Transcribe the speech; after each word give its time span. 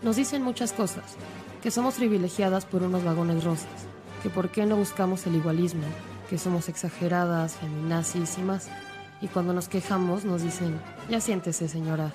Nos 0.00 0.14
dicen 0.14 0.42
muchas 0.42 0.72
cosas, 0.72 1.16
que 1.60 1.72
somos 1.72 1.94
privilegiadas 1.94 2.64
por 2.64 2.84
unos 2.84 3.02
vagones 3.02 3.42
rosas, 3.42 3.66
que 4.22 4.30
por 4.30 4.48
qué 4.48 4.64
no 4.64 4.76
buscamos 4.76 5.26
el 5.26 5.34
igualismo, 5.34 5.82
que 6.30 6.38
somos 6.38 6.68
exageradas, 6.68 7.56
feminazis 7.56 8.38
y 8.38 8.42
más. 8.42 8.68
Y 9.20 9.26
cuando 9.26 9.52
nos 9.52 9.68
quejamos 9.68 10.24
nos 10.24 10.42
dicen, 10.42 10.80
ya 11.10 11.20
siéntese 11.20 11.68
señora. 11.68 12.12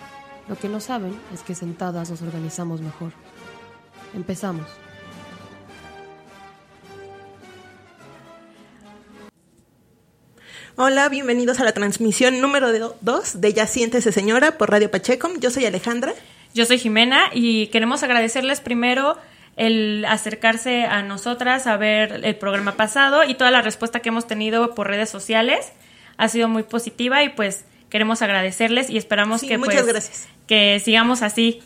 Lo 0.47 0.55
que 0.57 0.69
no 0.69 0.79
saben 0.79 1.13
es 1.33 1.41
que 1.41 1.55
sentadas 1.55 2.09
nos 2.09 2.21
organizamos 2.21 2.79
mejor. 2.79 3.11
Empezamos. 4.13 4.67
Hola, 10.77 11.09
bienvenidos 11.09 11.59
a 11.59 11.65
la 11.65 11.73
transmisión 11.73 12.39
número 12.39 12.71
2 13.01 13.41
de 13.41 13.53
Ya 13.53 13.67
Siéntese 13.67 14.13
Señora 14.13 14.57
por 14.57 14.71
Radio 14.71 14.89
Pacheco. 14.89 15.29
Yo 15.37 15.51
soy 15.51 15.65
Alejandra. 15.65 16.13
Yo 16.53 16.65
soy 16.65 16.77
Jimena 16.77 17.29
y 17.33 17.67
queremos 17.67 18.03
agradecerles 18.03 18.61
primero 18.61 19.17
el 19.55 20.05
acercarse 20.05 20.85
a 20.85 21.03
nosotras 21.03 21.67
a 21.67 21.77
ver 21.77 22.21
el 22.23 22.35
programa 22.35 22.75
pasado 22.75 23.23
y 23.23 23.35
toda 23.35 23.51
la 23.51 23.61
respuesta 23.61 23.99
que 23.99 24.09
hemos 24.09 24.27
tenido 24.27 24.73
por 24.75 24.87
redes 24.87 25.09
sociales 25.09 25.71
ha 26.17 26.27
sido 26.27 26.47
muy 26.47 26.63
positiva 26.63 27.23
y 27.23 27.29
pues 27.29 27.65
queremos 27.89 28.21
agradecerles 28.21 28.89
y 28.89 28.97
esperamos 28.97 29.41
que 29.41 29.57
muchas 29.57 29.83
pues, 29.83 29.87
gracias. 29.87 30.27
que 30.47 30.79
sigamos 30.83 31.21
así. 31.21 31.61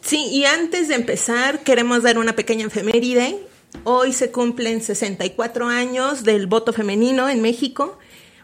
Sí, 0.00 0.26
y 0.30 0.44
antes 0.44 0.88
de 0.88 0.94
empezar 0.94 1.60
queremos 1.60 2.02
dar 2.02 2.18
una 2.18 2.34
pequeña 2.34 2.66
efeméride. 2.66 3.38
Hoy 3.84 4.12
se 4.12 4.30
cumplen 4.30 4.82
64 4.82 5.68
años 5.68 6.24
del 6.24 6.46
voto 6.46 6.72
femenino 6.72 7.28
en 7.28 7.40
México 7.40 7.98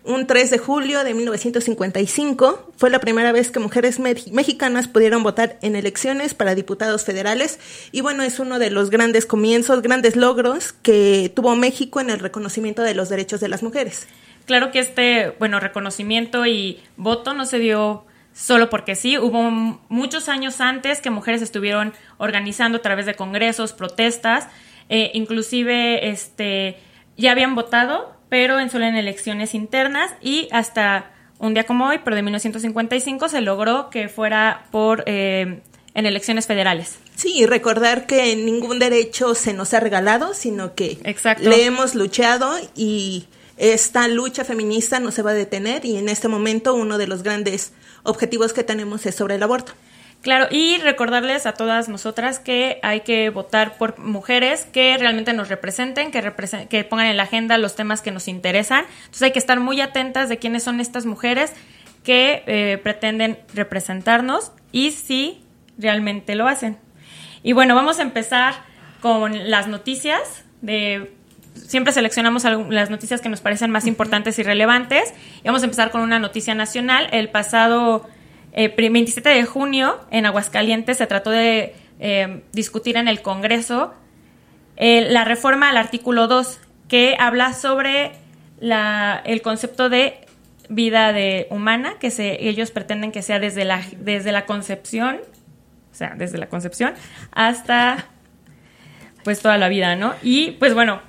un 0.09 0.27
3 0.27 0.51
de 0.51 0.57
julio 0.57 1.05
de 1.05 1.13
1955 1.13 2.73
fue 2.79 2.89
la 2.89 2.99
primera 2.99 3.31
vez 3.31 3.51
que 3.51 3.61
mujeres 3.61 4.01
mexicanas 4.01 4.89
pudieron 4.89 5.23
votar 5.23 5.59
en 5.61 5.77
elecciones 5.77 6.33
para 6.33 6.55
diputados 6.55 7.05
federales 7.05 7.61
y 7.93 8.01
bueno, 8.01 8.23
es 8.23 8.39
uno 8.39 8.59
de 8.59 8.71
los 8.71 8.89
grandes 8.89 9.27
comienzos, 9.27 9.83
grandes 9.83 10.17
logros 10.17 10.73
que 10.73 11.31
tuvo 11.37 11.55
México 11.57 12.01
en 12.01 12.09
el 12.09 12.21
reconocimiento 12.21 12.83
de 12.83 12.95
los 12.95 13.11
derechos 13.11 13.41
de 13.41 13.49
las 13.49 13.63
mujeres. 13.63 14.09
Claro 14.47 14.71
que 14.71 14.79
este, 14.79 15.35
bueno, 15.39 15.61
reconocimiento 15.61 16.47
y 16.47 16.81
voto 16.97 17.35
no 17.35 17.45
se 17.45 17.59
dio 17.59 18.07
solo 18.33 18.71
porque 18.71 18.95
sí, 18.95 19.19
hubo 19.19 19.51
muchos 19.91 20.31
años 20.31 20.63
antes 20.63 21.03
que 21.03 21.11
mujeres 21.11 21.43
estuvieron 21.43 21.93
organizando 22.17 22.79
a 22.79 22.83
través 22.83 23.05
de 23.05 23.15
congresos, 23.15 23.75
protestas, 23.75 24.49
eh, 24.89 25.11
inclusive 25.13 26.09
este, 26.09 26.79
ya 27.19 27.33
habían 27.33 27.55
votado 27.55 28.18
pero 28.29 28.61
en 28.61 28.71
solo 28.71 28.85
en 28.85 28.97
elecciones 28.97 29.55
internas 29.55 30.11
y 30.21 30.49
hasta 30.53 31.11
un 31.39 31.55
día 31.55 31.65
como 31.65 31.87
hoy, 31.87 32.01
pero 32.05 32.17
de 32.17 32.23
1955, 32.23 33.29
se 33.29 33.41
logró 33.41 33.91
que 33.91 34.09
fuera 34.09 34.67
por 34.71 35.05
eh, 35.07 35.61
en 35.95 36.07
elecciones 36.07 36.47
federales. 36.47 36.99
Sí, 37.15 37.33
y 37.37 37.47
recordar 37.47 38.07
que 38.07 38.35
ningún 38.37 38.79
derecho 38.79 39.35
se 39.35 39.53
nos 39.53 39.75
ha 39.75 39.81
regalado, 39.81 40.35
sino 40.35 40.75
que 40.75 40.99
le 41.41 41.65
hemos 41.65 41.95
luchado 41.95 42.55
y 42.77 43.27
esta 43.57 44.07
lucha 44.07 44.45
feminista 44.45 45.01
no 45.01 45.11
se 45.11 45.23
va 45.23 45.33
a 45.33 45.35
detener 45.35 45.85
y 45.85 45.97
en 45.97 46.09
este 46.09 46.29
momento 46.29 46.75
uno 46.75 46.99
de 46.99 47.09
los 47.09 47.23
grandes 47.23 47.73
objetivos 48.05 48.53
que 48.53 48.63
tenemos 48.63 49.05
es 49.07 49.17
sobre 49.17 49.35
el 49.35 49.43
aborto. 49.43 49.73
Claro, 50.21 50.49
y 50.51 50.79
recordarles 50.79 51.47
a 51.47 51.53
todas 51.53 51.89
nosotras 51.89 52.41
que 52.41 52.81
hay 52.83 53.03
que 53.03 53.31
votar 53.31 53.79
por 53.79 53.99
mujeres 54.01 54.67
que 54.73 54.97
realmente 54.99 55.33
nos 55.33 55.49
representen, 55.49 56.11
que, 56.11 56.33
que 56.69 56.85
pongan 56.85 57.07
en 57.07 57.17
la 57.17 57.23
agenda 57.23 57.57
los 57.57 57.77
temas 57.77 58.03
que 58.03 58.11
nos 58.11 58.27
interesan. 58.27 58.85
Entonces 59.01 59.23
hay 59.23 59.33
que 59.33 59.39
estar 59.39 59.61
muy 59.61 59.81
atentas 59.81 60.29
de 60.29 60.39
quiénes 60.39 60.65
son 60.65 60.81
estas 60.81 61.07
mujeres 61.07 61.53
que 62.03 62.43
eh, 62.47 62.79
pretenden 62.83 63.39
representarnos 63.55 64.51
y 64.73 64.91
si 64.91 65.45
realmente 65.79 66.35
lo 66.35 66.49
hacen. 66.49 66.79
Y 67.45 67.53
bueno, 67.53 67.77
vamos 67.77 68.01
a 68.01 68.03
empezar 68.03 68.55
con 69.01 69.51
las 69.51 69.69
noticias 69.69 70.45
de 70.63 71.13
siempre 71.55 71.93
seleccionamos 71.93 72.45
las 72.45 72.91
noticias 72.91 73.21
que 73.21 73.29
nos 73.29 73.41
parecen 73.41 73.71
más 73.71 73.87
importantes 73.87 74.39
y 74.39 74.43
relevantes. 74.43 75.13
Y 75.43 75.47
vamos 75.47 75.63
a 75.63 75.67
empezar 75.67 75.91
con 75.91 76.01
una 76.01 76.19
noticia 76.19 76.55
nacional. 76.55 77.09
El 77.13 77.31
pasado 77.31 78.09
27 78.67 79.31
eh, 79.31 79.35
de 79.35 79.45
junio 79.45 80.01
en 80.11 80.27
Aguascalientes 80.27 80.99
se 80.99 81.07
trató 81.07 81.31
de 81.31 81.75
eh, 82.01 82.43
discutir 82.53 82.97
en 82.97 83.07
el 83.07 83.23
Congreso 83.23 83.95
eh, 84.77 85.07
la 85.11 85.25
reforma 85.25 85.71
al 85.71 85.77
artículo 85.77 86.27
2 86.27 86.59
que 86.89 87.17
habla 87.19 87.53
sobre 87.55 88.13
el 88.61 89.43
concepto 89.43 89.89
de 89.89 90.27
vida 90.69 91.13
de 91.13 91.47
humana 91.51 91.95
que 92.01 92.13
ellos 92.41 92.73
pretenden 92.73 93.13
que 93.13 93.23
sea 93.23 93.39
desde 93.39 93.65
la, 93.65 93.83
desde 93.99 94.33
la 94.33 94.47
concepción, 94.47 95.21
o 95.93 95.95
sea, 95.95 96.15
desde 96.17 96.39
la 96.39 96.49
concepción 96.49 96.95
hasta 97.31 98.09
pues 99.23 99.41
toda 99.41 99.59
la 99.59 99.69
vida, 99.69 99.95
¿no? 99.95 100.15
Y 100.23 100.53
pues 100.53 100.75
bueno. 100.75 101.03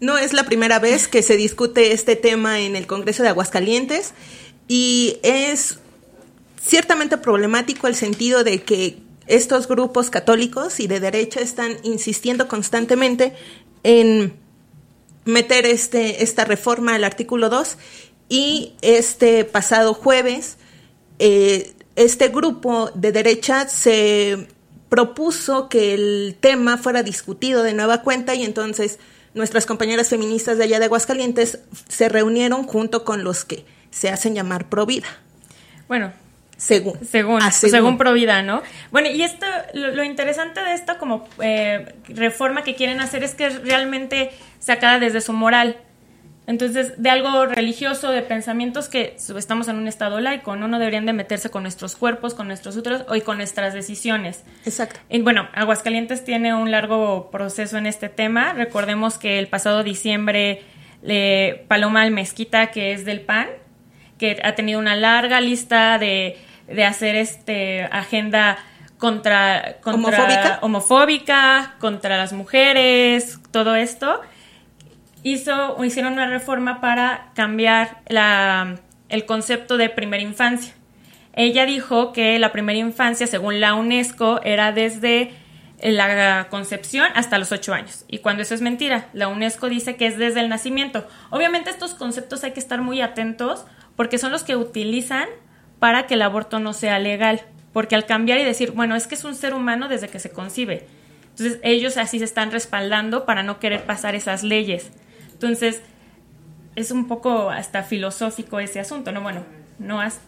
No 0.00 0.18
es 0.18 0.32
la 0.32 0.42
primera 0.42 0.80
vez 0.80 1.06
que 1.06 1.22
se 1.22 1.36
discute 1.36 1.92
este 1.92 2.16
tema 2.16 2.58
en 2.58 2.74
el 2.74 2.88
Congreso 2.88 3.22
de 3.22 3.28
Aguascalientes 3.28 4.14
y 4.66 5.20
es 5.22 5.78
ciertamente 6.64 7.18
problemático 7.18 7.86
el 7.86 7.94
sentido 7.94 8.44
de 8.44 8.62
que 8.62 8.98
estos 9.26 9.68
grupos 9.68 10.10
católicos 10.10 10.80
y 10.80 10.86
de 10.86 11.00
derecha 11.00 11.40
están 11.40 11.76
insistiendo 11.82 12.48
constantemente 12.48 13.34
en 13.82 14.34
meter 15.24 15.66
este, 15.66 16.22
esta 16.22 16.44
reforma 16.44 16.94
al 16.94 17.04
artículo 17.04 17.48
2 17.48 17.76
y 18.28 18.74
este 18.82 19.44
pasado 19.44 19.94
jueves 19.94 20.56
eh, 21.18 21.72
este 21.94 22.28
grupo 22.28 22.90
de 22.94 23.12
derecha 23.12 23.68
se 23.68 24.48
propuso 24.88 25.68
que 25.68 25.94
el 25.94 26.36
tema 26.40 26.78
fuera 26.78 27.02
discutido 27.02 27.62
de 27.62 27.74
nueva 27.74 28.02
cuenta 28.02 28.34
y 28.34 28.44
entonces 28.44 28.98
nuestras 29.34 29.66
compañeras 29.66 30.08
feministas 30.08 30.58
de 30.58 30.64
allá 30.64 30.78
de 30.78 30.86
Aguascalientes 30.86 31.60
se 31.88 32.08
reunieron 32.08 32.64
junto 32.64 33.04
con 33.04 33.24
los 33.24 33.44
que 33.44 33.64
se 33.90 34.10
hacen 34.10 34.34
llamar 34.34 34.68
pro 34.68 34.84
vida. 34.84 35.06
Bueno, 35.88 36.12
según. 36.62 37.04
Según, 37.04 37.42
ah, 37.42 37.50
según. 37.50 37.98
Provida, 37.98 38.42
¿no? 38.42 38.62
Bueno, 38.92 39.10
y 39.10 39.22
esto, 39.22 39.46
lo, 39.74 40.04
interesante 40.04 40.62
de 40.62 40.74
esta 40.74 40.96
como 40.96 41.26
eh, 41.42 41.92
reforma 42.06 42.62
que 42.62 42.76
quieren 42.76 43.00
hacer 43.00 43.24
es 43.24 43.34
que 43.34 43.46
es 43.46 43.62
realmente 43.62 44.30
sacada 44.60 45.00
desde 45.00 45.20
su 45.20 45.32
moral. 45.32 45.76
Entonces, 46.46 47.02
de 47.02 47.10
algo 47.10 47.46
religioso, 47.46 48.12
de 48.12 48.22
pensamientos 48.22 48.88
que 48.88 49.16
estamos 49.36 49.66
en 49.66 49.76
un 49.76 49.88
estado 49.88 50.20
laico, 50.20 50.54
¿no? 50.54 50.68
No 50.68 50.78
deberían 50.78 51.04
de 51.04 51.12
meterse 51.12 51.50
con 51.50 51.62
nuestros 51.64 51.96
cuerpos, 51.96 52.34
con 52.34 52.46
nuestros 52.46 52.76
úteros 52.76 53.04
y 53.12 53.22
con 53.22 53.38
nuestras 53.38 53.74
decisiones. 53.74 54.44
Exacto. 54.64 55.00
Y 55.08 55.20
bueno, 55.20 55.48
Aguascalientes 55.54 56.24
tiene 56.24 56.54
un 56.54 56.70
largo 56.70 57.30
proceso 57.32 57.76
en 57.76 57.86
este 57.86 58.08
tema. 58.08 58.52
Recordemos 58.52 59.18
que 59.18 59.40
el 59.40 59.48
pasado 59.48 59.82
diciembre, 59.82 60.62
Paloma 61.66 62.02
Almezquita, 62.02 62.70
que 62.70 62.92
es 62.92 63.04
del 63.04 63.20
PAN, 63.20 63.48
que 64.18 64.40
ha 64.44 64.54
tenido 64.54 64.78
una 64.78 64.94
larga 64.94 65.40
lista 65.40 65.98
de 65.98 66.36
de 66.74 66.84
hacer 66.84 67.16
este 67.16 67.84
agenda 67.84 68.58
contra, 68.98 69.78
contra 69.80 70.58
¿Homofóbica? 70.62 71.74
contra 71.78 72.16
las 72.16 72.32
mujeres, 72.32 73.40
todo 73.50 73.74
esto, 73.74 74.20
hizo, 75.22 75.82
hicieron 75.84 76.12
una 76.12 76.28
reforma 76.28 76.80
para 76.80 77.30
cambiar 77.34 77.98
la, 78.08 78.76
el 79.08 79.26
concepto 79.26 79.76
de 79.76 79.88
primera 79.88 80.22
infancia. 80.22 80.74
Ella 81.34 81.66
dijo 81.66 82.12
que 82.12 82.38
la 82.38 82.52
primera 82.52 82.78
infancia, 82.78 83.26
según 83.26 83.60
la 83.60 83.74
UNESCO, 83.74 84.40
era 84.44 84.72
desde 84.72 85.32
la 85.82 86.46
concepción 86.48 87.08
hasta 87.14 87.38
los 87.38 87.50
ocho 87.50 87.74
años. 87.74 88.04
Y 88.06 88.18
cuando 88.18 88.42
eso 88.42 88.54
es 88.54 88.60
mentira, 88.60 89.08
la 89.14 89.28
UNESCO 89.28 89.68
dice 89.68 89.96
que 89.96 90.06
es 90.06 90.16
desde 90.16 90.40
el 90.40 90.48
nacimiento. 90.48 91.06
Obviamente 91.30 91.70
estos 91.70 91.94
conceptos 91.94 92.44
hay 92.44 92.52
que 92.52 92.60
estar 92.60 92.80
muy 92.80 93.00
atentos 93.00 93.64
porque 93.96 94.18
son 94.18 94.30
los 94.30 94.44
que 94.44 94.56
utilizan 94.56 95.28
para 95.82 96.06
que 96.06 96.14
el 96.14 96.22
aborto 96.22 96.60
no 96.60 96.74
sea 96.74 97.00
legal. 97.00 97.42
Porque 97.72 97.96
al 97.96 98.06
cambiar 98.06 98.38
y 98.38 98.44
decir, 98.44 98.70
bueno, 98.70 98.94
es 98.94 99.08
que 99.08 99.16
es 99.16 99.24
un 99.24 99.34
ser 99.34 99.52
humano 99.52 99.88
desde 99.88 100.06
que 100.06 100.20
se 100.20 100.30
concibe. 100.30 100.86
Entonces 101.30 101.58
ellos 101.64 101.96
así 101.96 102.20
se 102.20 102.24
están 102.24 102.52
respaldando 102.52 103.26
para 103.26 103.42
no 103.42 103.58
querer 103.58 103.84
pasar 103.84 104.14
esas 104.14 104.44
leyes. 104.44 104.90
Entonces 105.32 105.80
es 106.76 106.92
un 106.92 107.08
poco 107.08 107.50
hasta 107.50 107.82
filosófico 107.82 108.60
ese 108.60 108.78
asunto, 108.78 109.10
¿no? 109.10 109.22
Bueno, 109.22 109.44
no 109.80 110.00
es, 110.04 110.20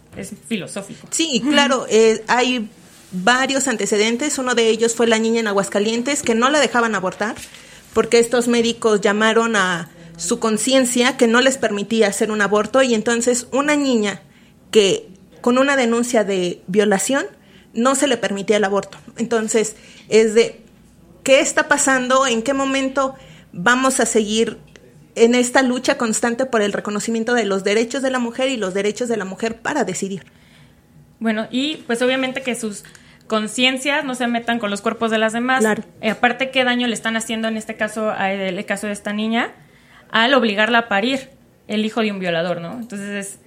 filosófico. 0.45 1.07
Sí, 1.09 1.41
claro, 1.49 1.85
eh, 1.89 2.21
hay 2.27 2.69
varios 3.13 3.69
antecedentes. 3.69 4.37
Uno 4.37 4.55
de 4.55 4.67
ellos 4.67 4.93
fue 4.93 5.07
la 5.07 5.19
niña 5.19 5.39
en 5.39 5.47
Aguascalientes 5.47 6.21
que 6.21 6.35
no 6.35 6.49
la 6.49 6.59
dejaban 6.59 6.95
abortar 6.95 7.35
porque 7.93 8.19
estos 8.19 8.49
médicos 8.49 8.99
llamaron 8.99 9.55
a 9.55 9.89
su 10.17 10.37
conciencia 10.39 11.15
que 11.15 11.27
no 11.27 11.39
les 11.39 11.57
permitía 11.57 12.09
hacer 12.09 12.29
un 12.29 12.41
aborto 12.41 12.81
y 12.81 12.93
entonces 12.93 13.47
una 13.53 13.77
niña 13.77 14.21
que 14.69 15.14
con 15.45 15.59
una 15.59 15.75
denuncia 15.75 16.23
de 16.23 16.63
violación, 16.65 17.23
no 17.75 17.93
se 17.93 18.07
le 18.07 18.17
permitía 18.17 18.57
el 18.57 18.63
aborto. 18.63 18.97
Entonces, 19.15 19.75
es 20.09 20.33
de, 20.33 20.61
¿qué 21.21 21.39
está 21.39 21.67
pasando? 21.67 22.25
¿En 22.25 22.41
qué 22.41 22.55
momento 22.55 23.13
vamos 23.53 23.99
a 23.99 24.07
seguir 24.07 24.57
en 25.13 25.35
esta 25.35 25.61
lucha 25.61 25.99
constante 25.99 26.47
por 26.47 26.63
el 26.63 26.73
reconocimiento 26.73 27.35
de 27.35 27.45
los 27.45 27.63
derechos 27.63 28.01
de 28.01 28.09
la 28.09 28.17
mujer 28.17 28.49
y 28.49 28.57
los 28.57 28.73
derechos 28.73 29.07
de 29.07 29.17
la 29.17 29.25
mujer 29.25 29.61
para 29.61 29.83
decidir? 29.83 30.23
Bueno, 31.19 31.47
y 31.51 31.75
pues 31.85 32.01
obviamente 32.01 32.41
que 32.41 32.55
sus 32.55 32.83
conciencias, 33.27 34.03
no 34.03 34.15
se 34.15 34.25
metan 34.25 34.57
con 34.57 34.71
los 34.71 34.81
cuerpos 34.81 35.11
de 35.11 35.19
las 35.19 35.31
demás. 35.33 35.59
Claro. 35.59 35.83
Eh, 36.01 36.09
aparte, 36.09 36.49
¿qué 36.49 36.63
daño 36.63 36.87
le 36.87 36.95
están 36.95 37.17
haciendo 37.17 37.47
en 37.49 37.55
este 37.55 37.75
caso, 37.75 38.11
el 38.19 38.65
caso 38.65 38.87
de 38.87 38.93
esta 38.93 39.13
niña, 39.13 39.51
al 40.09 40.33
obligarla 40.33 40.79
a 40.79 40.87
parir 40.87 41.29
el 41.67 41.85
hijo 41.85 42.01
de 42.01 42.11
un 42.11 42.17
violador, 42.17 42.61
¿no? 42.61 42.79
Entonces, 42.79 43.09
es- 43.27 43.44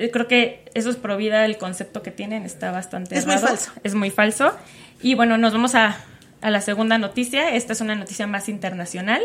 eh, 0.00 0.10
creo 0.10 0.26
que 0.26 0.64
eso 0.74 0.90
es 0.90 0.96
pro 0.96 1.16
vida, 1.16 1.44
el 1.44 1.58
concepto 1.58 2.02
que 2.02 2.10
tienen 2.10 2.44
está 2.44 2.70
bastante 2.70 3.18
Es 3.18 3.26
muy 3.26 3.36
falso. 3.36 3.70
Es 3.84 3.94
muy 3.94 4.10
falso. 4.10 4.52
Y 5.02 5.14
bueno, 5.14 5.36
nos 5.38 5.52
vamos 5.52 5.74
a, 5.74 5.98
a 6.40 6.50
la 6.50 6.60
segunda 6.60 6.98
noticia. 6.98 7.54
Esta 7.54 7.74
es 7.74 7.80
una 7.80 7.94
noticia 7.94 8.26
más 8.26 8.48
internacional. 8.48 9.22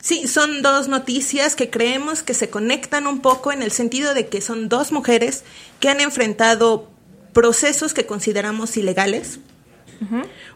Sí, 0.00 0.26
son 0.28 0.62
dos 0.62 0.88
noticias 0.88 1.56
que 1.56 1.70
creemos 1.70 2.22
que 2.22 2.34
se 2.34 2.50
conectan 2.50 3.06
un 3.06 3.20
poco 3.20 3.52
en 3.52 3.62
el 3.62 3.72
sentido 3.72 4.14
de 4.14 4.28
que 4.28 4.40
son 4.40 4.68
dos 4.68 4.92
mujeres 4.92 5.44
que 5.80 5.88
han 5.88 6.00
enfrentado 6.00 6.88
procesos 7.32 7.94
que 7.94 8.06
consideramos 8.06 8.76
ilegales. 8.76 9.40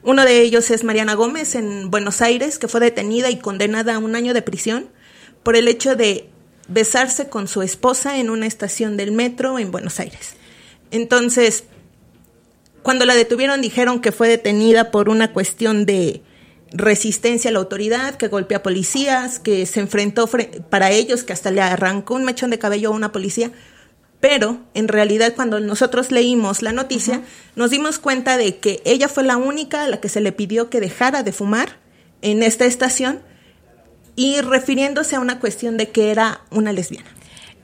Uno 0.03 0.25
de 0.25 0.41
ellos 0.41 0.71
es 0.71 0.85
Mariana 0.85 1.15
Gómez 1.15 1.57
en 1.57 1.91
Buenos 1.91 2.21
Aires, 2.21 2.61
que 2.61 2.69
fue 2.69 2.81
detenida 2.81 3.29
y 3.29 3.39
condenada 3.39 3.97
a 3.97 3.99
un 3.99 4.15
año 4.15 4.35
de 4.35 4.43
prisión 4.43 4.89
por 5.43 5.57
el 5.57 5.67
hecho 5.67 5.97
de 5.97 6.31
besarse 6.73 7.29
con 7.29 7.49
su 7.49 7.63
esposa 7.63 8.19
en 8.19 8.31
una 8.31 8.47
estación 8.47 8.97
del 8.97 9.13
metro 9.13 9.59
en 9.59 9.71
Buenos 9.71 10.01
Aires. 10.01 10.35
Entonces, 10.91 11.65
cuando 12.83 13.05
la 13.05 13.15
detuvieron 13.15 13.61
dijeron 13.61 14.01
que 14.01 14.13
fue 14.13 14.29
detenida 14.29 14.91
por 14.91 15.09
una 15.09 15.33
cuestión 15.33 15.87
de 15.87 16.23
resistencia 16.73 17.51
a 17.51 17.53
la 17.53 17.59
autoridad, 17.59 18.17
que 18.17 18.29
golpeó 18.29 18.59
a 18.59 18.63
policías, 18.63 19.39
que 19.39 19.67
se 19.67 19.81
enfrentó 19.81 20.27
fre- 20.27 20.63
para 20.65 20.91
ellos, 20.91 21.23
que 21.23 21.33
hasta 21.33 21.51
le 21.51 21.61
arrancó 21.61 22.15
un 22.15 22.25
mechón 22.25 22.51
de 22.51 22.59
cabello 22.59 22.89
a 22.89 22.97
una 22.97 23.13
policía. 23.13 23.53
Pero 24.21 24.61
en 24.75 24.89
realidad 24.89 25.35
cuando 25.35 25.61
nosotros 25.61 26.11
leímos 26.11 26.63
la 26.63 26.73
noticia, 26.73 27.23
nos 27.57 27.71
dimos 27.71 27.99
cuenta 27.99 28.37
de 28.37 28.57
que 28.57 28.81
ella 28.85 29.09
fue 29.09 29.25
la 29.25 29.37
única 29.37 29.83
a 29.83 29.89
la 29.89 30.01
que 30.01 30.09
se 30.09 30.21
le 30.21 30.33
pidió 30.33 30.71
que 30.71 30.81
dejara 30.81 31.23
de 31.23 31.33
fumar 31.33 31.79
en 32.23 32.43
esta 32.43 32.65
estación 32.65 33.21
y 34.17 34.41
refiriéndose 34.41 35.17
a 35.17 35.21
una 35.21 35.39
cuestión 35.41 35.77
de 35.77 35.89
que 35.91 36.11
era 36.11 36.41
una 36.51 36.73
lesbiana. 36.73 37.09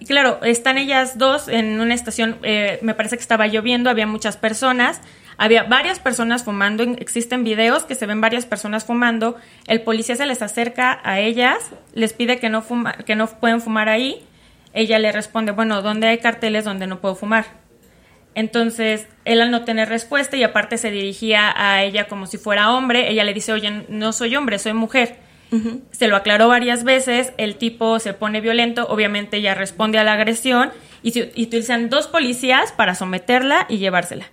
Claro, 0.07 0.39
están 0.43 0.79
ellas 0.79 1.19
dos 1.19 1.49
en 1.49 1.81
una 1.81 1.93
estación, 1.95 2.39
eh, 2.43 2.79
me 2.83 2.95
parece 2.95 3.17
que 3.17 3.23
estaba 3.23 3.47
lloviendo, 3.49 3.91
había 3.91 4.07
muchas 4.07 4.37
personas, 4.37 5.01
había 5.37 5.65
varias 5.65 5.99
personas 5.99 6.45
fumando, 6.45 6.83
en- 6.85 6.97
existen 7.01 7.43
videos 7.45 7.83
que 7.85 7.95
se 7.97 8.07
ven 8.07 8.21
varias 8.21 8.47
personas 8.47 8.85
fumando, 8.85 9.37
el 9.67 9.83
policía 9.83 10.15
se 10.17 10.25
les 10.27 10.41
acerca 10.41 11.01
a 11.03 11.19
ellas, 11.21 11.59
les 11.95 12.13
pide 12.13 12.39
que 12.39 12.49
no, 12.49 12.63
fuma, 12.63 12.93
que 12.95 13.17
no 13.17 13.27
pueden 13.27 13.61
fumar 13.61 13.89
ahí, 13.89 14.25
ella 14.73 14.99
le 15.01 15.11
responde, 15.13 15.51
bueno, 15.53 15.83
¿dónde 15.83 16.07
hay 16.07 16.19
carteles 16.19 16.65
donde 16.65 16.87
no 16.87 17.01
puedo 17.01 17.17
fumar? 17.17 17.47
Entonces, 18.35 19.07
él 19.25 19.41
al 19.41 19.51
no 19.51 19.65
tener 19.65 19.89
respuesta 19.89 20.37
y 20.37 20.45
aparte 20.45 20.79
se 20.79 20.91
dirigía 20.93 21.53
a 21.57 21.83
ella 21.83 22.07
como 22.07 22.27
si 22.27 22.39
fuera 22.39 22.71
hombre, 22.73 23.11
ella 23.11 23.25
le 23.25 23.35
dice, 23.35 23.53
oye, 23.53 23.85
no 23.89 24.13
soy 24.13 24.37
hombre, 24.37 24.59
soy 24.61 24.75
mujer. 24.75 25.17
Se 25.93 26.09
lo 26.09 26.17
aclaró 26.17 26.49
varias 26.49 26.85
veces, 26.85 27.33
el 27.39 27.57
tipo 27.57 27.99
se 28.01 28.13
pone 28.13 28.41
violento, 28.41 28.87
obviamente 28.89 29.39
ella 29.39 29.55
responde 29.55 29.99
a 29.99 30.05
la 30.05 30.13
agresión 30.13 30.71
y, 31.03 31.13
se- 31.13 31.33
y 31.35 31.45
utilizan 31.45 31.89
dos 31.89 32.07
policías 32.07 32.73
para 32.73 32.95
someterla 32.95 33.65
y 33.69 33.79
llevársela. 33.79 34.27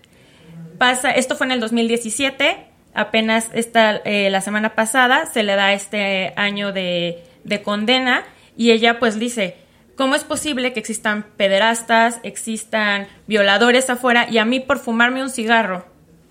Pasa, 0.77 1.11
esto 1.11 1.35
fue 1.37 1.45
en 1.47 1.51
el 1.53 1.59
2017, 1.61 2.57
apenas 2.93 3.49
esta, 3.53 3.95
eh, 4.03 4.29
la 4.29 4.41
semana 4.41 4.75
pasada 4.75 5.25
se 5.27 5.43
le 5.43 5.55
da 5.55 5.71
este 5.73 6.33
año 6.35 6.73
de, 6.73 7.23
de 7.45 7.61
condena 7.61 8.23
y 8.57 8.71
ella 8.71 8.99
pues 8.99 9.17
dice, 9.17 9.55
¿cómo 9.95 10.15
es 10.15 10.25
posible 10.25 10.73
que 10.73 10.79
existan 10.81 11.23
pederastas, 11.37 12.19
existan 12.23 13.07
violadores 13.27 13.89
afuera 13.89 14.27
y 14.29 14.37
a 14.37 14.43
mí 14.45 14.59
por 14.59 14.79
fumarme 14.79 15.21
un 15.21 15.29
cigarro 15.29 15.85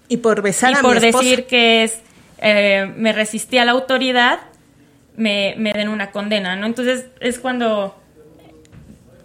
Y 0.08 0.18
por 0.18 0.42
besar 0.42 0.72
y 0.72 0.74
a 0.74 0.80
por 0.82 0.96
mi 0.96 1.00
decir 1.00 1.46
que 1.46 1.84
es 1.84 2.00
eh, 2.38 2.92
me 2.96 3.12
resistí 3.12 3.56
a 3.56 3.64
la 3.64 3.72
autoridad 3.72 4.40
me, 5.16 5.54
me 5.58 5.72
den 5.72 5.88
una 5.88 6.10
condena 6.10 6.56
no 6.56 6.66
entonces 6.66 7.06
es 7.20 7.38
cuando 7.38 7.94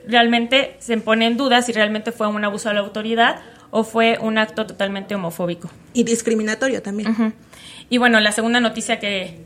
realmente 0.07 0.75
se 0.80 0.97
pone 0.97 1.27
en 1.27 1.38
duda 1.38 1.62
si 1.62 1.71
realmente 1.71 2.12
fue 2.12 2.27
un 2.27 2.44
abuso 2.44 2.69
a 2.69 2.74
la 2.74 2.80
autoridad 2.80 3.38
o 3.71 3.83
fue 3.83 4.18
un 4.21 4.38
acto 4.38 4.65
totalmente 4.65 5.13
homofóbico 5.15 5.69
y 5.94 6.03
discriminatorio 6.03 6.81
también. 6.81 7.33
Y 7.89 7.97
bueno 8.00 8.19
la 8.19 8.31
segunda 8.31 8.59
noticia 8.59 9.00
que 9.00 9.38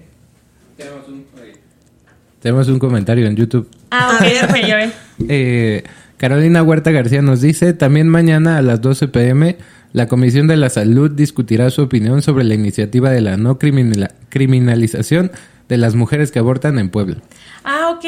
Tenemos 2.41 2.67
un 2.67 2.79
comentario 2.79 3.25
en 3.27 3.35
YouTube. 3.35 3.69
ah 3.91 4.13
ok 4.15 4.21
ver. 4.21 4.43
ok, 4.45 4.67
ya 4.67 4.75
ve. 4.77 4.89
Eh, 5.29 5.83
Carolina 6.17 6.63
Huerta 6.63 6.91
García 6.91 7.21
nos 7.21 7.41
dice, 7.41 7.73
también 7.73 8.07
mañana 8.07 8.57
a 8.57 8.61
las 8.61 8.79
12 8.81 9.09
pm, 9.09 9.57
la 9.91 10.07
Comisión 10.07 10.47
de 10.47 10.55
la 10.57 10.69
Salud 10.69 11.11
discutirá 11.11 11.69
su 11.69 11.81
opinión 11.81 12.21
sobre 12.21 12.43
la 12.45 12.53
iniciativa 12.55 13.11
de 13.11 13.21
la 13.21 13.35
no 13.37 13.59
criminala- 13.59 14.13
criminalización 14.29 15.31
de 15.73 15.77
las 15.79 15.95
mujeres 15.95 16.31
que 16.31 16.39
abortan 16.39 16.77
en 16.79 16.89
Puebla. 16.89 17.17
Ah, 17.63 17.89
ok. 17.89 18.05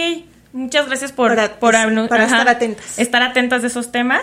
Muchas 0.54 0.88
gracias 0.88 1.12
por, 1.12 1.36
Para- 1.36 1.60
por 1.60 1.76
es- 1.76 1.82
anu- 1.82 2.08
para 2.08 2.26
ajá, 2.26 2.38
estar 2.40 2.56
atentas. 2.56 3.00
Estar 3.00 3.22
atentas 3.24 3.62
de 3.62 3.68
esos 3.70 3.92
temas. 3.92 4.22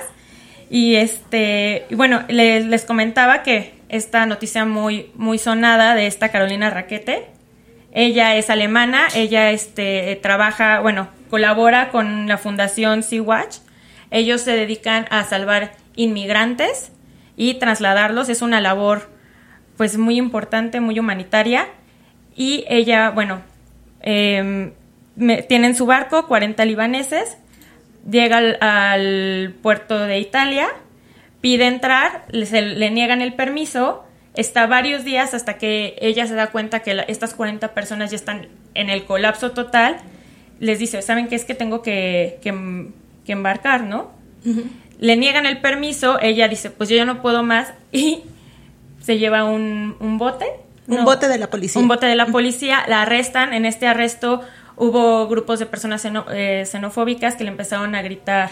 Y 0.71 0.95
este, 0.95 1.85
y 1.91 1.95
bueno, 1.95 2.23
les, 2.29 2.65
les 2.67 2.85
comentaba 2.85 3.43
que 3.43 3.75
esta 3.89 4.25
noticia 4.27 4.65
muy, 4.65 5.11
muy 5.15 5.39
sonada 5.39 5.95
de 5.95 6.07
esta 6.07 6.31
Carolina 6.31 6.71
Raquete. 6.71 7.27
Ella 7.93 8.37
es 8.37 8.49
alemana, 8.49 9.09
ella 9.15 9.51
este, 9.51 10.19
trabaja, 10.23 10.81
bueno, 10.81 11.09
colabora 11.29 11.91
con 11.91 12.27
la 12.27 12.39
fundación 12.39 13.03
Sea-Watch. 13.03 13.57
Ellos 14.11 14.41
se 14.41 14.53
dedican 14.53 15.07
a 15.11 15.25
salvar 15.25 15.73
inmigrantes 15.97 16.91
y 17.37 17.55
trasladarlos. 17.55 18.31
Es 18.31 18.41
una 18.41 18.61
labor 18.63 19.11
pues 19.77 19.99
muy 19.99 20.17
importante, 20.17 20.81
muy 20.81 20.99
humanitaria. 20.99 21.67
Y 22.37 22.65
ella, 22.69 23.11
bueno, 23.11 23.41
eh, 24.01 24.73
me- 25.17 25.43
tienen 25.43 25.75
su 25.77 25.87
barco, 25.87 26.27
40 26.27 26.65
libaneses, 26.65 27.37
llega 28.11 28.39
al, 28.39 28.59
al 28.61 29.55
puerto 29.63 29.99
de 29.99 30.19
Italia, 30.19 30.69
pide 31.41 31.67
entrar, 31.67 32.25
le, 32.31 32.47
se- 32.47 32.63
le 32.63 32.91
niegan 32.91 33.21
el 33.23 33.35
permiso, 33.35 34.05
está 34.35 34.67
varios 34.67 35.05
días 35.05 35.35
hasta 35.35 35.59
que 35.59 35.97
ella 36.01 36.27
se 36.27 36.35
da 36.35 36.49
cuenta 36.51 36.81
que 36.81 36.95
la- 36.95 37.03
estas 37.03 37.35
40 37.35 37.75
personas 37.75 38.11
ya 38.11 38.17
están 38.17 38.49
en 38.75 38.89
el 38.91 39.05
colapso 39.05 39.53
total, 39.53 39.99
les 40.59 40.79
dice, 40.79 41.03
¿saben 41.03 41.29
qué 41.29 41.35
es 41.35 41.45
que 41.45 41.55
tengo 41.55 41.83
que, 41.83 42.39
que- 42.43 42.89
que 43.27 43.33
embarcar, 43.33 43.83
no? 43.83 44.11
Le 44.99 45.17
niegan 45.17 45.47
el 45.47 45.61
permiso, 45.61 46.19
ella 46.21 46.49
dice, 46.49 46.71
pues 46.71 46.89
yo 46.89 46.97
ya 46.97 47.05
no 47.05 47.21
puedo 47.23 47.43
más 47.43 47.73
y 47.93 48.21
se 49.01 49.19
lleva 49.19 49.45
un, 49.45 49.97
un 50.01 50.17
bote. 50.19 50.47
Un 50.89 50.97
No, 50.99 51.05
bote 51.05 51.29
de 51.29 51.39
la 51.39 51.49
policía. 51.49 51.81
Un 51.81 51.89
bote 51.89 52.07
de 52.07 52.17
la 52.17 52.27
policía, 52.27 52.85
la 52.89 53.03
arrestan. 53.03 53.53
En 53.55 53.65
este 53.65 53.87
arresto 53.87 54.41
hubo 54.77 55.27
grupos 55.29 55.59
de 55.59 55.67
personas 55.67 56.05
xeno- 56.05 56.27
eh, 56.31 56.65
xenofóbicas 56.67 57.37
que 57.37 57.45
le 57.45 57.51
empezaron 57.51 57.95
a 57.95 58.03
gritar 58.03 58.51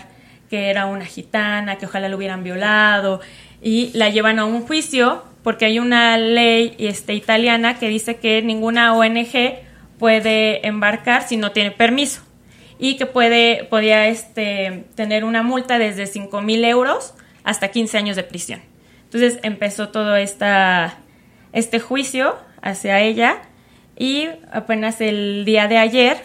que 0.49 0.69
era 0.69 0.87
una 0.87 1.05
gitana, 1.05 1.77
que 1.79 1.87
ojalá 1.87 2.09
lo 2.09 2.17
hubieran 2.17 2.43
violado 2.43 3.21
y 3.63 3.91
la 3.97 4.09
llevan 4.09 4.39
a 4.41 4.45
un 4.45 4.63
juicio 4.67 5.23
porque 5.45 5.65
hay 5.65 5.79
una 5.79 6.19
ley 6.19 6.75
este, 6.79 7.15
italiana 7.15 7.79
que 7.79 7.89
dice 7.89 8.17
que 8.17 8.43
ninguna 8.43 8.95
ONG 8.95 9.61
puede 9.99 10.67
embarcar 10.67 11.23
si 11.23 11.37
no 11.37 11.53
tiene 11.53 11.71
permiso 11.71 12.23
y 12.81 12.97
que 12.97 13.07
puede 13.07 13.65
podía 13.71 14.09
este, 14.09 14.87
tener 14.97 15.25
una 15.25 15.43
multa 15.43 15.79
desde 15.79 16.07
5 16.07 16.43
mil 16.43 16.65
euros 16.65 17.15
hasta 17.45 17.69
15 17.69 17.99
años 17.99 18.17
de 18.17 18.25
prisión. 18.25 18.61
Entonces 19.05 19.39
empezó 19.43 19.91
todo 19.91 20.17
esta, 20.17 20.99
este 21.52 21.80
juicio 21.80 22.37
hacia 22.62 23.00
ella 23.00 23.42
y 23.97 24.28
apenas 24.52 25.00
el 25.00 25.45
día 25.45 25.69
de 25.69 25.78
ayer 25.78 26.19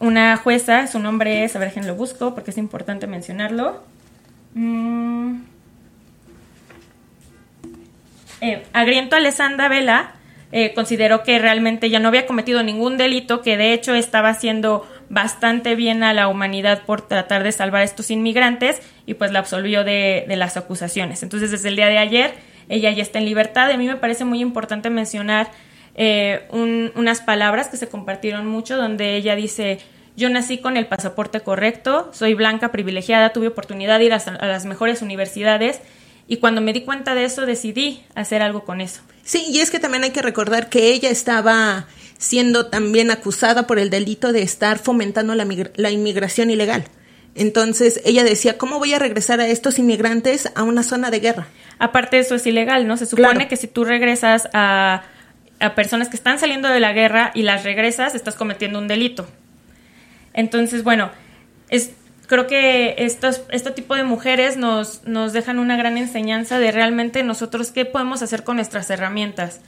una 0.00 0.36
jueza, 0.38 0.86
su 0.86 0.98
nombre 0.98 1.44
es, 1.44 1.54
a 1.54 1.58
ver, 1.58 1.72
lo 1.84 1.94
busco 1.94 2.34
porque 2.34 2.50
es 2.50 2.58
importante 2.58 3.06
mencionarlo. 3.06 3.82
Mm. 4.54 5.42
Eh, 8.40 8.62
Agriento 8.72 9.16
Alessandra 9.16 9.68
Vela 9.68 10.12
eh, 10.52 10.72
consideró 10.74 11.22
que 11.22 11.38
realmente 11.38 11.90
ya 11.90 12.00
no 12.00 12.08
había 12.08 12.26
cometido 12.26 12.62
ningún 12.62 12.96
delito, 12.96 13.42
que 13.42 13.58
de 13.58 13.74
hecho 13.74 13.94
estaba 13.94 14.30
haciendo 14.30 14.88
bastante 15.10 15.74
bien 15.74 16.02
a 16.02 16.14
la 16.14 16.28
humanidad 16.28 16.84
por 16.86 17.02
tratar 17.06 17.42
de 17.42 17.52
salvar 17.52 17.82
a 17.82 17.84
estos 17.84 18.10
inmigrantes 18.10 18.80
y 19.04 19.14
pues 19.14 19.32
la 19.32 19.40
absolvió 19.40 19.84
de 19.84 20.24
las 20.28 20.56
acusaciones. 20.56 21.22
Entonces 21.22 21.50
desde 21.50 21.68
el 21.68 21.76
día 21.76 21.88
de 21.88 21.98
ayer 21.98 22.49
ella 22.70 22.90
ya 22.92 23.02
está 23.02 23.18
en 23.18 23.26
libertad. 23.26 23.68
Y 23.68 23.74
a 23.74 23.76
mí 23.76 23.86
me 23.86 23.96
parece 23.96 24.24
muy 24.24 24.40
importante 24.40 24.88
mencionar 24.88 25.50
eh, 25.96 26.46
un- 26.50 26.92
unas 26.94 27.20
palabras 27.20 27.68
que 27.68 27.76
se 27.76 27.88
compartieron 27.88 28.46
mucho 28.46 28.76
donde 28.78 29.16
ella 29.16 29.34
dice, 29.36 29.80
yo 30.16 30.30
nací 30.30 30.58
con 30.58 30.76
el 30.76 30.86
pasaporte 30.86 31.40
correcto, 31.40 32.10
soy 32.12 32.34
blanca, 32.34 32.70
privilegiada, 32.72 33.32
tuve 33.32 33.48
oportunidad 33.48 33.98
de 33.98 34.04
ir 34.06 34.12
a, 34.14 34.46
las 34.46 34.64
mejores 34.64 35.02
universidades 35.02 35.80
y 36.28 36.36
cuando 36.36 36.60
me 36.60 36.72
di 36.72 36.82
cuenta 36.82 37.14
de 37.14 37.24
eso 37.24 37.44
decidí 37.44 38.02
hacer 38.14 38.40
algo 38.40 38.64
con 38.64 38.80
eso. 38.80 39.02
Sí, 39.24 39.44
y 39.48 39.58
es 39.58 39.70
que 39.70 39.80
también 39.80 40.04
hay 40.04 40.10
que 40.10 40.22
recordar 40.22 40.68
que 40.68 40.92
ella 40.92 41.10
estaba 41.10 41.86
siendo 42.18 42.66
también 42.66 43.10
acusada 43.10 43.66
por 43.66 43.78
el 43.78 43.90
delito 43.90 44.32
de 44.32 44.42
estar 44.42 44.78
fomentando 44.78 45.34
la, 45.34 45.46
la 45.74 45.90
inmigración 45.90 46.50
ilegal. 46.50 46.84
Entonces 47.34 48.00
ella 48.04 48.24
decía, 48.24 48.58
¿cómo 48.58 48.78
voy 48.78 48.92
a 48.92 48.98
regresar 48.98 49.40
a 49.40 49.46
estos 49.46 49.78
inmigrantes 49.78 50.50
a 50.54 50.62
una 50.62 50.82
zona 50.82 51.10
de 51.10 51.20
guerra? 51.20 51.46
Aparte 51.78 52.18
eso 52.18 52.34
es 52.34 52.46
ilegal, 52.46 52.86
¿no? 52.86 52.96
Se 52.96 53.06
supone 53.06 53.48
que 53.48 53.56
si 53.56 53.66
tú 53.66 53.84
regresas 53.84 54.48
a, 54.52 55.04
a 55.60 55.74
personas 55.74 56.08
que 56.08 56.16
están 56.16 56.38
saliendo 56.38 56.68
de 56.68 56.80
la 56.80 56.92
guerra 56.92 57.30
y 57.34 57.42
las 57.42 57.64
regresas, 57.64 58.14
estás 58.14 58.34
cometiendo 58.34 58.78
un 58.78 58.88
delito. 58.88 59.28
Entonces, 60.32 60.82
bueno, 60.82 61.10
es, 61.68 61.92
creo 62.26 62.46
que 62.46 62.94
estos, 62.98 63.42
este 63.50 63.70
tipo 63.70 63.94
de 63.96 64.04
mujeres 64.04 64.56
nos, 64.56 65.04
nos 65.04 65.32
dejan 65.32 65.58
una 65.58 65.76
gran 65.76 65.98
enseñanza 65.98 66.58
de 66.58 66.72
realmente 66.72 67.22
nosotros 67.22 67.70
qué 67.70 67.84
podemos 67.84 68.22
hacer 68.22 68.44
con 68.44 68.56
nuestras 68.56 68.90
herramientas. 68.90 69.60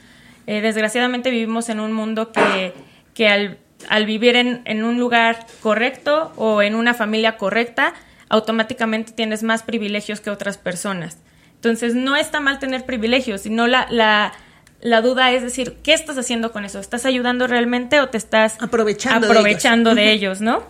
Eh, 0.46 0.60
desgraciadamente 0.60 1.30
vivimos 1.30 1.68
en 1.68 1.80
un 1.80 1.92
mundo 1.92 2.32
que, 2.32 2.72
que 3.14 3.28
al, 3.28 3.58
al 3.88 4.06
vivir 4.06 4.36
en, 4.36 4.62
en, 4.64 4.84
un 4.84 4.98
lugar 4.98 5.46
correcto 5.60 6.32
o 6.36 6.62
en 6.62 6.74
una 6.74 6.94
familia 6.94 7.36
correcta, 7.36 7.94
automáticamente 8.28 9.12
tienes 9.12 9.42
más 9.42 9.62
privilegios 9.62 10.20
que 10.20 10.30
otras 10.30 10.58
personas. 10.58 11.18
Entonces, 11.56 11.94
no 11.94 12.16
está 12.16 12.40
mal 12.40 12.58
tener 12.58 12.84
privilegios, 12.84 13.42
sino 13.42 13.66
la, 13.66 13.86
la, 13.90 14.32
la 14.80 15.00
duda 15.00 15.30
es 15.32 15.42
decir, 15.42 15.76
¿qué 15.82 15.94
estás 15.94 16.18
haciendo 16.18 16.50
con 16.50 16.64
eso? 16.64 16.80
¿Estás 16.80 17.06
ayudando 17.06 17.46
realmente 17.46 18.00
o 18.00 18.08
te 18.08 18.18
estás 18.18 18.56
aprovechando, 18.60 19.28
aprovechando 19.28 19.94
de, 19.94 20.12
ellos. 20.12 20.40
¿no? 20.40 20.64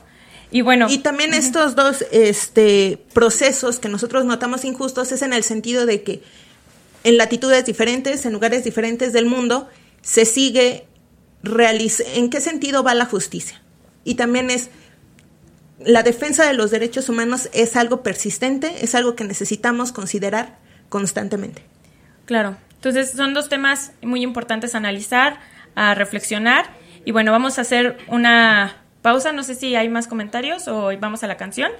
Y 0.50 0.60
bueno. 0.60 0.86
Y 0.90 0.98
también 0.98 1.32
estos 1.32 1.74
dos 1.74 2.04
este, 2.12 3.02
procesos 3.14 3.78
que 3.78 3.88
nosotros 3.88 4.26
notamos 4.26 4.64
injustos 4.66 5.12
es 5.12 5.22
en 5.22 5.32
el 5.32 5.42
sentido 5.42 5.86
de 5.86 6.02
que 6.02 6.22
en 7.04 7.16
latitudes 7.16 7.64
diferentes, 7.64 8.26
en 8.26 8.32
lugares 8.34 8.62
diferentes 8.62 9.14
del 9.14 9.24
mundo, 9.24 9.68
se 10.02 10.24
sigue 10.26 10.84
en 11.44 12.30
qué 12.30 12.40
sentido 12.40 12.82
va 12.82 12.94
la 12.94 13.06
justicia. 13.06 13.60
Y 14.04 14.14
también 14.14 14.50
es 14.50 14.70
la 15.84 16.02
defensa 16.02 16.46
de 16.46 16.54
los 16.54 16.70
derechos 16.70 17.08
humanos 17.08 17.48
es 17.52 17.76
algo 17.76 18.02
persistente, 18.02 18.84
es 18.84 18.94
algo 18.94 19.16
que 19.16 19.24
necesitamos 19.24 19.92
considerar 19.92 20.58
constantemente. 20.88 21.62
Claro. 22.24 22.56
Entonces 22.74 23.12
son 23.12 23.34
dos 23.34 23.48
temas 23.48 23.92
muy 24.02 24.22
importantes 24.22 24.74
a 24.74 24.78
analizar, 24.78 25.38
a 25.74 25.94
reflexionar. 25.94 26.66
Y 27.04 27.12
bueno, 27.12 27.32
vamos 27.32 27.58
a 27.58 27.62
hacer 27.62 27.98
una 28.08 28.76
pausa. 29.02 29.32
No 29.32 29.42
sé 29.42 29.54
si 29.54 29.74
hay 29.74 29.88
más 29.88 30.06
comentarios 30.06 30.68
o 30.68 30.90
vamos 30.98 31.22
a 31.22 31.26
la 31.26 31.36
canción. 31.36 31.70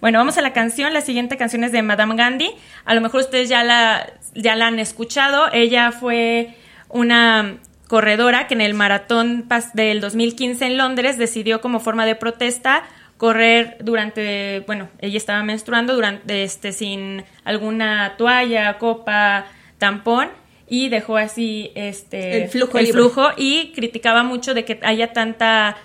Bueno, 0.00 0.18
vamos 0.18 0.38
a 0.38 0.42
la 0.42 0.52
canción. 0.52 0.92
La 0.92 1.00
siguiente 1.00 1.36
canción 1.36 1.64
es 1.64 1.72
de 1.72 1.82
Madame 1.82 2.16
Gandhi. 2.16 2.50
A 2.84 2.94
lo 2.94 3.00
mejor 3.00 3.20
ustedes 3.20 3.48
ya 3.48 3.64
la, 3.64 4.12
ya 4.34 4.56
la 4.56 4.68
han 4.68 4.78
escuchado. 4.78 5.48
Ella 5.52 5.92
fue 5.92 6.56
una 6.88 7.58
corredora 7.88 8.46
que 8.46 8.54
en 8.54 8.60
el 8.60 8.74
maratón 8.74 9.48
del 9.72 10.00
2015 10.00 10.66
en 10.66 10.76
Londres 10.78 11.18
decidió 11.18 11.60
como 11.60 11.80
forma 11.80 12.06
de 12.06 12.14
protesta 12.14 12.84
correr 13.16 13.78
durante, 13.80 14.60
bueno, 14.60 14.88
ella 15.00 15.16
estaba 15.16 15.42
menstruando 15.42 15.94
durante 15.94 16.44
este 16.44 16.72
sin 16.72 17.24
alguna 17.44 18.14
toalla, 18.16 18.78
copa, 18.78 19.46
tampón 19.78 20.28
y 20.68 20.90
dejó 20.90 21.16
así 21.16 21.72
este 21.74 22.44
el 22.44 22.48
flujo, 22.48 22.78
el 22.78 22.86
flujo 22.88 23.28
y 23.36 23.72
criticaba 23.74 24.22
mucho 24.22 24.54
de 24.54 24.64
que 24.64 24.78
haya 24.82 25.12
tanta 25.12 25.76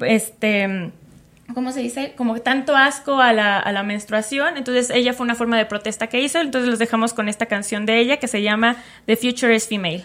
este 0.00 0.90
¿cómo 1.54 1.72
se 1.72 1.80
dice? 1.80 2.14
Como 2.16 2.38
tanto 2.40 2.76
asco 2.76 3.20
a 3.20 3.32
la, 3.32 3.58
a 3.58 3.72
la 3.72 3.82
menstruación. 3.82 4.56
Entonces 4.56 4.90
ella 4.90 5.14
fue 5.14 5.24
una 5.24 5.34
forma 5.34 5.56
de 5.56 5.64
protesta 5.64 6.08
que 6.08 6.20
hizo. 6.20 6.40
Entonces 6.40 6.68
los 6.68 6.78
dejamos 6.78 7.14
con 7.14 7.28
esta 7.28 7.46
canción 7.46 7.86
de 7.86 7.98
ella 8.00 8.18
que 8.18 8.28
se 8.28 8.42
llama 8.42 8.76
The 9.06 9.16
Future 9.16 9.54
is 9.54 9.66
Female. 9.66 10.04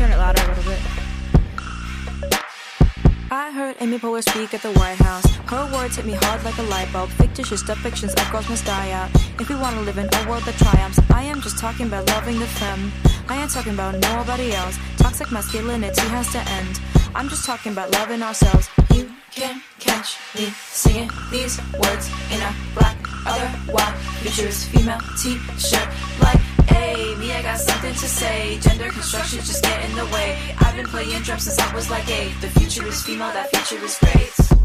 Turn 0.00 0.12
it 0.12 0.16
louder 0.16 0.42
a 0.42 0.48
little 0.48 0.64
bit. 0.64 0.80
I 3.30 3.52
heard 3.52 3.76
Amy 3.80 3.98
Poehler 3.98 4.22
speak 4.26 4.54
at 4.54 4.62
the 4.62 4.72
White 4.80 4.96
House. 4.96 5.26
Her 5.52 5.70
words 5.74 5.96
hit 5.96 6.06
me 6.06 6.14
hard 6.22 6.42
like 6.42 6.56
a 6.56 6.62
light 6.62 6.90
bulb. 6.90 7.10
Fictitious 7.10 7.62
depictions 7.62 8.18
of 8.18 8.32
girls 8.32 8.48
must 8.48 8.64
die 8.64 8.92
out. 8.92 9.10
If 9.38 9.50
we 9.50 9.56
want 9.56 9.76
to 9.76 9.82
live 9.82 9.98
in 9.98 10.06
a 10.06 10.26
world 10.26 10.44
that 10.44 10.56
triumphs, 10.56 10.98
I 11.10 11.24
am 11.24 11.42
just 11.42 11.58
talking 11.58 11.86
about 11.86 12.06
loving 12.08 12.38
the 12.38 12.46
femme. 12.46 12.90
I 13.28 13.42
ain't 13.42 13.50
talking 13.50 13.74
about 13.74 13.92
nobody 14.00 14.54
else. 14.54 14.78
Toxic 14.96 15.30
masculinity 15.30 16.00
has 16.08 16.32
to 16.32 16.40
end. 16.58 16.80
I'm 17.14 17.28
just 17.28 17.44
talking 17.44 17.72
about 17.72 17.90
loving 17.92 18.22
ourselves. 18.22 18.70
You 18.94 19.12
can't 19.30 19.62
catch 19.80 20.16
me 20.34 20.46
singing 20.64 21.10
these 21.30 21.60
words 21.78 22.08
in 22.32 22.40
a 22.40 22.54
black 22.74 22.96
other 23.26 23.48
white 23.68 23.96
futurist 24.22 24.68
female 24.70 25.00
t-shirt 25.20 25.88
like 26.20 26.40
Hey, 26.70 27.14
me, 27.16 27.32
I 27.32 27.42
got 27.42 27.58
something 27.58 27.94
to 27.94 28.08
say. 28.08 28.58
Gender 28.60 28.90
construction 28.90 29.38
just 29.40 29.62
get 29.62 29.84
in 29.88 29.96
the 29.96 30.06
way. 30.06 30.38
I've 30.58 30.76
been 30.76 30.86
playing 30.86 31.22
drums 31.22 31.44
since 31.44 31.58
I 31.58 31.74
was 31.74 31.90
like 31.90 32.08
eight. 32.10 32.32
The 32.40 32.48
future 32.48 32.86
is 32.86 33.02
female, 33.02 33.32
that 33.32 33.50
future 33.54 33.84
is 33.84 33.98
great. 33.98 34.59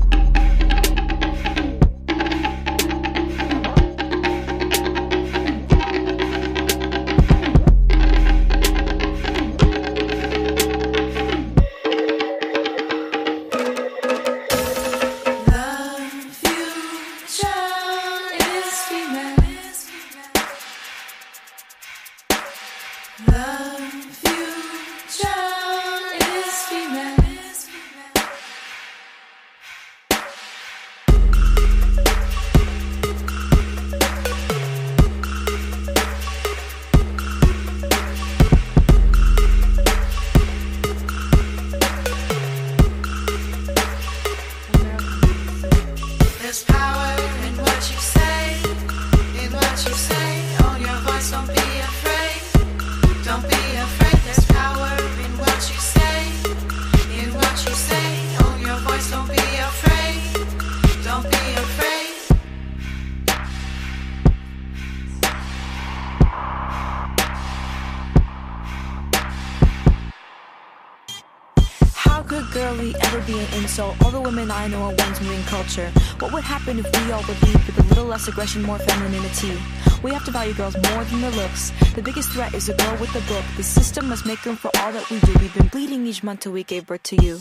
I 74.66 74.68
know 74.68 74.82
are 74.82 74.96
ones 74.96 75.22
moving 75.22 75.44
culture. 75.44 75.92
What 76.18 76.34
would 76.34 76.44
happen 76.44 76.80
if 76.80 76.86
we 76.86 77.12
all 77.12 77.22
believed 77.22 77.68
with 77.68 77.78
a 77.78 77.84
little 77.84 78.06
less 78.06 78.28
aggression, 78.28 78.64
more 78.64 78.80
femininity? 78.80 79.62
We 80.02 80.10
have 80.10 80.26
to 80.26 80.32
value 80.32 80.56
girls 80.56 80.76
more 80.90 81.04
than 81.04 81.22
their 81.22 81.30
looks. 81.30 81.72
The 81.94 82.02
biggest 82.02 82.32
threat 82.32 82.52
is 82.56 82.68
a 82.68 82.74
girl 82.74 82.98
with 83.00 83.14
a 83.14 83.22
book. 83.32 83.46
The 83.58 83.64
system 83.64 84.10
must 84.10 84.26
make 84.26 84.44
room 84.44 84.56
for 84.56 84.72
all 84.80 84.92
that 84.92 85.08
we 85.12 85.20
do. 85.20 85.36
We've 85.40 85.54
been 85.54 85.68
bleeding 85.68 86.08
each 86.08 86.24
month 86.24 86.40
till 86.40 86.52
we 86.52 86.64
gave 86.64 86.88
birth 86.88 87.04
to 87.04 87.24
you. 87.24 87.40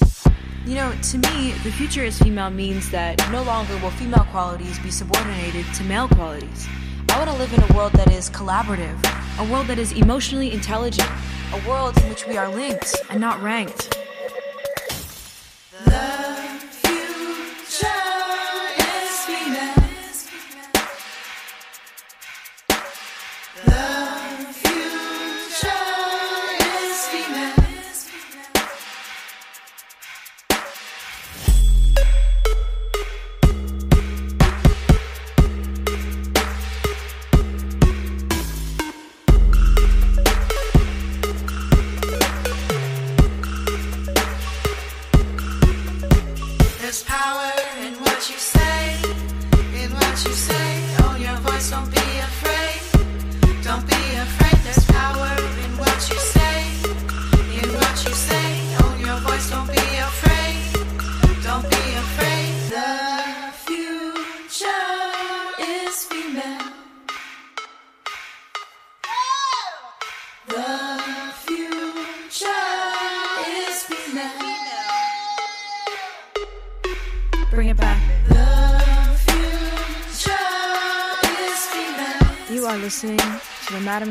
You 0.66 0.74
know, 0.74 0.92
to 0.92 1.16
me, 1.16 1.52
the 1.64 1.72
future 1.72 2.04
is 2.04 2.18
female 2.18 2.50
means 2.50 2.90
that 2.90 3.16
no 3.32 3.42
longer 3.42 3.74
will 3.78 3.92
female 3.92 4.26
qualities 4.30 4.78
be 4.80 4.90
subordinated 4.90 5.64
to 5.76 5.84
male 5.84 6.08
qualities. 6.08 6.68
I 7.08 7.16
want 7.16 7.30
to 7.30 7.36
live 7.36 7.54
in 7.54 7.62
a 7.62 7.74
world 7.74 7.92
that 7.92 8.12
is 8.12 8.28
collaborative, 8.28 8.98
a 9.38 9.50
world 9.50 9.68
that 9.68 9.78
is 9.78 9.92
emotionally 9.92 10.52
intelligent, 10.52 11.08
a 11.54 11.66
world 11.66 11.96
in 11.96 12.10
which 12.10 12.26
we 12.26 12.36
are 12.36 12.50
linked 12.50 12.94
and 13.08 13.18
not 13.18 13.42
ranked. 13.42 14.03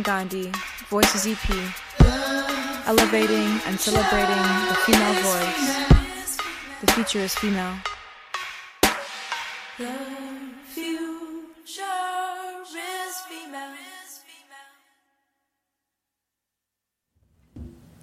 Gandhi 0.03 0.51
Voices 0.89 1.25
EP, 1.25 1.37
elevating 2.87 3.61
and 3.65 3.79
celebrating 3.79 4.43
the 4.67 4.75
female 4.85 5.13
voice. 5.23 6.37
The 6.81 6.91
future 6.91 7.23
is 7.23 7.33
female. 7.35 7.75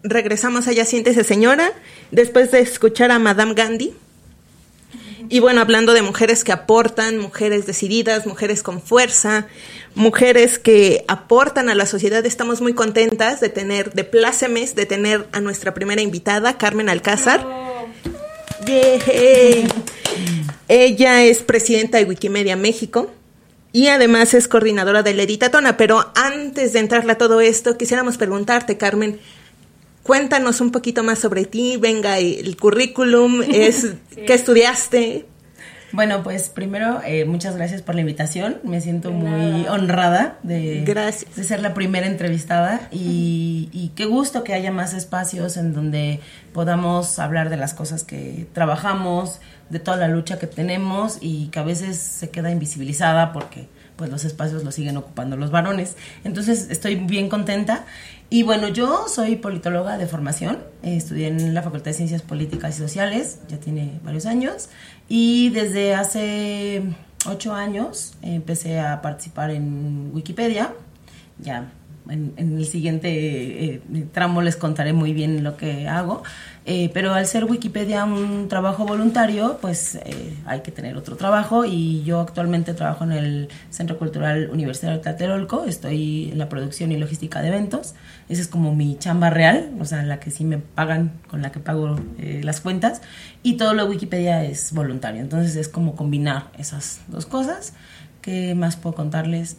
Regresamos 0.02 0.66
allá, 0.66 0.86
siéntese 0.86 1.24
señora, 1.24 1.72
después 2.10 2.50
de 2.50 2.60
escuchar 2.60 3.10
a 3.10 3.18
Madame 3.18 3.52
Gandhi. 3.52 3.94
Y 5.28 5.38
bueno, 5.38 5.60
hablando 5.60 5.92
de 5.92 6.02
mujeres 6.02 6.42
que 6.42 6.50
aportan, 6.50 7.18
mujeres 7.18 7.64
decididas, 7.64 8.26
mujeres 8.26 8.64
con 8.64 8.82
fuerza, 8.82 9.46
mujeres 9.94 10.58
que 10.58 11.04
aportan 11.08 11.68
a 11.68 11.74
la 11.74 11.86
sociedad, 11.86 12.24
estamos 12.24 12.60
muy 12.60 12.74
contentas 12.74 13.40
de 13.40 13.48
tener, 13.48 13.92
de 13.92 14.04
plácemes, 14.04 14.74
de 14.74 14.86
tener 14.86 15.26
a 15.32 15.40
nuestra 15.40 15.74
primera 15.74 16.02
invitada, 16.02 16.58
Carmen 16.58 16.88
Alcázar. 16.88 17.46
Yay. 18.66 19.66
Ella 20.68 21.24
es 21.24 21.42
presidenta 21.42 21.98
de 21.98 22.04
Wikimedia 22.04 22.56
México 22.56 23.10
y 23.72 23.88
además 23.88 24.34
es 24.34 24.48
coordinadora 24.48 25.02
de 25.02 25.14
la 25.14 25.22
Editatona. 25.22 25.76
Pero 25.76 26.10
antes 26.14 26.72
de 26.72 26.78
entrarle 26.80 27.12
a 27.12 27.18
todo 27.18 27.40
esto, 27.40 27.76
quisiéramos 27.76 28.18
preguntarte, 28.18 28.76
Carmen, 28.76 29.18
cuéntanos 30.02 30.60
un 30.60 30.70
poquito 30.70 31.02
más 31.02 31.18
sobre 31.18 31.44
ti. 31.44 31.76
Venga, 31.76 32.18
el 32.18 32.56
currículum, 32.56 33.42
es 33.42 33.94
qué 34.26 34.34
estudiaste. 34.34 35.26
Bueno, 35.92 36.22
pues 36.22 36.48
primero, 36.48 37.00
eh, 37.04 37.24
muchas 37.24 37.56
gracias 37.56 37.82
por 37.82 37.94
la 37.94 38.02
invitación. 38.02 38.58
Me 38.62 38.80
siento 38.80 39.10
muy 39.10 39.66
honrada 39.66 40.38
de, 40.42 40.84
Gracias. 40.86 41.34
de 41.36 41.44
ser 41.44 41.60
la 41.60 41.74
primera 41.74 42.06
entrevistada 42.06 42.88
y, 42.90 43.68
y 43.72 43.88
qué 43.96 44.04
gusto 44.04 44.44
que 44.44 44.54
haya 44.54 44.70
más 44.70 44.94
espacios 44.94 45.56
en 45.56 45.72
donde 45.74 46.20
podamos 46.52 47.18
hablar 47.18 47.50
de 47.50 47.56
las 47.56 47.74
cosas 47.74 48.04
que 48.04 48.46
trabajamos, 48.52 49.40
de 49.68 49.78
toda 49.78 49.96
la 49.96 50.08
lucha 50.08 50.38
que 50.38 50.46
tenemos 50.46 51.18
y 51.20 51.48
que 51.48 51.58
a 51.58 51.62
veces 51.64 51.96
se 51.98 52.30
queda 52.30 52.50
invisibilizada 52.50 53.32
porque 53.32 53.68
pues 53.96 54.10
los 54.10 54.24
espacios 54.24 54.64
los 54.64 54.74
siguen 54.74 54.96
ocupando 54.96 55.36
los 55.36 55.50
varones. 55.50 55.94
Entonces 56.24 56.68
estoy 56.70 56.94
bien 56.96 57.28
contenta. 57.28 57.84
Y 58.30 58.44
bueno, 58.44 58.68
yo 58.68 59.08
soy 59.08 59.36
politóloga 59.36 59.98
de 59.98 60.06
formación, 60.06 60.58
eh, 60.82 60.96
estudié 60.96 61.26
en 61.26 61.52
la 61.52 61.62
Facultad 61.62 61.86
de 61.86 61.94
Ciencias 61.94 62.22
Políticas 62.22 62.76
y 62.76 62.78
Sociales, 62.78 63.40
ya 63.48 63.58
tiene 63.58 64.00
varios 64.04 64.24
años, 64.24 64.68
y 65.10 65.50
desde 65.50 65.92
hace 65.92 66.84
ocho 67.26 67.52
años 67.52 68.14
eh, 68.22 68.36
empecé 68.36 68.78
a 68.78 69.02
participar 69.02 69.50
en 69.50 70.12
Wikipedia, 70.14 70.72
ya 71.38 71.72
en, 72.10 72.32
en 72.36 72.58
el 72.58 72.66
siguiente 72.66 73.08
eh, 73.10 73.82
tramo 74.12 74.42
les 74.42 74.56
contaré 74.56 74.92
muy 74.92 75.12
bien 75.12 75.42
lo 75.44 75.56
que 75.56 75.88
hago, 75.88 76.22
eh, 76.66 76.90
pero 76.92 77.14
al 77.14 77.26
ser 77.26 77.44
Wikipedia 77.44 78.04
un 78.04 78.48
trabajo 78.48 78.84
voluntario, 78.84 79.58
pues 79.60 79.94
eh, 79.94 80.34
hay 80.44 80.60
que 80.60 80.70
tener 80.70 80.96
otro 80.96 81.16
trabajo. 81.16 81.64
Y 81.64 82.02
yo 82.04 82.20
actualmente 82.20 82.74
trabajo 82.74 83.04
en 83.04 83.12
el 83.12 83.48
Centro 83.70 83.98
Cultural 83.98 84.50
Universitario 84.50 84.98
de 84.98 85.02
Tlatelolco, 85.02 85.64
estoy 85.64 86.30
en 86.32 86.38
la 86.38 86.48
producción 86.48 86.92
y 86.92 86.96
logística 86.96 87.40
de 87.40 87.48
eventos, 87.48 87.94
esa 88.28 88.42
es 88.42 88.48
como 88.48 88.74
mi 88.74 88.98
chamba 88.98 89.30
real, 89.30 89.70
o 89.80 89.84
sea, 89.84 90.02
la 90.02 90.20
que 90.20 90.30
sí 90.30 90.44
me 90.44 90.58
pagan, 90.58 91.12
con 91.28 91.42
la 91.42 91.50
que 91.50 91.60
pago 91.60 91.96
eh, 92.18 92.40
las 92.44 92.60
cuentas, 92.60 93.00
y 93.42 93.54
todo 93.54 93.74
lo 93.74 93.84
de 93.84 93.90
Wikipedia 93.90 94.44
es 94.44 94.72
voluntario, 94.72 95.20
entonces 95.20 95.56
es 95.56 95.68
como 95.68 95.96
combinar 95.96 96.50
esas 96.58 97.00
dos 97.08 97.26
cosas. 97.26 97.72
¿Qué 98.20 98.54
más 98.54 98.76
puedo 98.76 98.94
contarles? 98.94 99.56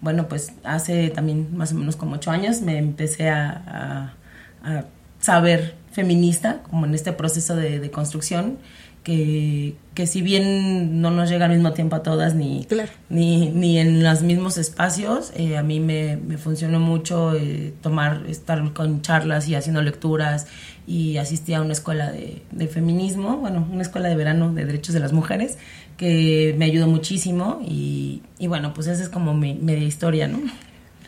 Bueno, 0.00 0.28
pues 0.28 0.52
hace 0.64 1.10
también 1.10 1.56
más 1.56 1.72
o 1.72 1.76
menos 1.76 1.96
como 1.96 2.16
ocho 2.16 2.30
años 2.30 2.60
me 2.60 2.78
empecé 2.78 3.28
a, 3.30 4.14
a, 4.62 4.78
a 4.78 4.84
saber 5.20 5.74
feminista, 5.92 6.62
como 6.70 6.86
en 6.86 6.94
este 6.94 7.12
proceso 7.12 7.56
de, 7.56 7.80
de 7.80 7.90
construcción, 7.90 8.58
que, 9.06 9.76
que, 9.94 10.08
si 10.08 10.20
bien 10.20 11.00
no 11.00 11.12
nos 11.12 11.30
llega 11.30 11.44
al 11.44 11.52
mismo 11.52 11.72
tiempo 11.72 11.94
a 11.94 12.02
todas 12.02 12.34
ni, 12.34 12.64
claro. 12.64 12.90
ni, 13.08 13.50
ni, 13.50 13.78
en 13.78 14.02
los 14.02 14.22
mismos 14.22 14.58
espacios, 14.58 15.32
eh, 15.36 15.56
a 15.56 15.62
mí 15.62 15.78
me, 15.78 16.16
me 16.16 16.38
funcionó 16.38 16.80
mucho 16.80 17.32
eh, 17.36 17.72
tomar, 17.82 18.24
estar 18.28 18.72
con 18.72 19.02
charlas 19.02 19.48
y 19.48 19.54
haciendo 19.54 19.80
lecturas 19.80 20.48
y 20.88 21.18
asistí 21.18 21.54
a 21.54 21.60
una 21.60 21.72
escuela 21.72 22.10
de, 22.10 22.42
de, 22.50 22.66
feminismo, 22.66 23.36
bueno, 23.36 23.64
una 23.70 23.82
escuela 23.82 24.08
de 24.08 24.16
verano 24.16 24.52
de 24.52 24.64
derechos 24.64 24.92
de 24.92 24.98
las 24.98 25.12
mujeres, 25.12 25.56
que 25.96 26.54
me 26.58 26.66
ayudó 26.66 26.86
muchísimo 26.86 27.60
y, 27.62 28.22
y 28.38 28.46
bueno, 28.46 28.74
pues 28.74 28.86
esa 28.86 29.02
es 29.02 29.08
como 29.08 29.34
mi 29.34 29.54
media 29.54 29.86
historia, 29.86 30.28
¿no? 30.28 30.40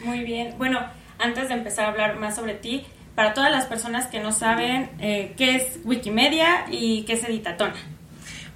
Muy 0.05 0.21
bien. 0.21 0.55
Bueno, 0.59 0.81
antes 1.19 1.49
de 1.49 1.55
empezar 1.55 1.87
a 1.87 1.89
hablar 1.89 2.19
más 2.19 2.37
sobre 2.37 2.55
ti, 2.55 2.85
para 3.15 3.35
todas 3.35 3.51
las 3.51 3.67
personas 3.67 4.07
que 4.07 4.21
no 4.21 4.31
saben 4.31 4.91
eh, 5.01 5.35
qué 5.37 5.57
es 5.57 5.81
Wikimedia 5.85 6.67
y 6.71 7.03
qué 7.03 7.15
es 7.15 7.25
Editatona. 7.25 7.75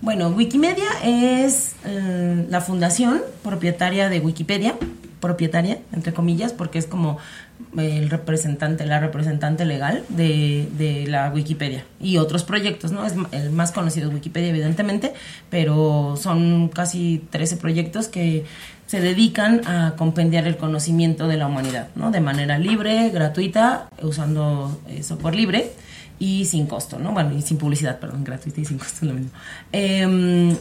Bueno, 0.00 0.28
Wikimedia 0.28 0.86
es 1.04 1.74
eh, 1.84 2.46
la 2.48 2.60
fundación 2.60 3.22
propietaria 3.42 4.08
de 4.08 4.20
Wikipedia, 4.20 4.76
propietaria, 5.20 5.78
entre 5.92 6.12
comillas, 6.12 6.52
porque 6.52 6.78
es 6.78 6.86
como 6.86 7.18
el 7.76 8.10
representante, 8.10 8.86
la 8.86 9.00
representante 9.00 9.64
legal 9.64 10.04
de, 10.08 10.68
de, 10.76 11.06
la 11.06 11.30
Wikipedia 11.30 11.84
y 12.00 12.18
otros 12.18 12.44
proyectos, 12.44 12.92
¿no? 12.92 13.04
Es 13.04 13.14
el 13.32 13.50
más 13.50 13.72
conocido 13.72 14.10
Wikipedia, 14.10 14.50
evidentemente, 14.50 15.12
pero 15.50 16.16
son 16.16 16.68
casi 16.68 17.24
13 17.30 17.56
proyectos 17.56 18.08
que 18.08 18.44
se 18.86 19.00
dedican 19.00 19.66
a 19.66 19.94
compendiar 19.96 20.46
el 20.46 20.56
conocimiento 20.56 21.26
de 21.26 21.36
la 21.36 21.46
humanidad, 21.46 21.88
¿no? 21.94 22.10
De 22.10 22.20
manera 22.20 22.58
libre, 22.58 23.08
gratuita, 23.10 23.88
usando 24.02 24.80
eh, 24.88 25.02
software 25.02 25.34
libre 25.34 25.72
y 26.18 26.44
sin 26.44 26.66
costo, 26.66 26.98
¿no? 26.98 27.12
Bueno, 27.12 27.36
y 27.36 27.42
sin 27.42 27.56
publicidad, 27.56 27.98
perdón, 27.98 28.22
gratuita 28.22 28.60
y 28.60 28.64
sin 28.64 28.78
costo, 28.78 29.06
lo 29.06 29.14
mismo. 29.14 29.30
Eh, 29.72 30.56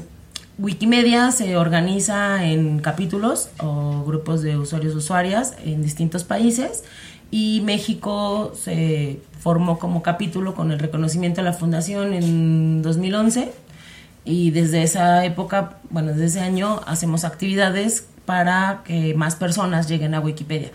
Wikimedia 0.62 1.32
se 1.32 1.58
organiza 1.58 2.46
en 2.46 2.78
capítulos 2.82 3.50
o 3.58 4.04
grupos 4.06 4.44
de 4.44 4.58
usuarios 4.58 4.94
usuarias 4.94 5.56
en 5.66 5.82
distintos 5.82 6.24
países 6.24 6.84
y 7.32 7.62
México 7.66 8.54
se 8.54 9.20
formó 9.40 9.80
como 9.80 10.04
capítulo 10.04 10.54
con 10.54 10.72
el 10.72 10.78
reconocimiento 10.78 11.42
de 11.42 11.46
la 11.46 11.54
fundación 11.54 12.14
en 12.14 12.84
2011 12.84 13.52
y 14.24 14.52
desde 14.52 14.84
esa 14.84 15.26
época, 15.26 15.78
bueno, 15.90 16.10
desde 16.10 16.26
ese 16.26 16.42
año 16.42 16.80
hacemos 16.86 17.24
actividades 17.24 18.06
para 18.28 18.84
que 18.86 19.16
más 19.16 19.36
personas 19.36 19.90
lleguen 19.90 20.14
a 20.14 20.20
Wikipedia. 20.20 20.70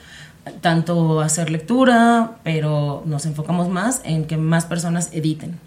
Tanto 0.62 1.20
hacer 1.20 1.48
lectura, 1.48 2.38
pero 2.42 3.04
nos 3.06 3.24
enfocamos 3.24 3.68
más 3.68 4.00
en 4.04 4.24
que 4.24 4.36
más 4.36 4.64
personas 4.64 5.10
editen. 5.12 5.60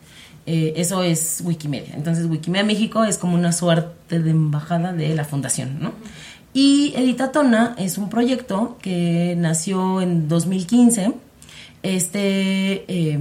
Eh, 0.51 0.73
eso 0.81 1.03
es 1.03 1.43
Wikimedia. 1.45 1.93
Entonces, 1.95 2.25
Wikimedia 2.25 2.65
México 2.65 3.03
es 3.03 3.19
como 3.19 3.35
una 3.35 3.51
suerte 3.51 4.19
de 4.19 4.31
embajada 4.31 4.93
de 4.93 5.13
la 5.13 5.23
fundación, 5.23 5.77
¿no? 5.79 5.91
Y 6.53 6.91
Editatona 6.95 7.75
es 7.77 7.99
un 7.99 8.09
proyecto 8.09 8.75
que 8.81 9.35
nació 9.37 10.01
en 10.01 10.27
2015. 10.27 11.13
Este, 11.83 12.83
eh, 12.87 13.19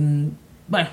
bueno, 0.69 0.89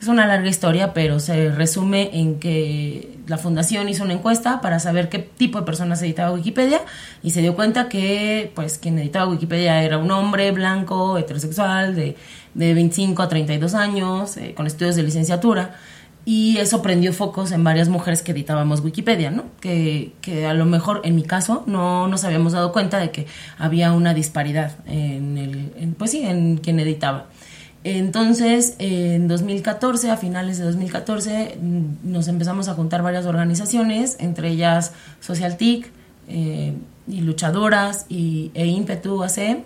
es 0.00 0.06
una 0.06 0.26
larga 0.26 0.48
historia, 0.48 0.94
pero 0.94 1.18
se 1.18 1.50
resume 1.50 2.10
en 2.12 2.38
que 2.38 3.18
la 3.26 3.36
fundación 3.36 3.88
hizo 3.88 4.04
una 4.04 4.12
encuesta 4.12 4.60
para 4.60 4.78
saber 4.78 5.08
qué 5.08 5.18
tipo 5.18 5.58
de 5.58 5.66
personas 5.66 6.00
editaba 6.02 6.32
Wikipedia 6.32 6.82
y 7.22 7.30
se 7.30 7.42
dio 7.42 7.56
cuenta 7.56 7.88
que, 7.88 8.52
pues, 8.54 8.78
quien 8.78 8.96
editaba 8.98 9.28
Wikipedia 9.28 9.82
era 9.82 9.98
un 9.98 10.12
hombre 10.12 10.52
blanco, 10.52 11.18
heterosexual, 11.18 11.96
de 11.96 12.16
de 12.60 12.74
25 12.74 13.22
a 13.22 13.28
32 13.28 13.74
años, 13.74 14.36
eh, 14.36 14.54
con 14.54 14.66
estudios 14.66 14.94
de 14.94 15.02
licenciatura, 15.02 15.76
y 16.26 16.58
eso 16.58 16.82
prendió 16.82 17.12
focos 17.14 17.50
en 17.50 17.64
varias 17.64 17.88
mujeres 17.88 18.22
que 18.22 18.32
editábamos 18.32 18.80
Wikipedia, 18.80 19.30
¿no? 19.30 19.44
Que, 19.60 20.12
que 20.20 20.46
a 20.46 20.52
lo 20.52 20.66
mejor, 20.66 21.00
en 21.04 21.16
mi 21.16 21.22
caso, 21.22 21.64
no 21.66 22.06
nos 22.08 22.24
habíamos 22.24 22.52
dado 22.52 22.72
cuenta 22.72 22.98
de 22.98 23.10
que 23.10 23.26
había 23.58 23.92
una 23.92 24.12
disparidad 24.12 24.76
en 24.86 25.38
el, 25.38 25.94
pues 25.96 26.10
sí, 26.10 26.22
en 26.22 26.58
quien 26.58 26.78
editaba. 26.78 27.26
Entonces, 27.82 28.74
en 28.78 29.26
2014, 29.28 30.10
a 30.10 30.18
finales 30.18 30.58
de 30.58 30.64
2014, 30.64 31.58
nos 32.02 32.28
empezamos 32.28 32.68
a 32.68 32.74
juntar 32.74 33.02
varias 33.02 33.24
organizaciones, 33.24 34.16
entre 34.20 34.50
ellas 34.50 34.92
SocialTIC 35.20 35.90
eh, 36.28 36.74
y 37.08 37.20
Luchadoras 37.22 38.04
y, 38.10 38.50
e 38.52 38.66
Impetu 38.66 39.24
AC, 39.24 39.64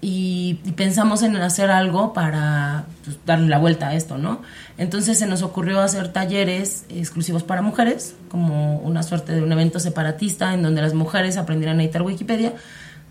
y, 0.00 0.54
pensamos 0.76 1.22
en 1.22 1.36
hacer 1.36 1.70
algo 1.70 2.12
para 2.12 2.84
pues, 3.04 3.18
darle 3.26 3.48
la 3.48 3.58
vuelta 3.58 3.88
a 3.88 3.94
esto, 3.94 4.16
¿no? 4.16 4.42
Entonces 4.76 5.18
se 5.18 5.26
nos 5.26 5.42
ocurrió 5.42 5.80
hacer 5.80 6.12
talleres 6.12 6.84
exclusivos 6.88 7.42
para 7.42 7.62
mujeres, 7.62 8.14
como 8.28 8.78
una 8.78 9.02
suerte 9.02 9.32
de 9.32 9.42
un 9.42 9.50
evento 9.50 9.80
separatista 9.80 10.54
en 10.54 10.62
donde 10.62 10.82
las 10.82 10.94
mujeres 10.94 11.36
aprendieran 11.36 11.80
a 11.80 11.82
editar 11.82 12.02
Wikipedia, 12.02 12.52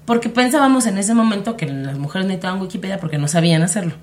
porque 0.06 0.30
pensábamos 0.30 0.86
en 0.86 0.98
ese 0.98 1.14
momento 1.14 1.58
que 1.58 1.66
las 1.66 1.98
mujeres 1.98 2.26
necesitaban 2.28 2.62
Wikipedia 2.62 3.00
porque 3.00 3.18
no 3.18 3.28
sabían 3.28 3.64
hacerlo. 3.64 3.94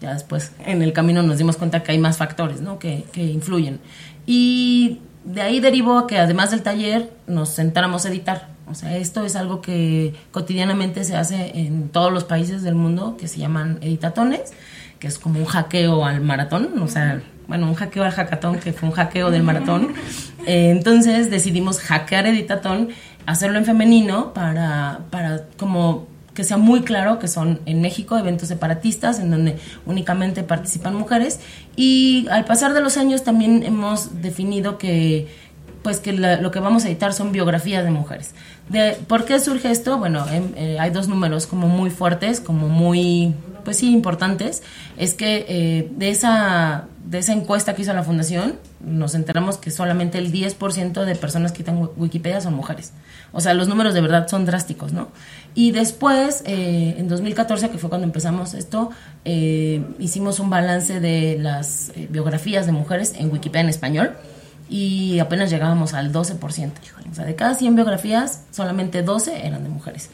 Ya 0.00 0.12
después 0.12 0.50
en 0.66 0.82
el 0.82 0.92
camino 0.92 1.22
nos 1.22 1.38
dimos 1.38 1.56
cuenta 1.56 1.84
que 1.84 1.92
hay 1.92 1.98
más 1.98 2.16
factores 2.16 2.60
¿no? 2.60 2.80
que, 2.80 3.04
que 3.12 3.22
influyen. 3.22 3.78
Y 4.26 4.98
de 5.24 5.42
ahí 5.42 5.60
derivó 5.60 6.08
que 6.08 6.18
además 6.18 6.50
del 6.50 6.62
taller 6.62 7.12
nos 7.28 7.50
sentáramos 7.50 8.04
a 8.04 8.08
editar. 8.08 8.51
O 8.68 8.74
sea, 8.74 8.96
esto 8.96 9.24
es 9.24 9.36
algo 9.36 9.60
que 9.60 10.14
cotidianamente 10.30 11.04
se 11.04 11.16
hace 11.16 11.58
en 11.58 11.88
todos 11.88 12.12
los 12.12 12.24
países 12.24 12.62
del 12.62 12.74
mundo 12.74 13.16
que 13.18 13.28
se 13.28 13.38
llaman 13.38 13.78
editatones, 13.82 14.52
que 14.98 15.08
es 15.08 15.18
como 15.18 15.40
un 15.40 15.46
hackeo 15.46 16.04
al 16.04 16.20
maratón, 16.20 16.80
o 16.80 16.88
sea, 16.88 17.22
bueno, 17.48 17.68
un 17.68 17.74
hackeo 17.74 18.04
al 18.04 18.12
hackatón, 18.12 18.58
que 18.60 18.72
fue 18.72 18.88
un 18.88 18.94
hackeo 18.94 19.30
del 19.30 19.42
maratón. 19.42 19.94
Eh, 20.46 20.70
entonces 20.70 21.30
decidimos 21.30 21.80
hackear 21.80 22.26
Editatón, 22.26 22.88
hacerlo 23.26 23.58
en 23.58 23.64
femenino 23.64 24.32
para, 24.32 25.00
para 25.10 25.44
como 25.56 26.06
que 26.34 26.44
sea 26.44 26.56
muy 26.56 26.80
claro 26.80 27.18
que 27.18 27.28
son 27.28 27.60
en 27.66 27.82
México 27.82 28.16
eventos 28.16 28.48
separatistas 28.48 29.18
en 29.18 29.30
donde 29.30 29.58
únicamente 29.86 30.42
participan 30.42 30.94
mujeres 30.94 31.40
y 31.76 32.26
al 32.30 32.44
pasar 32.44 32.72
de 32.72 32.80
los 32.80 32.96
años 32.96 33.22
también 33.22 33.62
hemos 33.62 34.22
definido 34.22 34.78
que 34.78 35.28
pues 35.82 35.98
que 36.00 36.12
la- 36.12 36.36
lo 36.40 36.50
que 36.50 36.60
vamos 36.60 36.84
a 36.84 36.88
editar 36.88 37.12
son 37.12 37.32
biografías 37.32 37.84
de 37.84 37.90
mujeres. 37.90 38.30
De, 38.68 38.96
¿Por 39.08 39.24
qué 39.24 39.38
surge 39.40 39.70
esto? 39.70 39.98
Bueno, 39.98 40.24
em, 40.30 40.52
eh, 40.56 40.76
hay 40.80 40.90
dos 40.90 41.08
números 41.08 41.46
como 41.46 41.68
muy 41.68 41.90
fuertes, 41.90 42.40
como 42.40 42.68
muy, 42.68 43.34
pues 43.64 43.78
sí, 43.78 43.92
importantes. 43.92 44.62
Es 44.96 45.14
que 45.14 45.44
eh, 45.48 45.88
de, 45.96 46.10
esa, 46.10 46.84
de 47.04 47.18
esa 47.18 47.32
encuesta 47.32 47.74
que 47.74 47.82
hizo 47.82 47.92
la 47.92 48.02
fundación, 48.04 48.54
nos 48.80 49.14
enteramos 49.14 49.58
que 49.58 49.70
solamente 49.70 50.18
el 50.18 50.32
10% 50.32 51.04
de 51.04 51.14
personas 51.16 51.52
que 51.52 51.58
editan 51.62 51.88
Wikipedia 51.96 52.40
son 52.40 52.54
mujeres. 52.54 52.92
O 53.32 53.40
sea, 53.40 53.54
los 53.54 53.66
números 53.68 53.94
de 53.94 54.00
verdad 54.02 54.28
son 54.28 54.44
drásticos, 54.44 54.92
¿no? 54.92 55.08
Y 55.54 55.70
después, 55.72 56.42
eh, 56.46 56.94
en 56.98 57.08
2014, 57.08 57.70
que 57.70 57.78
fue 57.78 57.88
cuando 57.88 58.06
empezamos 58.06 58.54
esto, 58.54 58.90
eh, 59.24 59.82
hicimos 59.98 60.38
un 60.38 60.50
balance 60.50 61.00
de 61.00 61.38
las 61.40 61.90
eh, 61.96 62.08
biografías 62.10 62.66
de 62.66 62.72
mujeres 62.72 63.14
en 63.18 63.30
Wikipedia 63.32 63.62
en 63.62 63.68
español 63.70 64.12
y 64.72 65.18
apenas 65.18 65.50
llegábamos 65.50 65.92
al 65.94 66.12
12%. 66.12 66.72
híjole. 66.84 67.10
O 67.10 67.14
sea, 67.14 67.24
de 67.26 67.34
cada 67.34 67.54
100 67.54 67.74
biografías, 67.76 68.44
solamente 68.50 69.02
12 69.02 69.46
eran 69.46 69.62
de 69.64 69.68
mujeres. 69.68 70.08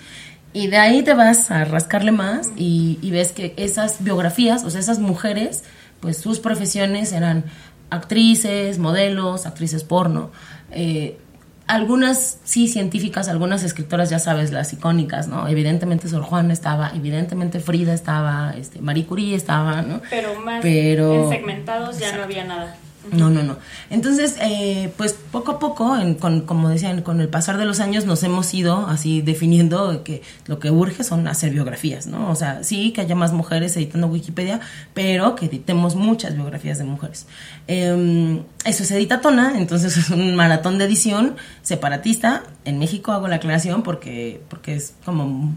Y 0.52 0.66
de 0.66 0.78
ahí 0.78 1.02
te 1.02 1.14
vas 1.14 1.50
a 1.50 1.64
rascarle 1.64 2.10
más 2.10 2.48
y, 2.56 2.98
y 3.02 3.10
ves 3.10 3.32
que 3.32 3.54
esas 3.56 4.02
biografías, 4.02 4.64
o 4.64 4.70
sea, 4.70 4.80
esas 4.80 4.98
mujeres, 4.98 5.62
pues 6.00 6.16
sus 6.18 6.40
profesiones 6.40 7.12
eran 7.12 7.44
actrices, 7.90 8.78
modelos, 8.78 9.46
actrices 9.46 9.84
porno. 9.84 10.30
eh, 10.72 11.18
algunas 11.66 12.38
sí 12.44 12.66
científicas, 12.66 13.28
algunas 13.28 13.62
escritoras, 13.62 14.08
ya 14.08 14.18
sabes, 14.18 14.52
las 14.52 14.72
icónicas, 14.72 15.28
¿no? 15.28 15.46
Evidentemente 15.48 16.08
Sor 16.08 16.22
Juana 16.22 16.54
estaba, 16.54 16.92
evidentemente 16.94 17.60
Frida 17.60 17.92
estaba, 17.92 18.54
este, 18.56 18.80
Marie 18.80 19.04
Curie 19.04 19.34
estaba, 19.36 19.82
¿no? 19.82 20.00
Pero 20.08 20.34
más 20.40 20.60
Pero- 20.62 21.24
en 21.24 21.28
segmentados 21.28 21.98
ya 21.98 22.16
no 22.16 22.22
había 22.22 22.44
nada. 22.44 22.74
No, 23.10 23.30
no, 23.30 23.42
no. 23.42 23.56
Entonces, 23.88 24.36
eh, 24.42 24.92
pues 24.98 25.14
poco 25.32 25.52
a 25.52 25.58
poco, 25.58 25.96
en- 25.96 26.14
con, 26.14 26.42
como 26.42 26.68
decían, 26.68 27.00
con 27.00 27.20
el 27.22 27.28
pasar 27.28 27.56
de 27.56 27.64
los 27.64 27.80
años 27.80 28.04
nos 28.04 28.22
hemos 28.22 28.52
ido 28.52 28.86
así 28.86 29.22
definiendo 29.22 30.04
que 30.04 30.20
lo 30.46 30.58
que 30.58 30.70
urge 30.70 31.04
son 31.04 31.26
hacer 31.26 31.50
biografías, 31.52 32.06
¿no? 32.06 32.30
O 32.30 32.34
sea, 32.34 32.62
sí 32.64 32.92
que 32.92 33.00
haya 33.00 33.14
más 33.14 33.32
mujeres 33.32 33.74
editando 33.78 34.08
Wikipedia, 34.08 34.60
pero 34.92 35.36
que 35.36 35.46
editemos 35.46 35.94
muchas 35.94 36.34
biografías 36.34 36.76
de 36.76 36.84
mujeres. 36.84 37.26
Eh, 37.66 38.42
eso 38.66 38.82
es 38.82 38.90
Editatona, 38.90 39.54
entonces 39.56 39.96
es 39.96 40.10
un 40.10 40.34
maratón 40.36 40.76
de 40.76 40.84
edición 40.84 41.36
separatista. 41.62 42.42
En 42.66 42.78
México 42.78 43.12
hago 43.12 43.26
la 43.28 43.36
aclaración 43.36 43.82
porque, 43.82 44.42
porque 44.50 44.74
es 44.74 44.92
como 45.04 45.54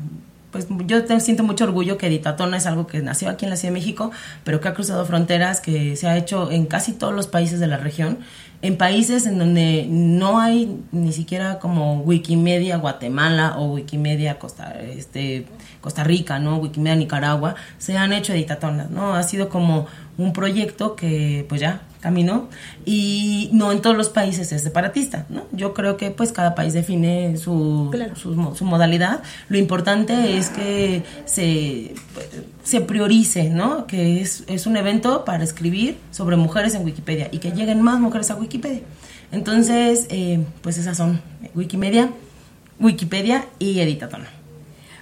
pues 0.51 0.67
yo 0.85 1.01
siento 1.19 1.43
mucho 1.43 1.63
orgullo 1.63 1.97
que 1.97 2.07
Editatona 2.07 2.57
es 2.57 2.65
algo 2.65 2.85
que 2.85 3.01
nació 3.01 3.29
aquí 3.29 3.45
en 3.45 3.51
la 3.51 3.55
Ciudad 3.55 3.73
de 3.73 3.79
México, 3.79 4.11
pero 4.43 4.59
que 4.59 4.67
ha 4.67 4.73
cruzado 4.73 5.05
fronteras, 5.05 5.61
que 5.61 5.95
se 5.95 6.07
ha 6.07 6.17
hecho 6.17 6.51
en 6.51 6.65
casi 6.65 6.91
todos 6.91 7.13
los 7.13 7.27
países 7.27 7.59
de 7.59 7.67
la 7.67 7.77
región, 7.77 8.19
en 8.61 8.77
países 8.77 9.25
en 9.25 9.39
donde 9.39 9.87
no 9.89 10.39
hay 10.39 10.77
ni 10.91 11.13
siquiera 11.13 11.59
como 11.59 12.01
Wikimedia 12.01 12.77
Guatemala 12.77 13.55
o 13.57 13.73
Wikimedia 13.73 14.37
Costa, 14.39 14.79
este, 14.81 15.47
Costa 15.79 16.03
Rica, 16.03 16.37
¿no? 16.39 16.57
Wikimedia 16.57 16.95
Nicaragua, 16.95 17.55
se 17.77 17.97
han 17.97 18.13
hecho 18.13 18.33
editatonas, 18.33 18.89
¿no? 18.91 19.15
Ha 19.15 19.23
sido 19.23 19.49
como 19.49 19.87
un 20.17 20.33
proyecto 20.33 20.95
que 20.95 21.45
pues 21.49 21.61
ya 21.61 21.81
caminó 22.01 22.49
y 22.83 23.49
no 23.53 23.71
en 23.71 23.81
todos 23.81 23.95
los 23.95 24.09
países 24.09 24.51
es 24.51 24.63
separatista, 24.63 25.25
¿no? 25.29 25.43
Yo 25.53 25.73
creo 25.73 25.95
que 25.97 26.11
pues 26.11 26.31
cada 26.31 26.55
país 26.55 26.73
define 26.73 27.37
su, 27.37 27.89
su, 28.15 28.29
mo- 28.35 28.55
su 28.55 28.65
modalidad. 28.65 29.21
Lo 29.49 29.57
importante 29.57 30.37
es 30.37 30.49
que 30.49 31.03
se, 31.25 31.93
se 32.63 32.81
priorice, 32.81 33.49
¿no? 33.49 33.85
Que 33.87 34.19
es, 34.19 34.43
es 34.47 34.65
un 34.65 34.75
evento 34.77 35.23
para 35.25 35.43
escribir 35.43 35.97
sobre 36.11 36.35
mujeres 36.37 36.75
en 36.75 36.83
Wikipedia 36.83 37.29
y 37.31 37.37
que 37.37 37.51
lleguen 37.51 37.81
más 37.81 37.99
mujeres 37.99 38.31
a 38.31 38.35
Wikipedia. 38.35 38.81
Entonces, 39.31 40.07
eh, 40.09 40.43
pues 40.61 40.77
esas 40.77 40.97
son 40.97 41.21
Wikimedia, 41.55 42.09
Wikipedia 42.79 43.45
y 43.59 43.79
Editatona. 43.79 44.27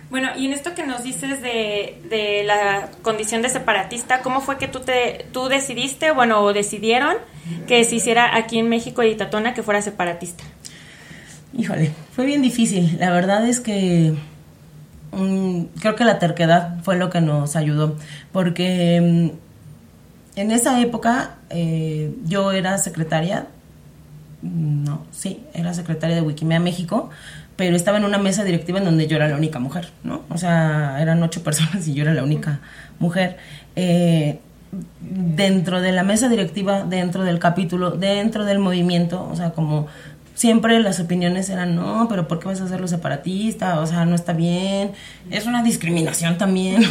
Bueno, 0.10 0.30
y 0.36 0.48
en 0.48 0.54
esto 0.54 0.74
que 0.74 0.86
nos 0.86 1.04
dices 1.04 1.42
de, 1.42 2.02
de 2.10 2.44
la 2.44 2.90
condición 3.04 3.44
de 3.44 3.50
separatista, 3.50 4.22
¿cómo 4.22 4.42
fue 4.42 4.58
que 4.58 4.68
tú 4.68 4.80
te 4.80 5.28
tú 5.32 5.50
decidiste, 5.50 6.12
bueno, 6.12 6.42
o 6.42 6.52
decidieron 6.52 7.18
que 7.68 7.84
se 7.84 7.96
hiciera 7.96 8.36
aquí 8.36 8.58
en 8.58 8.70
México 8.70 9.04
Editatona 9.04 9.54
que 9.54 9.62
fuera 9.62 9.82
separatista? 9.84 10.44
Híjole, 11.56 11.92
fue 12.12 12.26
bien 12.26 12.42
difícil. 12.42 12.98
La 13.00 13.12
verdad 13.12 13.48
es 13.48 13.60
que 13.60 14.16
mm, 15.12 15.64
creo 15.80 15.96
que 15.96 16.04
la 16.06 16.18
terquedad 16.18 16.82
fue 16.84 16.98
lo 16.98 17.12
que 17.12 17.22
nos 17.22 17.56
ayudó, 17.56 17.96
porque 18.32 19.02
mm, 19.02 20.40
en 20.40 20.52
esa 20.52 20.80
época 20.82 21.36
eh, 21.52 22.16
yo 22.26 22.52
era 22.52 22.78
secretaria, 22.80 23.48
mm, 24.42 24.84
no, 24.84 25.06
sí, 25.12 25.44
era 25.54 25.74
secretaria 25.76 26.16
de 26.16 26.22
Wikimedia 26.24 26.60
México, 26.60 27.10
pero 27.60 27.76
estaba 27.76 27.98
en 27.98 28.06
una 28.06 28.18
mesa 28.18 28.46
directiva 28.46 28.80
en 28.80 28.86
donde 28.86 29.06
yo 29.06 29.18
era 29.18 29.28
la 29.28 29.36
única 29.36 29.60
mujer, 29.60 29.90
¿no? 30.06 30.22
O 30.30 30.38
sea, 30.38 30.96
eran 31.02 31.22
ocho 31.22 31.44
personas 31.44 31.86
y 31.90 31.94
yo 31.94 32.04
era 32.04 32.14
la 32.14 32.24
única 32.24 32.62
mujer. 33.00 33.36
Eh, 33.76 34.40
dentro 35.02 35.82
de 35.82 35.92
la 35.92 36.04
mesa 36.04 36.30
directiva, 36.30 36.84
dentro 36.84 37.26
del 37.26 37.38
capítulo, 37.38 37.92
dentro 37.92 38.46
del 38.46 38.60
movimiento, 38.60 39.28
o 39.30 39.36
sea, 39.36 39.50
como 39.50 39.88
siempre 40.36 40.80
las 40.80 41.02
opiniones 41.02 41.50
eran, 41.50 41.76
no, 41.76 42.08
pero 42.08 42.30
¿por 42.30 42.40
qué 42.40 42.48
vas 42.48 42.62
a 42.62 42.64
hacerlo 42.64 42.88
separatista? 42.88 43.82
O 43.82 43.86
sea, 43.86 44.06
no 44.06 44.16
está 44.16 44.32
bien, 44.32 44.94
es 45.30 45.46
una 45.46 45.62
discriminación 45.62 46.38
también. 46.38 46.82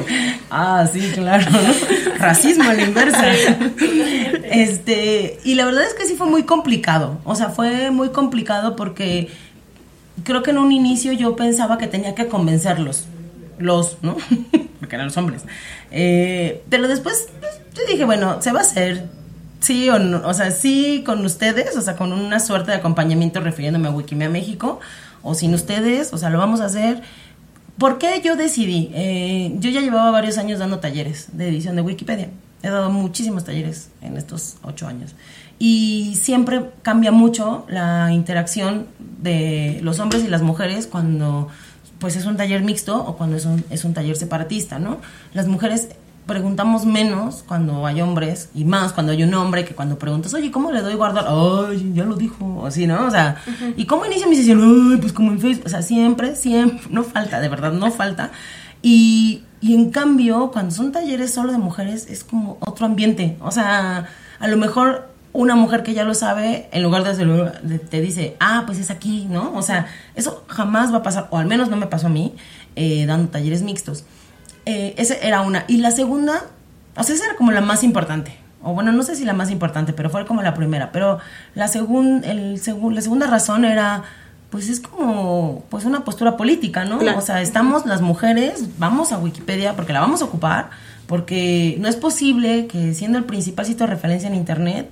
ah, 0.50 0.88
sí, 0.90 1.10
claro, 1.12 1.44
racismo 2.18 2.64
a 2.64 2.72
la 2.72 2.82
inversa. 2.82 3.30
este, 4.50 5.38
y 5.44 5.54
la 5.54 5.66
verdad 5.66 5.84
es 5.84 5.92
que 5.92 6.06
sí 6.06 6.14
fue 6.14 6.28
muy 6.28 6.44
complicado, 6.44 7.20
o 7.24 7.34
sea, 7.34 7.50
fue 7.50 7.90
muy 7.90 8.08
complicado 8.08 8.74
porque 8.74 9.28
creo 10.24 10.42
que 10.42 10.50
en 10.50 10.58
un 10.58 10.72
inicio 10.72 11.12
yo 11.12 11.36
pensaba 11.36 11.78
que 11.78 11.86
tenía 11.86 12.14
que 12.14 12.26
convencerlos, 12.26 13.04
los, 13.58 13.98
¿no? 14.02 14.16
Porque 14.80 14.96
eran 14.96 15.06
los 15.06 15.16
hombres. 15.16 15.42
Eh, 15.90 16.62
pero 16.68 16.88
después 16.88 17.28
pues, 17.38 17.60
yo 17.74 17.82
dije, 17.90 18.04
bueno, 18.04 18.42
se 18.42 18.52
va 18.52 18.60
a 18.60 18.62
hacer, 18.62 19.08
sí 19.60 19.88
o 19.88 19.98
no, 19.98 20.26
o 20.26 20.34
sea, 20.34 20.50
sí 20.50 21.02
con 21.06 21.24
ustedes, 21.24 21.76
o 21.76 21.80
sea, 21.80 21.96
con 21.96 22.12
una 22.12 22.40
suerte 22.40 22.72
de 22.72 22.78
acompañamiento 22.78 23.40
refiriéndome 23.40 23.88
a 23.88 23.92
Wikimedia 23.92 24.30
México, 24.30 24.80
o 25.22 25.34
sin 25.34 25.54
ustedes, 25.54 26.12
o 26.12 26.18
sea, 26.18 26.30
lo 26.30 26.38
vamos 26.38 26.60
a 26.60 26.66
hacer. 26.66 27.02
¿Por 27.78 27.98
qué 27.98 28.20
yo 28.22 28.36
decidí? 28.36 28.90
Eh, 28.94 29.54
yo 29.58 29.70
ya 29.70 29.80
llevaba 29.80 30.10
varios 30.10 30.38
años 30.38 30.58
dando 30.58 30.78
talleres 30.78 31.28
de 31.32 31.48
edición 31.48 31.76
de 31.76 31.82
Wikipedia. 31.82 32.28
He 32.62 32.68
dado 32.68 32.90
muchísimos 32.90 33.44
talleres 33.44 33.90
en 34.00 34.16
estos 34.16 34.56
ocho 34.62 34.86
años. 34.86 35.14
Y 35.58 36.16
siempre 36.20 36.70
cambia 36.82 37.10
mucho 37.10 37.64
la 37.68 38.12
interacción 38.12 38.86
de 39.24 39.80
los 39.82 39.98
hombres 39.98 40.22
y 40.22 40.28
las 40.28 40.42
mujeres 40.42 40.86
cuando 40.86 41.48
pues 41.98 42.16
es 42.16 42.26
un 42.26 42.36
taller 42.36 42.62
mixto 42.62 43.02
o 43.02 43.16
cuando 43.16 43.36
es 43.36 43.46
un, 43.46 43.64
es 43.70 43.84
un 43.84 43.94
taller 43.94 44.16
separatista, 44.16 44.78
¿no? 44.78 44.98
Las 45.32 45.48
mujeres 45.48 45.88
preguntamos 46.26 46.84
menos 46.86 47.44
cuando 47.46 47.86
hay 47.86 48.00
hombres 48.00 48.50
y 48.54 48.64
más 48.64 48.92
cuando 48.92 49.12
hay 49.12 49.22
un 49.22 49.34
hombre 49.34 49.64
que 49.64 49.74
cuando 49.74 49.98
preguntas, 49.98 50.32
oye, 50.34 50.50
¿cómo 50.50 50.70
le 50.70 50.80
doy 50.80 50.94
guardar? 50.94 51.26
Ay, 51.28 51.92
ya 51.94 52.04
lo 52.04 52.16
dijo, 52.16 52.44
o 52.44 52.66
así, 52.66 52.86
¿no? 52.86 53.06
O 53.06 53.10
sea, 53.10 53.36
¿y 53.76 53.86
cómo 53.86 54.06
inicia 54.06 54.26
mi 54.26 54.36
sesión? 54.36 54.60
Ay, 54.92 54.98
pues 54.98 55.12
como 55.12 55.32
en 55.32 55.40
Facebook, 55.40 55.66
o 55.66 55.68
sea, 55.68 55.82
siempre, 55.82 56.36
siempre, 56.36 56.80
no 56.90 57.04
falta, 57.04 57.40
de 57.40 57.48
verdad, 57.48 57.72
no 57.72 57.90
falta. 57.90 58.30
Y, 58.82 59.42
y 59.60 59.74
en 59.74 59.90
cambio, 59.90 60.50
cuando 60.50 60.74
son 60.74 60.92
talleres 60.92 61.32
solo 61.32 61.52
de 61.52 61.58
mujeres, 61.58 62.06
es 62.10 62.24
como 62.24 62.58
otro 62.60 62.84
ambiente. 62.84 63.36
O 63.40 63.50
sea, 63.50 64.08
a 64.38 64.48
lo 64.48 64.56
mejor 64.56 65.13
una 65.34 65.56
mujer 65.56 65.82
que 65.82 65.94
ya 65.94 66.04
lo 66.04 66.14
sabe, 66.14 66.68
en 66.70 66.82
lugar 66.84 67.02
de, 67.02 67.78
te 67.80 68.00
dice, 68.00 68.36
ah, 68.38 68.62
pues 68.66 68.78
es 68.78 68.90
aquí, 68.90 69.26
¿no? 69.28 69.52
O 69.54 69.62
sea, 69.62 69.88
eso 70.14 70.44
jamás 70.46 70.92
va 70.92 70.98
a 70.98 71.02
pasar, 71.02 71.26
o 71.30 71.38
al 71.38 71.46
menos 71.46 71.68
no 71.68 71.76
me 71.76 71.88
pasó 71.88 72.06
a 72.06 72.10
mí, 72.10 72.34
eh, 72.76 73.04
dando 73.04 73.30
talleres 73.30 73.62
mixtos. 73.62 74.04
Eh, 74.64 74.94
esa 74.96 75.14
era 75.14 75.40
una. 75.40 75.64
Y 75.66 75.78
la 75.78 75.90
segunda, 75.90 76.44
o 76.96 77.02
sea, 77.02 77.16
esa 77.16 77.26
era 77.26 77.34
como 77.34 77.50
la 77.50 77.60
más 77.60 77.82
importante. 77.82 78.38
O 78.62 78.74
bueno, 78.74 78.92
no 78.92 79.02
sé 79.02 79.16
si 79.16 79.24
la 79.24 79.32
más 79.32 79.50
importante, 79.50 79.92
pero 79.92 80.08
fue 80.08 80.24
como 80.24 80.40
la 80.40 80.54
primera. 80.54 80.92
Pero 80.92 81.18
la, 81.56 81.66
segun, 81.66 82.22
el 82.24 82.60
segun, 82.60 82.94
la 82.94 83.00
segunda 83.00 83.26
razón 83.26 83.64
era, 83.64 84.04
pues 84.50 84.68
es 84.68 84.78
como 84.78 85.64
pues 85.68 85.84
una 85.84 86.04
postura 86.04 86.36
política, 86.36 86.84
¿no? 86.84 86.98
Claro. 86.98 87.18
O 87.18 87.22
sea, 87.22 87.42
estamos 87.42 87.86
las 87.86 88.02
mujeres, 88.02 88.78
vamos 88.78 89.10
a 89.10 89.18
Wikipedia 89.18 89.74
porque 89.74 89.92
la 89.92 90.00
vamos 90.00 90.22
a 90.22 90.26
ocupar, 90.26 90.70
porque 91.08 91.76
no 91.80 91.88
es 91.88 91.96
posible 91.96 92.68
que 92.68 92.94
siendo 92.94 93.18
el 93.18 93.24
principal 93.24 93.66
sitio 93.66 93.86
de 93.86 93.92
referencia 93.92 94.28
en 94.28 94.36
internet, 94.36 94.88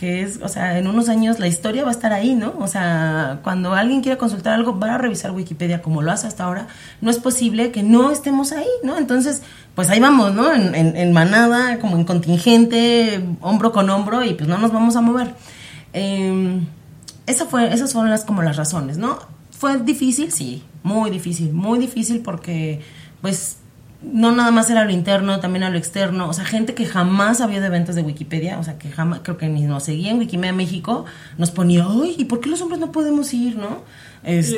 que 0.00 0.22
es, 0.22 0.40
o 0.42 0.48
sea, 0.48 0.78
en 0.78 0.86
unos 0.86 1.10
años 1.10 1.38
la 1.38 1.46
historia 1.46 1.82
va 1.82 1.90
a 1.90 1.92
estar 1.92 2.10
ahí, 2.14 2.34
¿no? 2.34 2.54
O 2.58 2.66
sea, 2.66 3.40
cuando 3.44 3.74
alguien 3.74 4.00
quiera 4.00 4.16
consultar 4.16 4.54
algo, 4.54 4.78
va 4.78 4.94
a 4.94 4.98
revisar 4.98 5.30
Wikipedia 5.32 5.82
como 5.82 6.00
lo 6.00 6.10
hace 6.10 6.26
hasta 6.26 6.44
ahora, 6.44 6.68
no 7.02 7.10
es 7.10 7.18
posible 7.18 7.70
que 7.70 7.82
no 7.82 8.10
estemos 8.10 8.52
ahí, 8.52 8.64
¿no? 8.82 8.96
Entonces, 8.96 9.42
pues 9.74 9.90
ahí 9.90 10.00
vamos, 10.00 10.32
¿no? 10.34 10.54
En, 10.54 10.74
en- 10.74 10.96
en 10.96 11.12
manada, 11.12 11.78
como 11.80 11.98
en 11.98 12.04
contingente, 12.04 13.22
hombro 13.42 13.72
con 13.72 13.90
hombro, 13.90 14.24
y 14.24 14.32
pues 14.32 14.48
no 14.48 14.56
nos 14.56 14.72
vamos 14.72 14.96
a 14.96 15.02
mover. 15.02 15.34
Eh, 15.92 16.60
esa 17.26 17.44
fue, 17.44 17.72
esas 17.72 17.92
fueron 17.92 18.10
las, 18.10 18.24
como 18.24 18.40
las 18.42 18.56
razones, 18.56 18.96
¿no? 18.96 19.18
¿Fue 19.50 19.76
difícil? 19.78 20.32
Sí, 20.32 20.64
muy 20.82 21.10
difícil, 21.10 21.52
muy 21.52 21.78
difícil 21.78 22.20
porque, 22.20 22.80
pues, 23.20 23.58
no 24.02 24.32
nada 24.32 24.50
más 24.50 24.70
era 24.70 24.84
lo 24.84 24.90
interno, 24.90 25.40
también 25.40 25.62
era 25.64 25.70
lo 25.72 25.78
externo. 25.78 26.28
O 26.28 26.32
sea, 26.32 26.44
gente 26.44 26.74
que 26.74 26.86
jamás 26.86 27.40
había 27.40 27.60
de 27.60 27.66
eventos 27.66 27.94
de 27.94 28.02
Wikipedia, 28.02 28.58
o 28.58 28.64
sea, 28.64 28.78
que 28.78 28.90
jamás, 28.90 29.20
creo 29.22 29.36
que 29.36 29.48
ni 29.48 29.62
nos 29.62 29.84
seguía 29.84 30.10
en 30.10 30.18
Wikimedia 30.18 30.52
México, 30.52 31.04
nos 31.38 31.50
ponía, 31.50 31.86
¡ay! 31.88 32.14
¿Y 32.18 32.24
por 32.24 32.40
qué 32.40 32.48
los 32.48 32.60
hombres 32.62 32.80
no 32.80 32.92
podemos 32.92 33.32
ir, 33.34 33.56
no? 33.56 33.82
Este, 34.22 34.56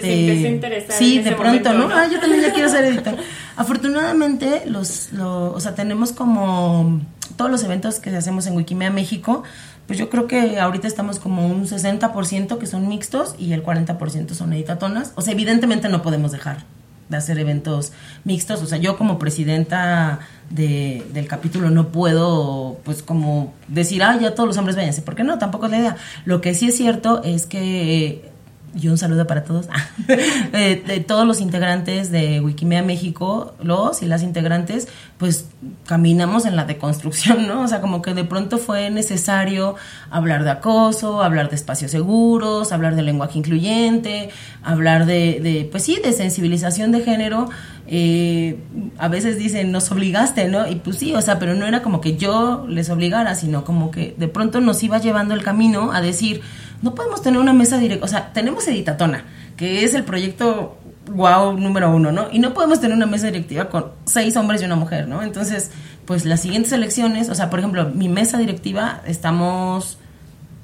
a 0.91 0.93
sí, 0.93 1.17
en 1.19 1.25
de 1.25 1.31
ese 1.31 1.37
pronto, 1.37 1.45
momento, 1.71 1.73
¿no? 1.75 1.89
¿no? 1.89 1.95
Ah, 1.95 2.09
yo 2.13 2.19
también 2.21 2.43
ya 2.43 2.53
quiero 2.53 2.69
ser 2.69 2.85
editor. 2.85 3.15
Afortunadamente, 3.57 4.63
los, 4.67 5.13
lo- 5.13 5.53
o 5.53 5.61
sea, 5.61 5.75
tenemos 5.75 6.13
como 6.13 7.01
todos 7.37 7.51
los 7.51 7.63
eventos 7.65 7.99
que 8.01 8.11
hacemos 8.15 8.47
en 8.47 8.55
Wikimedia 8.57 8.91
México, 8.91 9.43
pues 9.87 9.99
yo 9.99 10.11
creo 10.11 10.27
que 10.27 10.61
ahorita 10.61 10.87
estamos 10.87 11.19
como 11.19 11.47
un 11.47 11.67
60% 11.67 12.59
que 12.59 12.67
son 12.67 12.89
mixtos 12.89 13.35
y 13.39 13.53
el 13.53 13.65
40% 13.65 14.35
son 14.35 14.53
editatonas. 14.53 15.13
O 15.17 15.23
sea, 15.23 15.33
evidentemente 15.33 15.89
no 15.89 16.03
podemos 16.03 16.33
dejar 16.33 16.65
de 17.13 17.19
hacer 17.19 17.39
eventos 17.39 17.93
mixtos. 18.25 18.61
O 18.63 18.67
sea, 18.67 18.79
yo 18.79 18.99
como 18.99 19.19
presidenta 19.19 20.19
de- 20.51 21.05
del 21.15 21.29
capítulo 21.29 21.71
no 21.71 21.89
puedo, 21.89 22.79
pues, 22.85 23.03
como 23.03 23.55
decir, 23.69 24.03
ah, 24.03 24.19
ya 24.21 24.35
todos 24.35 24.49
los 24.49 24.57
hombres 24.59 24.77
váyanse, 24.77 25.03
porque 25.03 25.23
no, 25.25 25.39
tampoco 25.39 25.67
es 25.67 25.71
la 25.73 25.79
idea. 25.79 25.97
Lo 26.25 26.41
que 26.41 26.55
sí 26.55 26.69
es 26.69 26.77
cierto 26.77 27.23
es 27.23 27.47
que 27.47 28.32
y 28.75 28.89
un 28.89 28.97
saludo 28.97 29.27
para 29.27 29.45
todos, 29.45 29.69
de 30.53 31.05
todos 31.07 31.27
los 31.27 31.41
integrantes 31.41 32.11
de 32.11 32.41
Wikimedia 32.41 32.83
México, 32.83 33.55
los 33.63 34.03
y 34.03 34.07
las 34.07 34.23
integrantes, 34.23 34.89
pues 35.19 35.47
caminamos 35.87 36.47
en 36.47 36.57
la 36.57 36.65
deconstrucción, 36.65 37.47
¿no? 37.47 37.63
O 37.63 37.69
sea, 37.69 37.81
como 37.81 38.03
que 38.03 38.15
de 38.15 38.25
pronto 38.25 38.59
fue 38.59 38.91
necesario 38.91 39.77
hablar 40.11 40.45
de 40.45 40.51
acoso, 40.51 41.23
hablar 41.23 41.51
de 41.51 41.57
espacios 41.57 41.91
seguros, 41.91 42.73
hablar 42.73 42.97
de 42.97 43.03
lenguaje 43.03 43.39
incluyente, 43.39 44.31
hablar 44.63 45.07
de, 45.07 45.41
de 45.43 45.69
pues 45.71 45.85
sí, 45.85 45.99
de 46.03 46.13
sensibilización 46.13 46.93
de 46.93 47.03
género. 47.03 47.51
Eh, 47.87 48.59
a 48.97 49.09
veces 49.09 49.39
dicen, 49.39 49.73
nos 49.73 49.91
obligaste, 49.91 50.49
¿no? 50.49 50.69
Y 50.69 50.77
pues 50.77 50.97
sí, 50.97 51.15
o 51.15 51.21
sea, 51.21 51.39
pero 51.39 51.55
no 51.55 51.67
era 51.67 51.83
como 51.83 52.01
que 52.01 52.17
yo 52.17 52.65
les 52.69 52.91
obligara, 52.91 53.35
sino 53.35 53.65
como 53.65 53.91
que 53.91 54.15
de 54.17 54.29
pronto 54.29 54.61
nos 54.61 54.83
iba 54.83 54.99
llevando 54.99 55.35
el 55.35 55.43
camino 55.43 55.93
a 55.93 56.01
decir, 56.01 56.43
no 56.83 56.95
podemos 56.95 57.23
tener 57.23 57.41
una 57.41 57.53
mesa 57.53 57.79
directa, 57.79 58.05
o 58.05 58.09
sea, 58.09 58.33
tenemos 58.33 58.67
Editatona, 58.69 59.25
que 59.57 59.85
es 59.85 59.95
el 59.95 60.05
proyecto 60.05 60.77
wow 61.07 61.57
número 61.59 61.95
uno, 61.95 62.13
¿no? 62.13 62.27
Y 62.31 62.39
no 62.39 62.55
podemos 62.55 62.81
tener 62.81 62.97
una 62.97 63.07
mesa 63.07 63.27
directiva 63.27 63.69
con 63.69 63.93
seis 64.05 64.37
hombres 64.37 64.63
y 64.63 64.65
una 64.65 64.77
mujer, 64.77 65.09
¿no? 65.09 65.23
Entonces, 65.23 65.71
pues 66.07 66.25
las 66.25 66.41
siguientes 66.41 66.73
elecciones, 66.73 67.29
o 67.29 67.35
sea, 67.35 67.51
por 67.51 67.59
ejemplo, 67.59 67.91
mi 67.91 68.09
mesa 68.09 68.39
directiva 68.39 69.03
estamos 69.07 69.99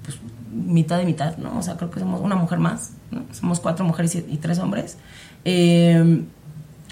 pues, 0.04 0.18
mitad 0.52 0.98
de 0.98 1.04
mitad, 1.04 1.36
¿no? 1.38 1.58
O 1.58 1.62
sea, 1.62 1.76
creo 1.76 1.90
que 1.90 2.00
somos 2.00 2.20
una 2.20 2.36
mujer 2.36 2.58
más, 2.58 2.92
¿no? 3.10 3.24
Somos 3.32 3.60
cuatro 3.60 3.84
mujeres 3.84 4.14
y, 4.14 4.36
tres 4.38 4.58
hombres. 4.58 4.96
Eh, 5.44 6.24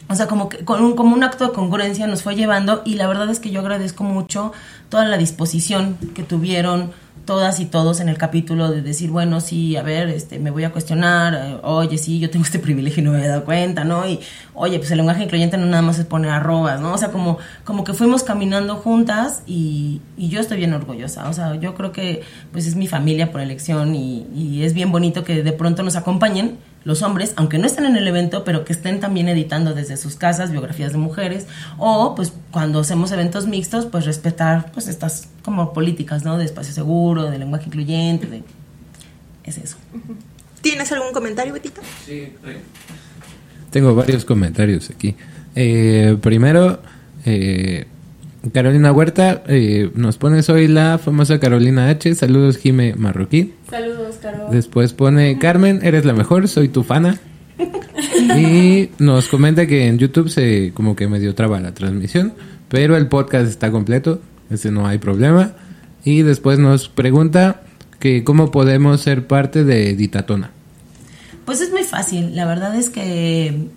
o 0.08 0.14
sea, 0.14 0.28
como 0.28 0.48
que 0.48 0.64
con 0.64 0.84
un, 0.84 0.94
como 0.94 1.14
un 1.14 1.24
acto 1.24 1.48
de 1.48 1.52
congruencia 1.52 2.06
nos 2.06 2.22
fue 2.22 2.36
llevando 2.36 2.82
y 2.84 2.94
la 2.94 3.08
verdad 3.08 3.28
es 3.28 3.40
que 3.40 3.50
yo 3.50 3.60
agradezco 3.60 4.04
mucho 4.04 4.52
toda 4.88 5.04
la 5.04 5.16
disposición 5.16 5.96
que 6.14 6.22
tuvieron 6.22 6.92
todas 7.26 7.60
y 7.60 7.66
todos 7.66 8.00
en 8.00 8.08
el 8.08 8.16
capítulo 8.16 8.70
de 8.70 8.80
decir, 8.80 9.10
bueno, 9.10 9.40
sí, 9.40 9.76
a 9.76 9.82
ver, 9.82 10.08
este, 10.08 10.38
me 10.38 10.50
voy 10.50 10.64
a 10.64 10.72
cuestionar, 10.72 11.34
eh, 11.34 11.58
oye, 11.62 11.98
sí, 11.98 12.18
yo 12.18 12.30
tengo 12.30 12.44
este 12.44 12.58
privilegio 12.60 13.02
y 13.02 13.04
no 13.04 13.10
me 13.10 13.18
había 13.18 13.30
dado 13.30 13.44
cuenta, 13.44 13.84
¿no? 13.84 14.08
Y, 14.08 14.20
oye, 14.54 14.78
pues 14.78 14.90
el 14.92 14.98
lenguaje 14.98 15.24
incluyente 15.24 15.58
no 15.58 15.66
nada 15.66 15.82
más 15.82 15.98
es 15.98 16.06
poner 16.06 16.30
arrobas, 16.30 16.80
¿no? 16.80 16.94
O 16.94 16.98
sea, 16.98 17.10
como, 17.10 17.38
como 17.64 17.84
que 17.84 17.92
fuimos 17.92 18.22
caminando 18.22 18.76
juntas 18.76 19.42
y, 19.46 20.00
y 20.16 20.28
yo 20.28 20.40
estoy 20.40 20.56
bien 20.58 20.72
orgullosa, 20.72 21.28
o 21.28 21.32
sea, 21.32 21.56
yo 21.56 21.74
creo 21.74 21.92
que 21.92 22.22
pues 22.52 22.66
es 22.66 22.76
mi 22.76 22.86
familia 22.86 23.30
por 23.32 23.40
elección 23.40 23.94
y, 23.94 24.26
y 24.34 24.62
es 24.62 24.72
bien 24.72 24.92
bonito 24.92 25.24
que 25.24 25.42
de 25.42 25.52
pronto 25.52 25.82
nos 25.82 25.96
acompañen 25.96 26.56
los 26.86 27.02
hombres, 27.02 27.32
aunque 27.34 27.58
no 27.58 27.66
estén 27.66 27.84
en 27.84 27.96
el 27.96 28.06
evento, 28.06 28.44
pero 28.44 28.64
que 28.64 28.72
estén 28.72 29.00
también 29.00 29.28
editando 29.28 29.74
desde 29.74 29.96
sus 29.96 30.14
casas 30.14 30.52
biografías 30.52 30.92
de 30.92 30.98
mujeres, 30.98 31.48
o 31.78 32.14
pues 32.14 32.32
cuando 32.52 32.78
hacemos 32.78 33.10
eventos 33.10 33.48
mixtos, 33.48 33.86
pues 33.86 34.06
respetar 34.06 34.70
pues 34.70 34.86
estas 34.86 35.26
como 35.42 35.72
políticas, 35.72 36.24
¿no? 36.24 36.38
De 36.38 36.44
espacio 36.44 36.72
seguro, 36.72 37.28
de 37.28 37.40
lenguaje 37.40 37.64
incluyente, 37.66 38.28
de... 38.28 38.44
es 39.42 39.58
eso. 39.58 39.76
¿Tienes 40.60 40.92
algún 40.92 41.12
comentario, 41.12 41.52
Betito? 41.52 41.80
Tengo 43.72 43.96
varios 43.96 44.24
comentarios 44.24 44.88
aquí. 44.88 45.16
Eh, 45.56 46.16
primero, 46.22 46.80
eh, 47.24 47.88
Carolina 48.52 48.92
Huerta 48.92 49.42
eh, 49.48 49.90
nos 49.94 50.18
pone 50.18 50.42
soy 50.42 50.68
la 50.68 50.98
famosa 50.98 51.40
Carolina 51.40 51.88
H. 51.88 52.14
Saludos, 52.14 52.58
Jime 52.58 52.94
Marroquí. 52.96 53.54
Saludos, 53.70 54.16
Caro. 54.20 54.48
Después 54.50 54.92
pone 54.92 55.38
Carmen, 55.38 55.80
eres 55.82 56.04
la 56.04 56.12
mejor, 56.12 56.48
soy 56.48 56.68
tu 56.68 56.82
fana. 56.82 57.18
y 58.36 58.90
nos 58.98 59.28
comenta 59.28 59.66
que 59.66 59.86
en 59.86 59.98
YouTube 59.98 60.28
se 60.28 60.72
como 60.74 60.96
que 60.96 61.08
medio 61.08 61.34
traba 61.34 61.60
la 61.60 61.74
transmisión, 61.74 62.34
pero 62.68 62.96
el 62.96 63.08
podcast 63.08 63.48
está 63.48 63.70
completo, 63.70 64.20
ese 64.50 64.70
no 64.70 64.86
hay 64.86 64.98
problema. 64.98 65.52
Y 66.04 66.22
después 66.22 66.58
nos 66.58 66.88
pregunta 66.88 67.62
que 67.98 68.22
cómo 68.24 68.50
podemos 68.50 69.00
ser 69.00 69.26
parte 69.26 69.64
de 69.64 69.94
Ditatona. 69.96 70.52
Pues 71.46 71.60
es 71.60 71.70
muy 71.70 71.84
fácil, 71.84 72.34
la 72.34 72.44
verdad 72.44 72.74
es 72.74 72.90
que 72.90 73.68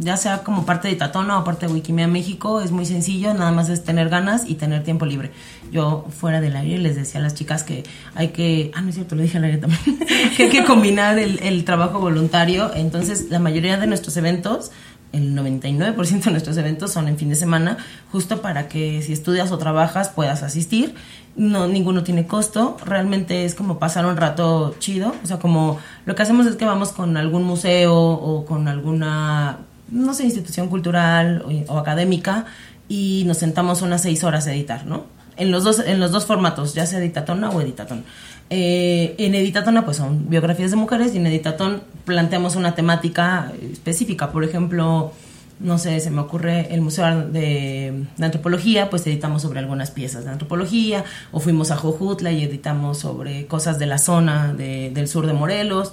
ya 0.00 0.16
sea 0.16 0.42
como 0.42 0.66
parte 0.66 0.88
de 0.88 0.96
Tatona 0.96 1.38
o 1.38 1.44
parte 1.44 1.68
de 1.68 1.72
Wikimedia 1.72 2.08
México, 2.08 2.60
es 2.60 2.72
muy 2.72 2.84
sencillo, 2.84 3.32
nada 3.32 3.52
más 3.52 3.68
es 3.68 3.84
tener 3.84 4.08
ganas 4.08 4.42
y 4.44 4.56
tener 4.56 4.82
tiempo 4.82 5.06
libre. 5.06 5.30
Yo 5.70 6.04
fuera 6.10 6.40
del 6.40 6.56
aire 6.56 6.78
les 6.78 6.96
decía 6.96 7.20
a 7.20 7.22
las 7.22 7.36
chicas 7.36 7.62
que 7.62 7.84
hay 8.16 8.30
que, 8.30 8.72
ah, 8.74 8.80
no 8.80 8.88
es 8.88 8.96
cierto, 8.96 9.14
lo 9.14 9.22
dije 9.22 9.38
al 9.38 9.44
aire 9.44 9.58
también, 9.58 9.80
que 10.36 10.42
hay 10.42 10.48
que 10.50 10.64
combinar 10.64 11.16
el, 11.20 11.38
el 11.44 11.64
trabajo 11.64 12.00
voluntario, 12.00 12.72
entonces 12.74 13.26
la 13.30 13.38
mayoría 13.38 13.76
de 13.76 13.86
nuestros 13.86 14.16
eventos 14.16 14.72
el 15.12 15.36
99% 15.36 16.24
de 16.24 16.30
nuestros 16.30 16.56
eventos 16.56 16.92
son 16.92 17.08
en 17.08 17.18
fin 17.18 17.28
de 17.28 17.34
semana, 17.34 17.76
justo 18.10 18.40
para 18.40 18.68
que 18.68 19.02
si 19.02 19.12
estudias 19.12 19.52
o 19.52 19.58
trabajas 19.58 20.08
puedas 20.08 20.42
asistir. 20.42 20.94
No, 21.36 21.66
ninguno 21.66 22.02
tiene 22.02 22.26
costo, 22.26 22.76
realmente 22.84 23.46
es 23.46 23.54
como 23.54 23.78
pasar 23.78 24.04
un 24.04 24.18
rato 24.18 24.74
chido, 24.78 25.14
o 25.22 25.26
sea, 25.26 25.38
como 25.38 25.78
lo 26.04 26.14
que 26.14 26.22
hacemos 26.22 26.46
es 26.46 26.56
que 26.56 26.66
vamos 26.66 26.92
con 26.92 27.16
algún 27.16 27.44
museo 27.44 27.94
o 27.94 28.44
con 28.44 28.68
alguna, 28.68 29.58
no 29.90 30.12
sé, 30.12 30.24
institución 30.24 30.68
cultural 30.68 31.42
o, 31.68 31.78
académica 31.78 32.44
y 32.86 33.24
nos 33.26 33.38
sentamos 33.38 33.80
unas 33.80 34.02
seis 34.02 34.24
horas 34.24 34.46
a 34.46 34.52
editar, 34.52 34.84
¿no? 34.84 35.06
En 35.38 35.50
los 35.50 35.64
dos, 35.64 35.78
en 35.78 36.00
los 36.00 36.10
dos 36.10 36.26
formatos, 36.26 36.74
ya 36.74 36.84
sea 36.84 36.98
editatona 36.98 37.48
o 37.48 37.62
editatón. 37.62 38.04
Eh, 38.50 39.14
en 39.18 39.34
Editatona 39.34 39.84
pues 39.84 39.96
son 39.96 40.28
biografías 40.28 40.70
de 40.70 40.76
mujeres 40.76 41.14
y 41.14 41.18
en 41.18 41.26
Editatón 41.26 41.82
planteamos 42.04 42.56
una 42.56 42.74
temática 42.74 43.52
específica. 43.72 44.30
Por 44.30 44.44
ejemplo, 44.44 45.12
no 45.60 45.78
sé, 45.78 46.00
se 46.00 46.10
me 46.10 46.20
ocurre 46.20 46.74
el 46.74 46.80
Museo 46.80 47.28
de, 47.28 48.04
Antropología, 48.20 48.90
pues 48.90 49.06
editamos 49.06 49.42
sobre 49.42 49.60
algunas 49.60 49.90
piezas 49.90 50.24
de 50.24 50.30
antropología, 50.30 51.04
o 51.30 51.40
fuimos 51.40 51.70
a 51.70 51.76
Jojutla 51.76 52.32
y 52.32 52.42
editamos 52.42 52.98
sobre 52.98 53.46
cosas 53.46 53.78
de 53.78 53.86
la 53.86 53.98
zona 53.98 54.52
de, 54.52 54.90
del 54.90 55.08
sur 55.08 55.26
de 55.26 55.32
Morelos. 55.32 55.92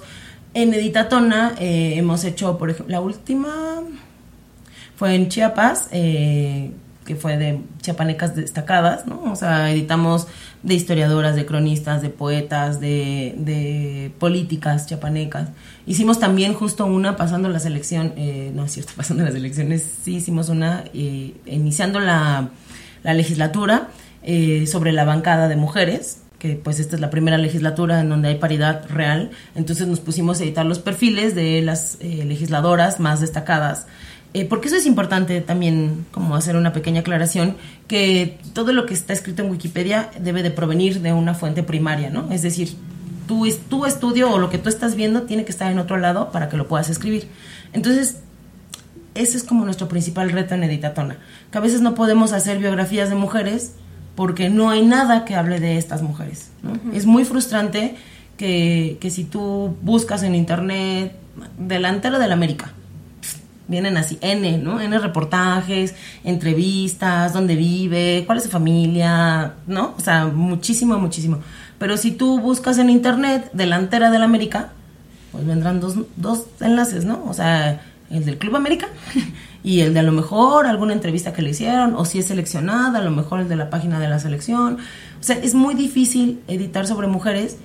En 0.52 0.74
Editatona 0.74 1.54
eh, 1.60 1.94
hemos 1.96 2.24
hecho, 2.24 2.58
por 2.58 2.70
ejemplo, 2.70 2.92
la 2.92 3.00
última 3.00 3.82
fue 4.96 5.14
en 5.14 5.28
Chiapas, 5.28 5.88
eh, 5.92 6.72
que 7.06 7.14
fue 7.16 7.36
de 7.36 7.60
chiapanecas 7.80 8.36
destacadas, 8.36 9.06
¿no? 9.06 9.32
O 9.32 9.36
sea, 9.36 9.70
editamos 9.70 10.26
de 10.62 10.74
historiadoras, 10.74 11.36
de 11.36 11.46
cronistas, 11.46 12.02
de 12.02 12.10
poetas, 12.10 12.80
de, 12.80 13.34
de 13.38 14.12
políticas 14.18 14.86
chiapanecas. 14.86 15.48
Hicimos 15.86 16.18
también 16.18 16.52
justo 16.52 16.84
una 16.86 17.16
pasando 17.16 17.48
la 17.48 17.60
selección, 17.60 18.12
eh, 18.16 18.52
no 18.54 18.64
es 18.64 18.72
cierto, 18.72 18.92
pasando 18.96 19.24
las 19.24 19.34
elecciones, 19.34 19.86
sí 20.02 20.16
hicimos 20.16 20.48
una 20.48 20.84
eh, 20.92 21.34
iniciando 21.46 22.00
la, 22.00 22.50
la 23.02 23.14
legislatura 23.14 23.88
eh, 24.22 24.66
sobre 24.66 24.92
la 24.92 25.04
bancada 25.04 25.48
de 25.48 25.56
mujeres, 25.56 26.18
que 26.38 26.54
pues 26.56 26.80
esta 26.80 26.96
es 26.96 27.00
la 27.00 27.10
primera 27.10 27.38
legislatura 27.38 28.00
en 28.00 28.08
donde 28.08 28.28
hay 28.28 28.34
paridad 28.36 28.84
real, 28.88 29.30
entonces 29.54 29.86
nos 29.86 30.00
pusimos 30.00 30.40
a 30.40 30.44
editar 30.44 30.66
los 30.66 30.78
perfiles 30.78 31.34
de 31.34 31.62
las 31.62 31.96
eh, 32.00 32.24
legisladoras 32.26 33.00
más 33.00 33.20
destacadas 33.20 33.86
eh, 34.34 34.44
porque 34.44 34.68
eso 34.68 34.76
es 34.76 34.86
importante 34.86 35.40
también, 35.40 36.06
como 36.12 36.36
hacer 36.36 36.56
una 36.56 36.72
pequeña 36.72 37.00
aclaración, 37.00 37.56
que 37.88 38.38
todo 38.52 38.72
lo 38.72 38.86
que 38.86 38.94
está 38.94 39.12
escrito 39.12 39.42
en 39.42 39.50
Wikipedia 39.50 40.10
debe 40.20 40.42
de 40.42 40.50
provenir 40.50 41.00
de 41.00 41.12
una 41.12 41.34
fuente 41.34 41.62
primaria, 41.62 42.10
¿no? 42.10 42.30
Es 42.30 42.42
decir, 42.42 42.74
tu, 43.26 43.46
es- 43.46 43.58
tu 43.68 43.86
estudio 43.86 44.30
o 44.32 44.38
lo 44.38 44.48
que 44.50 44.58
tú 44.58 44.68
estás 44.68 44.94
viendo 44.94 45.22
tiene 45.22 45.44
que 45.44 45.50
estar 45.52 45.70
en 45.72 45.78
otro 45.78 45.96
lado 45.96 46.30
para 46.30 46.48
que 46.48 46.56
lo 46.56 46.68
puedas 46.68 46.88
escribir. 46.90 47.28
Entonces, 47.72 48.18
ese 49.14 49.36
es 49.36 49.42
como 49.44 49.64
nuestro 49.64 49.88
principal 49.88 50.30
reto 50.30 50.54
en 50.54 50.62
Editatona, 50.62 51.16
que 51.50 51.58
a 51.58 51.60
veces 51.60 51.80
no 51.80 51.94
podemos 51.96 52.32
hacer 52.32 52.58
biografías 52.58 53.08
de 53.08 53.16
mujeres 53.16 53.72
porque 54.14 54.48
no 54.50 54.70
hay 54.70 54.84
nada 54.86 55.24
que 55.24 55.34
hable 55.34 55.58
de 55.60 55.76
estas 55.78 56.02
mujeres. 56.02 56.50
¿no? 56.62 56.78
Es 56.94 57.06
muy 57.06 57.24
frustrante 57.24 57.96
que, 58.36 58.98
que 59.00 59.10
si 59.10 59.24
tú 59.24 59.76
buscas 59.82 60.22
en 60.22 60.34
internet 60.36 61.12
delantero 61.58 62.18
del 62.20 62.30
América, 62.32 62.72
vienen 63.70 63.96
así, 63.96 64.18
N, 64.20 64.58
¿no? 64.58 64.80
N 64.80 64.98
reportajes, 64.98 65.94
entrevistas, 66.24 67.32
dónde 67.32 67.54
vive, 67.54 68.24
cuál 68.26 68.38
es 68.38 68.44
su 68.44 68.50
familia, 68.50 69.54
¿no? 69.66 69.94
O 69.96 70.00
sea, 70.00 70.26
muchísimo, 70.26 70.98
muchísimo. 70.98 71.38
Pero 71.78 71.96
si 71.96 72.10
tú 72.10 72.40
buscas 72.40 72.78
en 72.78 72.90
internet 72.90 73.48
delantera 73.54 74.10
del 74.10 74.22
América, 74.22 74.72
pues 75.32 75.46
vendrán 75.46 75.80
dos, 75.80 75.94
dos 76.16 76.46
enlaces, 76.60 77.04
¿no? 77.04 77.24
O 77.26 77.32
sea, 77.32 77.80
el 78.10 78.24
del 78.24 78.38
Club 78.38 78.56
América 78.56 78.88
y 79.62 79.80
el 79.80 79.94
de 79.94 80.00
a 80.00 80.02
lo 80.02 80.12
mejor 80.12 80.66
alguna 80.66 80.92
entrevista 80.92 81.32
que 81.32 81.42
le 81.42 81.50
hicieron, 81.50 81.94
o 81.94 82.04
si 82.04 82.18
es 82.18 82.26
seleccionada, 82.26 82.98
a 82.98 83.02
lo 83.02 83.12
mejor 83.12 83.40
el 83.40 83.48
de 83.48 83.56
la 83.56 83.70
página 83.70 84.00
de 84.00 84.08
la 84.08 84.18
selección. 84.18 84.78
O 85.20 85.22
sea, 85.22 85.36
es 85.36 85.54
muy 85.54 85.74
difícil 85.74 86.40
editar 86.48 86.86
sobre 86.88 87.06
mujeres 87.06 87.56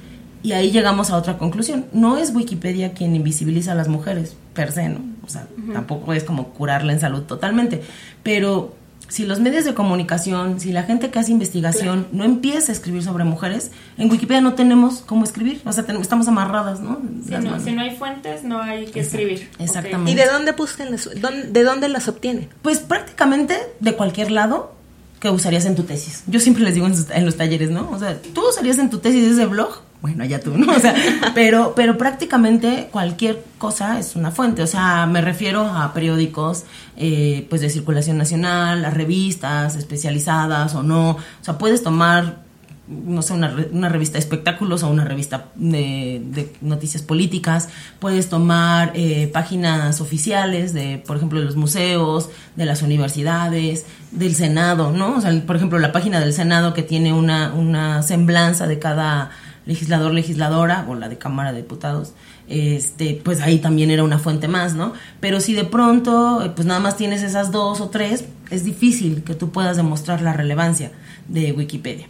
y 0.43 0.51
ahí 0.51 0.69
llegamos 0.69 1.09
a 1.09 1.17
otra 1.17 1.39
conclusión. 1.39 1.85
No 1.91 2.17
es 2.17 2.33
Wikipedia 2.33 2.93
quien 2.93 3.15
invisibiliza 3.15 3.71
a 3.71 3.75
las 3.75 3.87
mujeres, 3.87 4.37
per 4.53 4.71
se, 4.71 4.89
¿no? 4.89 4.99
O 5.25 5.29
sea, 5.29 5.47
tampoco 5.73 6.13
es 6.13 6.23
como 6.23 6.49
curarla 6.49 6.93
en 6.93 6.99
salud 6.99 7.23
totalmente. 7.23 7.81
Pero 8.23 8.75
si 9.07 9.25
los 9.25 9.39
medios 9.39 9.65
de 9.65 9.73
comunicación, 9.75 10.59
si 10.59 10.71
la 10.71 10.83
gente 10.83 11.09
que 11.11 11.19
hace 11.19 11.31
investigación 11.31 12.07
no 12.11 12.23
empieza 12.23 12.71
a 12.71 12.75
escribir 12.75 13.03
sobre 13.03 13.23
mujeres, 13.23 13.71
en 13.97 14.09
Wikipedia 14.09 14.41
no 14.41 14.53
tenemos 14.53 15.01
cómo 15.05 15.23
escribir. 15.23 15.61
O 15.65 15.71
sea, 15.71 15.85
estamos 16.01 16.27
amarradas, 16.27 16.79
¿no? 16.79 16.99
Si 17.23 17.31
no, 17.31 17.41
manos. 17.41 17.63
si 17.63 17.71
no 17.71 17.81
hay 17.81 17.95
fuentes, 17.95 18.43
no 18.43 18.61
hay 18.61 18.85
que 18.87 19.01
escribir. 19.01 19.49
Exactamente. 19.59 20.11
¿Y 20.11 20.15
de 20.15 20.25
dónde 20.25 20.51
buscan 20.53 20.91
las, 20.91 21.09
dónde- 21.21 21.47
de 21.51 21.63
dónde 21.63 21.87
las 21.89 22.07
obtienen? 22.07 22.49
Pues 22.61 22.79
prácticamente 22.79 23.55
de 23.79 23.93
cualquier 23.95 24.31
lado 24.31 24.73
que 25.19 25.29
usarías 25.29 25.65
en 25.65 25.75
tu 25.75 25.83
tesis. 25.83 26.23
Yo 26.27 26.39
siempre 26.39 26.63
les 26.63 26.73
digo 26.75 26.87
en 26.87 27.25
los 27.25 27.35
talleres, 27.37 27.69
¿no? 27.71 27.89
O 27.91 27.97
sea, 27.99 28.19
tú 28.33 28.47
usarías 28.49 28.77
en 28.79 28.89
tu 28.89 28.99
tesis 28.99 29.23
ese 29.31 29.45
blog. 29.45 29.81
Bueno, 30.01 30.23
ya 30.25 30.39
tú, 30.39 30.57
¿no? 30.57 30.71
O 30.71 30.79
sea, 30.79 30.93
pero, 31.33 31.73
pero 31.75 31.97
prácticamente 31.97 32.89
cualquier 32.91 33.43
cosa 33.57 33.99
es 33.99 34.15
una 34.15 34.31
fuente. 34.31 34.61
O 34.61 34.67
sea, 34.67 35.07
me 35.07 35.21
refiero 35.21 35.61
a 35.65 35.93
periódicos, 35.93 36.65
eh, 36.95 37.47
pues 37.49 37.61
de 37.61 37.69
circulación 37.69 38.17
nacional, 38.17 38.85
a 38.85 38.91
revistas 38.91 39.75
especializadas 39.75 40.75
o 40.75 40.83
no. 40.83 41.11
O 41.11 41.43
sea, 41.43 41.57
puedes 41.57 41.81
tomar 41.81 42.45
no 42.87 43.21
sé, 43.21 43.33
una, 43.33 43.55
una 43.71 43.89
revista 43.89 44.13
de 44.13 44.19
espectáculos 44.19 44.83
o 44.83 44.89
una 44.89 45.05
revista 45.05 45.45
de, 45.55 46.21
de 46.23 46.53
noticias 46.61 47.01
políticas. 47.01 47.69
Puedes 47.99 48.29
tomar 48.29 48.91
eh, 48.93 49.27
páginas 49.33 50.01
oficiales 50.01 50.73
de, 50.73 51.01
por 51.05 51.17
ejemplo, 51.17 51.39
de 51.39 51.45
los 51.45 51.55
museos, 51.55 52.29
de 52.55 52.65
las 52.65 52.81
universidades, 52.81 53.85
del 54.11 54.35
Senado, 54.35 54.91
¿no? 54.91 55.17
O 55.17 55.21
sea, 55.21 55.33
por 55.45 55.55
ejemplo, 55.55 55.79
la 55.79 55.91
página 55.91 56.19
del 56.19 56.33
Senado 56.33 56.73
que 56.73 56.83
tiene 56.83 57.11
una, 57.11 57.53
una 57.53 58.03
semblanza 58.03 58.67
de 58.67 58.77
cada 58.77 59.31
legislador, 59.65 60.13
legisladora, 60.13 60.85
o 60.87 60.95
la 60.95 61.09
de 61.09 61.17
Cámara 61.17 61.51
de 61.51 61.61
Diputados, 61.61 62.13
este, 62.47 63.19
pues 63.23 63.41
ahí 63.41 63.59
también 63.59 63.91
era 63.91 64.03
una 64.03 64.19
fuente 64.19 64.47
más, 64.47 64.75
¿no? 64.75 64.93
Pero 65.19 65.39
si 65.39 65.53
de 65.53 65.63
pronto, 65.63 66.43
eh, 66.43 66.51
pues 66.55 66.67
nada 66.67 66.79
más 66.79 66.97
tienes 66.97 67.23
esas 67.23 67.51
dos 67.51 67.81
o 67.81 67.89
tres, 67.89 68.25
es 68.51 68.63
difícil 68.63 69.23
que 69.23 69.33
tú 69.33 69.51
puedas 69.51 69.77
demostrar 69.77 70.21
la 70.21 70.33
relevancia 70.33 70.91
de 71.27 71.51
Wikipedia. 71.51 72.07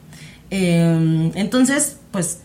Eh, 0.51 1.31
entonces, 1.35 1.97
pues 2.11 2.39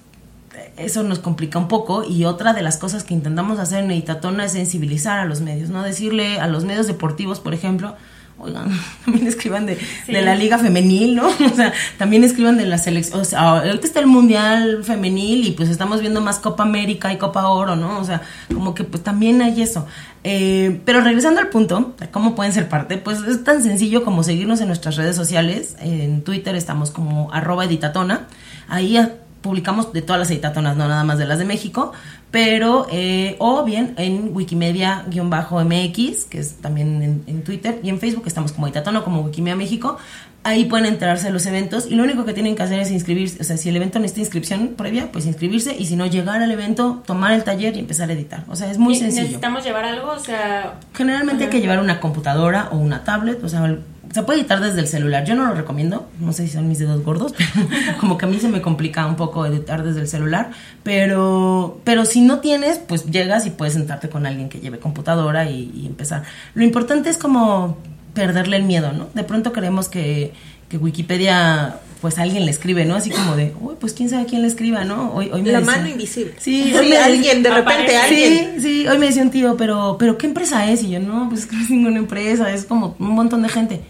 eso 0.77 1.03
nos 1.03 1.18
complica 1.18 1.59
un 1.59 1.68
poco 1.68 2.05
y 2.05 2.25
otra 2.25 2.53
de 2.53 2.62
las 2.62 2.77
cosas 2.77 3.05
que 3.05 3.14
intentamos 3.14 3.59
hacer 3.59 3.85
en 3.85 3.90
Editatona 3.90 4.44
es 4.44 4.53
sensibilizar 4.53 5.18
a 5.18 5.25
los 5.25 5.40
medios, 5.40 5.70
¿no? 5.70 5.83
Decirle 5.83 6.40
a 6.40 6.46
los 6.46 6.64
medios 6.64 6.87
deportivos, 6.87 7.40
por 7.40 7.55
ejemplo, 7.55 7.96
oigan, 8.40 8.70
también 9.05 9.26
escriban 9.26 9.66
de, 9.66 9.79
de 10.07 10.22
la 10.22 10.35
liga 10.35 10.59
femenil, 10.59 11.16
¿no? 11.16 11.29
O 11.50 11.55
sea, 11.57 11.72
también 11.98 12.24
escriban 12.24 12.57
de 12.57 12.66
la 12.66 12.79
selección, 12.79 13.20
o 13.20 13.24
sea, 13.24 13.40
ahorita 13.40 13.87
está 13.87 14.00
el 14.00 14.07
mundial 14.07 14.85
femenil 14.85 15.46
y 15.46 15.50
pues 15.53 15.68
estamos 15.68 16.00
viendo 16.00 16.20
más 16.20 16.38
Copa 16.38 16.62
América 16.62 17.12
y 17.12 17.18
Copa 17.18 17.48
Oro, 17.48 17.76
¿no? 17.76 17.98
O 17.98 18.05
sea, 18.05 18.22
como 18.53 18.74
que 18.74 18.85
pues 18.85 19.03
también 19.03 19.42
hay 19.42 19.62
eso. 19.62 19.87
Eh, 20.22 20.81
pero 20.85 21.00
regresando 21.00 21.40
al 21.40 21.48
punto, 21.48 21.94
cómo 22.11 22.35
pueden 22.35 22.53
ser 22.53 22.68
parte, 22.68 22.98
pues 22.98 23.20
es 23.22 23.42
tan 23.42 23.62
sencillo 23.62 24.05
como 24.05 24.22
seguirnos 24.22 24.61
en 24.61 24.68
nuestras 24.68 24.96
redes 24.96 25.16
sociales. 25.16 25.76
En 25.81 26.22
Twitter 26.22 26.55
estamos 26.55 26.90
como 26.90 27.33
arroba 27.33 27.64
editatona. 27.64 28.26
Ahí 28.68 28.96
ah, 28.96 29.11
publicamos 29.40 29.92
de 29.92 30.03
todas 30.03 30.18
las 30.18 30.31
editatonas, 30.31 30.76
no 30.76 30.87
nada 30.88 31.05
más 31.05 31.18
de 31.18 31.26
las 31.26 31.38
de 31.38 31.44
México. 31.44 31.92
Pero, 32.31 32.87
eh, 32.92 33.37
o 33.38 33.64
bien 33.64 33.94
en 33.96 34.33
Wikimedia-MX, 34.35 36.24
que 36.29 36.38
es 36.38 36.55
también 36.57 37.03
en, 37.03 37.24
en 37.26 37.42
Twitter, 37.42 37.81
y 37.83 37.88
en 37.88 37.98
Facebook 37.98 38.24
estamos 38.26 38.53
como 38.53 38.68
Editatona, 38.68 39.03
como 39.03 39.22
Wikimedia 39.22 39.57
México. 39.57 39.98
Ahí 40.42 40.64
pueden 40.64 40.87
enterarse 40.87 41.26
de 41.26 41.33
los 41.35 41.44
eventos 41.44 41.87
y 41.87 41.96
lo 41.96 42.03
único 42.03 42.24
que 42.24 42.33
tienen 42.33 42.57
que 42.57 42.62
hacer 42.62 42.81
es 42.81 42.90
inscribirse. 42.90 43.42
O 43.42 43.44
sea, 43.44 43.59
si 43.59 43.68
el 43.68 43.76
evento 43.76 43.98
necesita 43.98 44.20
inscripción 44.20 44.68
previa, 44.68 45.12
pues 45.12 45.26
inscribirse 45.26 45.76
y 45.79 45.85
si 45.85 45.96
no, 45.96 46.07
llegar 46.07 46.40
al 46.40 46.50
evento, 46.50 47.03
tomar 47.05 47.33
el 47.33 47.44
taller 47.44 47.76
y 47.76 47.81
empezar 47.81 48.09
a 48.09 48.14
editar. 48.14 48.44
O 48.48 48.57
sea, 48.57 48.70
es 48.70 48.79
muy 48.79 48.94
¿Y 48.94 49.00
sencillo. 49.00 49.24
¿Necesitamos 49.24 49.64
llevar 49.64 49.85
algo? 49.85 50.12
O 50.12 50.18
sea, 50.18 50.79
Generalmente 50.94 51.44
hay 51.44 51.50
que 51.50 51.61
llevar 51.61 51.79
una 51.79 52.00
computadora 52.00 52.70
o 52.72 52.79
una 52.79 53.05
tablet, 53.05 53.44
o 53.44 53.50
sea, 53.50 53.76
se 54.12 54.23
puede 54.23 54.40
editar 54.40 54.61
desde 54.61 54.81
el 54.81 54.87
celular. 54.88 55.25
Yo 55.25 55.35
no 55.35 55.46
lo 55.46 55.55
recomiendo, 55.55 56.09
no 56.20 56.33
sé 56.33 56.46
si 56.46 56.53
son 56.55 56.68
mis 56.68 56.79
dedos 56.79 57.03
gordos, 57.05 57.33
pero 57.37 57.51
como 58.01 58.18
que 58.18 58.25
a 58.27 58.29
mí 58.29 58.38
se 58.40 58.49
me 58.49 58.61
complica 58.61 59.07
un 59.07 59.16
poco 59.16 59.46
editar 59.46 59.83
desde 59.85 60.01
el 60.01 60.09
celular, 60.09 60.51
pero 60.83 61.81
pero 61.85 62.05
si 62.05 62.20
no 62.20 62.40
tienes, 62.40 62.79
pues 62.79 63.05
llegas 63.07 63.46
y 63.46 63.51
puedes 63.51 63.75
sentarte 63.75 64.09
con 64.09 64.27
alguien 64.27 64.49
que 64.49 64.61
lleve 64.61 64.79
computadora 64.79 65.49
y, 65.51 65.70
y 65.75 65.87
empezar. 65.87 66.25
Lo 66.55 66.64
importante 66.64 67.09
es 67.11 67.16
como 67.18 67.79
perderle 68.14 68.57
el 68.57 68.64
miedo, 68.64 68.92
¿no? 68.92 69.09
De 69.14 69.23
pronto 69.25 69.53
creemos 69.53 69.88
que, 69.88 70.33
que 70.68 70.77
Wikipedia 70.79 71.77
pues 72.01 72.18
alguien 72.18 72.46
le 72.46 72.51
escribe, 72.51 72.87
¿no? 72.87 72.94
Así 72.94 73.11
como 73.11 73.37
de, 73.37 73.55
uy, 73.61 73.75
pues 73.79 73.92
quién 73.92 74.09
sabe 74.09 74.25
quién 74.25 74.40
le 74.40 74.49
escriba, 74.49 74.85
¿no? 74.85 75.12
Hoy, 75.12 75.29
hoy 75.31 75.42
me 75.42 75.53
La 75.53 75.61
decía- 75.61 75.77
mano 75.77 75.88
invisible. 75.88 76.33
Sí, 76.38 76.64
Sí, 76.64 76.75
hoy 76.75 76.88
me- 76.88 76.96
alguien, 76.96 77.42
de 77.42 77.51
repente 77.51 77.94
alguien. 77.96 78.55
Sí, 78.57 78.61
sí, 78.62 78.88
hoy 78.88 78.96
me 78.96 79.07
decía 79.07 79.23
un 79.23 79.31
tío, 79.31 79.55
pero, 79.59 79.96
pero 79.99 80.16
¿qué 80.16 80.27
empresa 80.27 80.70
es? 80.70 80.83
Y 80.83 80.88
yo, 80.90 80.99
no, 81.01 81.29
pues 81.29 81.42
es 81.42 81.46
que 81.46 81.57
no 81.57 81.62
es 81.62 81.70
ninguna 81.70 81.99
empresa, 81.99 82.51
es 82.53 82.64
como 82.64 82.96
un 82.99 83.11
montón 83.11 83.42
de 83.42 83.51
gente. 83.51 83.81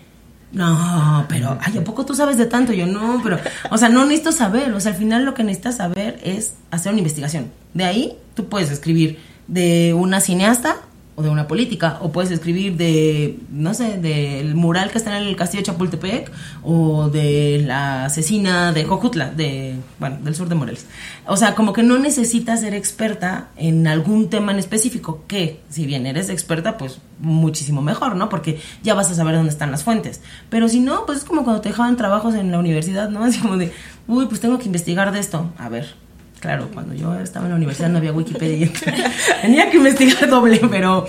No, 0.53 1.27
pero, 1.29 1.59
ay, 1.61 1.79
¿a 1.79 1.85
poco 1.85 2.05
tú 2.05 2.15
sabes 2.15 2.37
de 2.37 2.47
tanto? 2.47 2.73
Yo, 2.73 2.87
no, 2.87 3.21
pero, 3.23 3.39
o 3.71 3.79
sea, 3.79 3.89
no 3.89 4.05
necesito 4.05 4.33
saber, 4.33 4.73
o 4.73 4.81
sea, 4.81 4.93
al 4.93 4.99
final 4.99 5.25
lo 5.25 5.35
que 5.35 5.45
necesitas 5.45 5.77
saber 5.77 6.19
es 6.25 6.55
hacer 6.71 6.91
una 6.91 6.99
investigación. 6.99 7.53
De 7.73 7.85
ahí 7.85 8.19
tú 8.35 8.49
puedes 8.49 8.71
escribir 8.71 9.19
de 9.47 9.95
una 9.95 10.21
cineasta 10.21 10.77
o 11.21 11.23
de 11.23 11.29
una 11.29 11.47
política, 11.47 11.99
o 12.01 12.11
puedes 12.11 12.31
escribir 12.31 12.77
de, 12.77 13.39
no 13.51 13.75
sé, 13.75 13.99
del 13.99 14.55
mural 14.55 14.91
que 14.91 14.99
está 14.99 15.19
en 15.19 15.29
el 15.29 15.37
castillo 15.37 15.61
de 15.61 15.67
Chapultepec, 15.67 16.33
o 16.63 17.09
de 17.09 17.63
la 17.67 18.07
asesina 18.07 18.73
de 18.73 18.85
Jojutla, 18.85 19.31
de, 19.31 19.77
bueno, 19.99 20.19
del 20.23 20.35
sur 20.35 20.49
de 20.49 20.55
Morelos. 20.55 20.87
O 21.27 21.37
sea, 21.37 21.55
como 21.55 21.73
que 21.73 21.83
no 21.83 21.99
necesitas 21.99 22.61
ser 22.61 22.75
experta 22.75 23.49
en 23.57 23.87
algún 23.87 24.31
tema 24.31 24.53
en 24.53 24.59
específico, 24.59 25.25
que 25.29 25.61
si 25.69 25.87
bien 25.87 26.07
eres 26.07 26.31
experta, 26.31 26.79
pues 26.79 26.99
muchísimo 27.21 27.83
mejor, 27.83 28.17
¿no? 28.17 28.29
Porque 28.29 28.61
ya 28.83 28.95
vas 28.95 29.11
a 29.11 29.15
saber 29.15 29.35
dónde 29.35 29.51
están 29.51 29.71
las 29.71 29.85
fuentes. 29.85 30.23
Pero 30.49 30.69
si 30.69 30.81
no, 30.81 31.05
pues 31.07 31.19
es 31.19 31.25
como 31.25 31.45
cuando 31.45 31.61
te 31.61 31.69
dejaban 31.69 31.97
trabajos 31.97 32.35
en 32.35 32.51
la 32.51 32.59
universidad, 32.59 33.11
¿no? 33.11 33.25
Así 33.25 33.41
como 33.41 33.57
de, 33.57 33.73
uy, 34.09 34.27
pues 34.27 34.41
tengo 34.41 34.59
que 34.59 34.67
investigar 34.67 35.13
de 35.13 35.21
esto. 35.21 35.53
A 35.59 35.69
ver, 35.69 35.95
claro, 36.41 36.69
cuando 36.73 36.95
yo 36.95 37.15
estaba 37.21 37.47
en 37.47 37.51
la 37.51 37.57
universidad 37.57 37.89
no 37.89 37.99
había 37.99 38.13
Wikipedia. 38.13 38.67
y 38.67 38.69
Tenía 39.43 39.71
que 39.71 39.77
investigar 39.77 40.29
doble, 40.29 40.61
pero, 40.71 41.07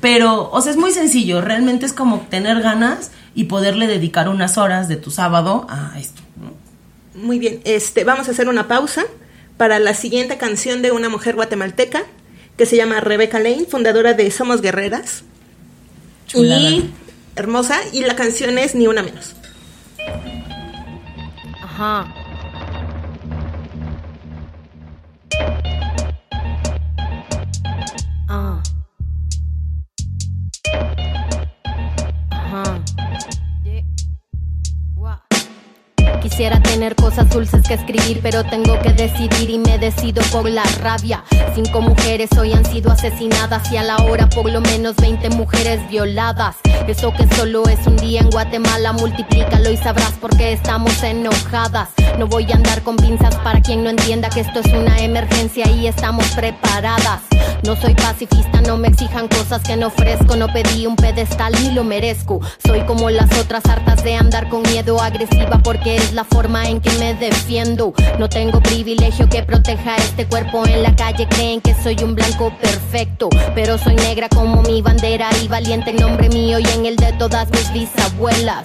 pero, 0.00 0.50
o 0.50 0.60
sea, 0.60 0.72
es 0.72 0.76
muy 0.76 0.90
sencillo. 0.90 1.40
Realmente 1.40 1.86
es 1.86 1.92
como 1.92 2.26
tener 2.28 2.60
ganas 2.60 3.12
y 3.34 3.44
poderle 3.44 3.86
dedicar 3.86 4.28
unas 4.28 4.58
horas 4.58 4.88
de 4.88 4.96
tu 4.96 5.10
sábado 5.10 5.66
a 5.70 5.98
esto, 5.98 6.20
¿no? 6.36 6.52
Muy 7.20 7.38
bien, 7.38 7.60
este, 7.64 8.04
vamos 8.04 8.28
a 8.28 8.32
hacer 8.32 8.48
una 8.48 8.68
pausa 8.68 9.04
para 9.56 9.78
la 9.78 9.94
siguiente 9.94 10.36
canción 10.38 10.82
de 10.82 10.90
una 10.92 11.08
mujer 11.08 11.34
guatemalteca 11.34 12.02
que 12.56 12.66
se 12.66 12.76
llama 12.76 13.00
Rebeca 13.00 13.38
Lane, 13.38 13.64
fundadora 13.68 14.14
de 14.14 14.30
Somos 14.30 14.60
Guerreras. 14.60 15.24
Chulada. 16.26 16.60
Y 16.60 16.90
hermosa, 17.36 17.78
y 17.92 18.02
la 18.02 18.16
canción 18.16 18.58
es 18.58 18.74
Ni 18.74 18.86
una 18.86 19.02
menos. 19.02 19.34
Ajá. 21.62 22.21
Cosas 37.12 37.28
dulces 37.28 37.62
que 37.68 37.74
escribir, 37.74 38.20
pero 38.22 38.42
tengo 38.42 38.80
que 38.80 38.90
decidir 38.94 39.50
y 39.50 39.58
me 39.58 39.78
decido 39.78 40.22
por 40.32 40.48
la 40.48 40.62
rabia. 40.80 41.22
Cinco 41.54 41.82
mujeres 41.82 42.30
hoy 42.38 42.54
han 42.54 42.64
sido 42.64 42.90
asesinadas 42.90 43.70
y 43.70 43.76
a 43.76 43.82
la 43.82 43.96
hora 43.96 44.30
por 44.30 44.50
lo 44.50 44.62
menos 44.62 44.96
20 44.96 45.28
mujeres 45.30 45.86
violadas. 45.90 46.56
Eso 46.88 47.12
que 47.12 47.26
solo 47.34 47.68
es 47.68 47.86
un 47.86 47.96
día 47.96 48.22
en 48.22 48.30
Guatemala, 48.30 48.94
multiplícalo 48.94 49.70
y 49.70 49.76
sabrás 49.76 50.12
por 50.12 50.34
qué 50.38 50.52
estamos 50.52 51.02
enojadas. 51.02 51.90
No 52.18 52.26
voy 52.26 52.50
a 52.52 52.56
andar 52.56 52.82
con 52.82 52.96
pinzas 52.96 53.34
para 53.36 53.60
quien 53.60 53.82
no 53.82 53.90
entienda 53.90 54.28
que 54.28 54.40
esto 54.40 54.60
es 54.60 54.72
una 54.72 54.98
emergencia 54.98 55.68
y 55.70 55.86
estamos 55.86 56.26
preparadas. 56.30 57.20
No 57.64 57.76
soy 57.76 57.94
pacifista, 57.94 58.60
no 58.60 58.76
me 58.76 58.88
exijan 58.88 59.28
cosas 59.28 59.62
que 59.62 59.76
no 59.76 59.86
ofrezco. 59.88 60.36
No 60.36 60.48
pedí 60.52 60.86
un 60.86 60.96
pedestal 60.96 61.52
ni 61.62 61.70
lo 61.70 61.84
merezco. 61.84 62.40
Soy 62.64 62.80
como 62.82 63.10
las 63.10 63.30
otras 63.38 63.64
hartas 63.66 64.02
de 64.02 64.16
andar 64.16 64.48
con 64.48 64.62
miedo 64.62 65.00
agresiva 65.00 65.60
porque 65.62 65.96
es 65.96 66.12
la 66.12 66.24
forma 66.24 66.68
en 66.68 66.80
que 66.80 66.90
me 66.98 67.14
defiendo. 67.14 67.94
No 68.18 68.28
tengo 68.28 68.60
privilegio 68.60 69.28
que 69.28 69.42
proteja 69.42 69.96
este 69.96 70.26
cuerpo 70.26 70.66
en 70.66 70.82
la 70.82 70.94
calle. 70.96 71.28
Creen 71.28 71.60
que 71.60 71.74
soy 71.74 71.96
un 72.02 72.14
blanco 72.14 72.52
perfecto, 72.60 73.28
pero 73.54 73.78
soy 73.78 73.94
negra 73.94 74.28
como 74.28 74.62
mi 74.62 74.82
bandera 74.82 75.28
y 75.42 75.48
valiente 75.48 75.90
en 75.90 75.96
nombre 75.96 76.28
mío 76.28 76.58
y 76.58 76.66
en 76.68 76.86
el 76.86 76.96
de 76.96 77.12
todas 77.12 77.48
mis 77.50 77.72
bisabuelas. 77.72 78.64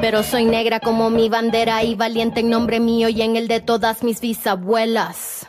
pero 0.00 0.22
soy 0.22 0.44
negra 0.44 0.80
como 0.80 1.10
mi 1.10 1.28
bandera 1.28 1.82
y 1.82 1.94
valiente 1.94 2.40
en 2.40 2.50
nombre 2.50 2.80
mío 2.80 3.08
y 3.08 3.22
en 3.22 3.36
el 3.36 3.48
de 3.48 3.60
todas 3.60 4.02
mis 4.02 4.20
bisabuelas. 4.20 5.48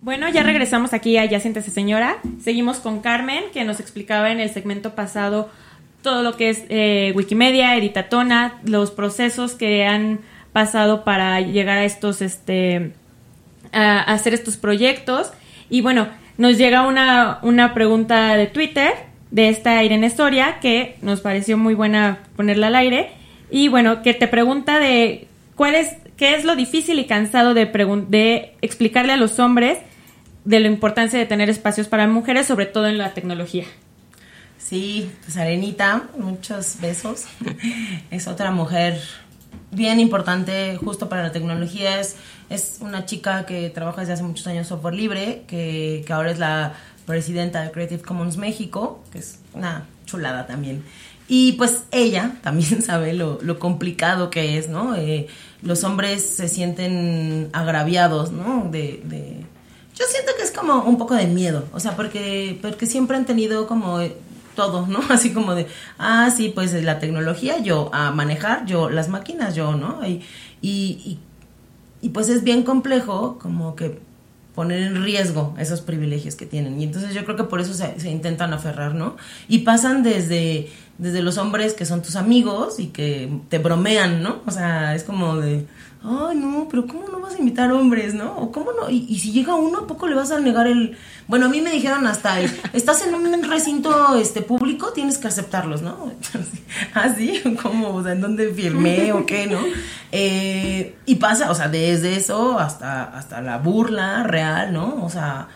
Bueno, 0.00 0.28
ya 0.28 0.42
regresamos 0.42 0.92
aquí 0.92 1.16
a 1.16 1.24
Ya 1.24 1.40
Siéntese 1.40 1.70
Señora. 1.70 2.18
Seguimos 2.42 2.78
con 2.78 3.00
Carmen, 3.00 3.44
que 3.52 3.64
nos 3.64 3.80
explicaba 3.80 4.30
en 4.30 4.40
el 4.40 4.50
segmento 4.50 4.94
pasado 4.94 5.50
todo 6.02 6.22
lo 6.22 6.36
que 6.36 6.50
es 6.50 6.64
eh, 6.68 7.12
Wikimedia, 7.16 7.74
Editatona, 7.76 8.60
los 8.64 8.90
procesos 8.90 9.54
que 9.54 9.86
han 9.86 10.20
pasado 10.52 11.04
para 11.04 11.40
llegar 11.40 11.78
a 11.78 11.84
estos, 11.84 12.20
este, 12.20 12.92
a 13.72 14.00
hacer 14.00 14.34
estos 14.34 14.58
proyectos. 14.58 15.32
Y 15.70 15.80
bueno, 15.80 16.08
nos 16.36 16.58
llega 16.58 16.86
una, 16.86 17.38
una 17.42 17.72
pregunta 17.72 18.36
de 18.36 18.46
Twitter 18.46 18.92
de 19.34 19.48
esta 19.48 19.82
Irene 19.82 20.10
Soria, 20.10 20.60
que 20.60 20.96
nos 21.02 21.20
pareció 21.20 21.58
muy 21.58 21.74
buena 21.74 22.20
ponerla 22.36 22.68
al 22.68 22.76
aire. 22.76 23.10
Y 23.50 23.66
bueno, 23.66 24.00
que 24.00 24.14
te 24.14 24.28
pregunta 24.28 24.78
de 24.78 25.26
cuál 25.56 25.74
es, 25.74 25.96
qué 26.16 26.36
es 26.36 26.44
lo 26.44 26.54
difícil 26.54 27.00
y 27.00 27.06
cansado 27.06 27.52
de, 27.52 27.66
de 27.66 28.54
explicarle 28.62 29.12
a 29.12 29.16
los 29.16 29.40
hombres 29.40 29.78
de 30.44 30.60
la 30.60 30.68
importancia 30.68 31.18
de 31.18 31.26
tener 31.26 31.50
espacios 31.50 31.88
para 31.88 32.06
mujeres, 32.06 32.46
sobre 32.46 32.66
todo 32.66 32.86
en 32.86 32.96
la 32.96 33.12
tecnología. 33.12 33.64
Sí, 34.56 35.10
pues 35.24 35.36
Arenita, 35.36 36.04
muchos 36.16 36.80
besos. 36.80 37.24
es 38.12 38.28
otra 38.28 38.52
mujer 38.52 39.00
bien 39.72 39.98
importante 39.98 40.76
justo 40.76 41.08
para 41.08 41.24
la 41.24 41.32
tecnología. 41.32 41.98
Es, 41.98 42.14
es 42.50 42.78
una 42.80 43.04
chica 43.04 43.46
que 43.46 43.68
trabaja 43.70 44.02
desde 44.02 44.12
hace 44.12 44.22
muchos 44.22 44.46
años 44.46 44.68
software 44.68 44.94
libre, 44.94 45.42
que, 45.48 46.04
que 46.06 46.12
ahora 46.12 46.30
es 46.30 46.38
la 46.38 46.74
presidenta 47.06 47.62
de 47.62 47.70
Creative 47.70 48.02
Commons 48.02 48.36
México, 48.36 49.02
que 49.12 49.18
es 49.18 49.38
una 49.52 49.86
chulada 50.06 50.46
también. 50.46 50.82
Y 51.28 51.52
pues 51.52 51.84
ella 51.90 52.36
también 52.42 52.82
sabe 52.82 53.12
lo, 53.12 53.38
lo 53.42 53.58
complicado 53.58 54.30
que 54.30 54.58
es, 54.58 54.68
¿no? 54.68 54.94
Eh, 54.94 55.26
los 55.62 55.84
hombres 55.84 56.26
se 56.28 56.48
sienten 56.48 57.48
agraviados, 57.52 58.32
¿no? 58.32 58.68
De, 58.70 59.02
Yo 59.94 60.04
siento 60.06 60.32
que 60.36 60.42
es 60.42 60.50
como 60.50 60.82
un 60.82 60.98
poco 60.98 61.14
de 61.14 61.26
miedo, 61.26 61.66
o 61.72 61.80
sea, 61.80 61.96
porque, 61.96 62.58
porque 62.60 62.86
siempre 62.86 63.16
han 63.16 63.24
tenido 63.24 63.66
como 63.66 64.00
eh, 64.00 64.14
todo, 64.54 64.86
¿no? 64.86 65.00
Así 65.08 65.32
como 65.32 65.54
de, 65.54 65.66
ah, 65.98 66.30
sí, 66.34 66.52
pues 66.54 66.74
la 66.74 66.98
tecnología, 66.98 67.58
yo, 67.60 67.90
a 67.94 68.10
manejar, 68.10 68.66
yo, 68.66 68.90
las 68.90 69.08
máquinas, 69.08 69.54
yo, 69.54 69.74
¿no? 69.74 70.00
Y, 70.06 70.22
y 72.00 72.08
pues 72.10 72.28
es 72.28 72.44
bien 72.44 72.64
complejo 72.64 73.38
como 73.38 73.76
que 73.76 73.98
poner 74.54 74.82
en 74.82 75.02
riesgo 75.02 75.54
esos 75.58 75.80
privilegios 75.80 76.36
que 76.36 76.46
tienen. 76.46 76.80
Y 76.80 76.84
entonces 76.84 77.14
yo 77.14 77.24
creo 77.24 77.36
que 77.36 77.44
por 77.44 77.60
eso 77.60 77.74
se, 77.74 78.10
intentan 78.10 78.52
aferrar, 78.52 78.94
¿no? 78.94 79.16
Y 79.48 79.60
pasan 79.60 80.02
desde, 80.02 80.70
desde 80.98 81.22
los 81.22 81.38
hombres 81.38 81.74
que 81.74 81.84
son 81.84 82.02
tus 82.02 82.16
amigos 82.16 82.78
y 82.78 82.86
que 82.86 83.30
te 83.48 83.58
bromean, 83.58 84.22
¿no? 84.22 84.42
O 84.46 84.50
sea, 84.50 84.94
es 84.94 85.02
como 85.02 85.36
de, 85.36 85.66
ay, 86.04 86.36
no, 86.36 86.68
pero 86.70 86.86
¿cómo 86.86 87.08
no 87.08 87.20
vas 87.20 87.34
a 87.34 87.38
invitar 87.38 87.72
hombres, 87.72 88.12
no? 88.12 88.36
¿O 88.36 88.52
cómo 88.52 88.72
no? 88.72 88.90
Y, 88.90 89.18
si 89.18 89.32
llega 89.32 89.54
uno, 89.54 89.78
¿a 89.78 89.86
poco 89.86 90.06
le 90.06 90.14
vas 90.14 90.30
a 90.30 90.38
negar 90.38 90.66
el...? 90.66 90.98
Bueno, 91.26 91.46
a 91.46 91.48
mí 91.48 91.62
me 91.62 91.70
dijeron 91.70 92.06
hasta, 92.06 92.40
el, 92.40 92.50
estás 92.74 93.06
en 93.06 93.14
un 93.14 93.42
recinto 93.42 94.14
este, 94.16 94.42
público, 94.42 94.92
tienes 94.92 95.16
que 95.16 95.28
aceptarlos, 95.28 95.80
¿no? 95.80 96.12
Así, 96.94 97.42
como, 97.62 97.94
o 97.94 98.02
sea, 98.02 98.12
¿en 98.12 98.20
dónde 98.20 98.52
firmé 98.52 99.12
o 99.12 99.24
qué, 99.24 99.46
no? 99.46 99.60
Eh, 100.12 100.94
y 101.06 101.14
pasa, 101.14 101.50
o 101.50 101.54
sea, 101.54 101.68
desde 101.68 102.16
eso 102.16 102.58
hasta, 102.58 103.04
hasta 103.04 103.40
la 103.40 103.56
burla 103.58 104.24
real, 104.24 104.74
¿no? 104.74 105.02
O 105.02 105.08
sea, 105.08 105.48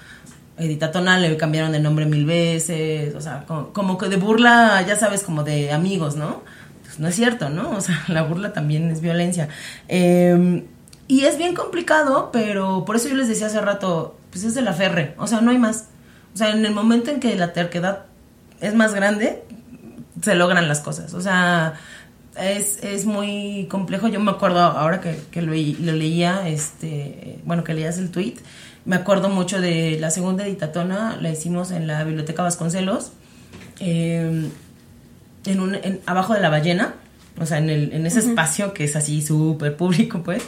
Edita 0.57 0.91
Tonal 0.91 1.23
le 1.23 1.37
cambiaron 1.37 1.73
de 1.73 1.81
nombre 1.81 2.07
mil 2.07 2.25
veces, 2.25 3.15
o 3.15 3.21
sea, 3.21 3.45
como 3.47 3.99
que 3.99 4.09
de 4.09 4.17
burla, 4.17 4.83
ya 4.87 4.97
sabes, 4.97 5.23
como 5.23 5.45
de 5.45 5.73
amigos, 5.73 6.17
¿no? 6.17 6.43
No 6.99 7.09
es 7.09 7.15
cierto, 7.15 7.49
¿no? 7.49 7.71
O 7.71 7.81
sea, 7.81 8.05
la 8.09 8.23
burla 8.23 8.53
también 8.53 8.91
es 8.91 9.01
violencia. 9.01 9.49
Eh, 9.89 10.65
y 11.09 11.25
es 11.25 11.39
bien 11.39 11.55
complicado, 11.55 12.31
pero 12.33 12.85
por 12.85 12.97
eso 12.97 13.09
yo 13.09 13.17
les 13.17 13.29
decía 13.29 13.47
hace 13.47 13.61
rato, 13.61 14.19
pues 14.31 14.45
es 14.45 14.55
de 14.55 14.61
la 14.61 14.75
ferre, 14.75 15.15
o 15.17 15.27
sea, 15.27 15.41
no 15.41 15.51
hay 15.51 15.59
más. 15.59 15.87
O 16.35 16.37
sea, 16.37 16.51
en 16.51 16.65
el 16.67 16.75
momento 16.75 17.11
en 17.11 17.19
que 17.19 17.35
la 17.35 17.55
terquedad 17.55 18.05
es 18.61 18.75
más 18.75 18.95
grande, 18.95 19.43
se 20.23 20.35
logran 20.35 20.69
las 20.69 20.81
cosas. 20.81 21.15
O 21.15 21.21
sea, 21.23 21.75
es, 22.39 22.85
es 22.85 23.07
muy 23.07 23.67
complejo. 23.71 24.09
Yo 24.09 24.21
me 24.21 24.31
acuerdo 24.31 24.61
ahora 24.61 25.01
que, 25.01 25.19
que 25.31 25.43
lo, 25.43 25.53
leía, 25.53 26.47
este, 26.47 27.41
bueno, 27.45 27.65
que 27.65 27.73
leías 27.75 27.99
el 27.99 28.11
tweet, 28.11 28.35
me 28.85 28.97
acuerdo 28.97 29.29
mucho 29.29 29.61
de 29.61 29.99
la 29.99 30.11
segunda 30.11 30.47
editatona, 30.47 31.17
la 31.21 31.31
hicimos 31.31 31.71
en 31.71 31.87
la 31.87 32.05
Biblioteca 32.05 32.43
Vasconcelos, 32.43 33.13
eh, 33.81 34.49
en 35.49 35.61
un, 35.61 35.75
en, 35.75 36.01
abajo 36.07 36.35
de 36.35 36.41
la 36.41 36.51
ballena, 36.51 36.95
o 37.41 37.47
sea, 37.47 37.59
en, 37.59 37.71
el, 37.71 37.93
en 37.93 38.07
ese 38.07 38.21
uh 38.21 38.23
-huh. 38.23 38.29
espacio 38.31 38.75
que 38.75 38.85
es 38.85 38.97
así 38.97 39.23
súper 39.23 39.77
público, 39.77 40.23
pues, 40.23 40.43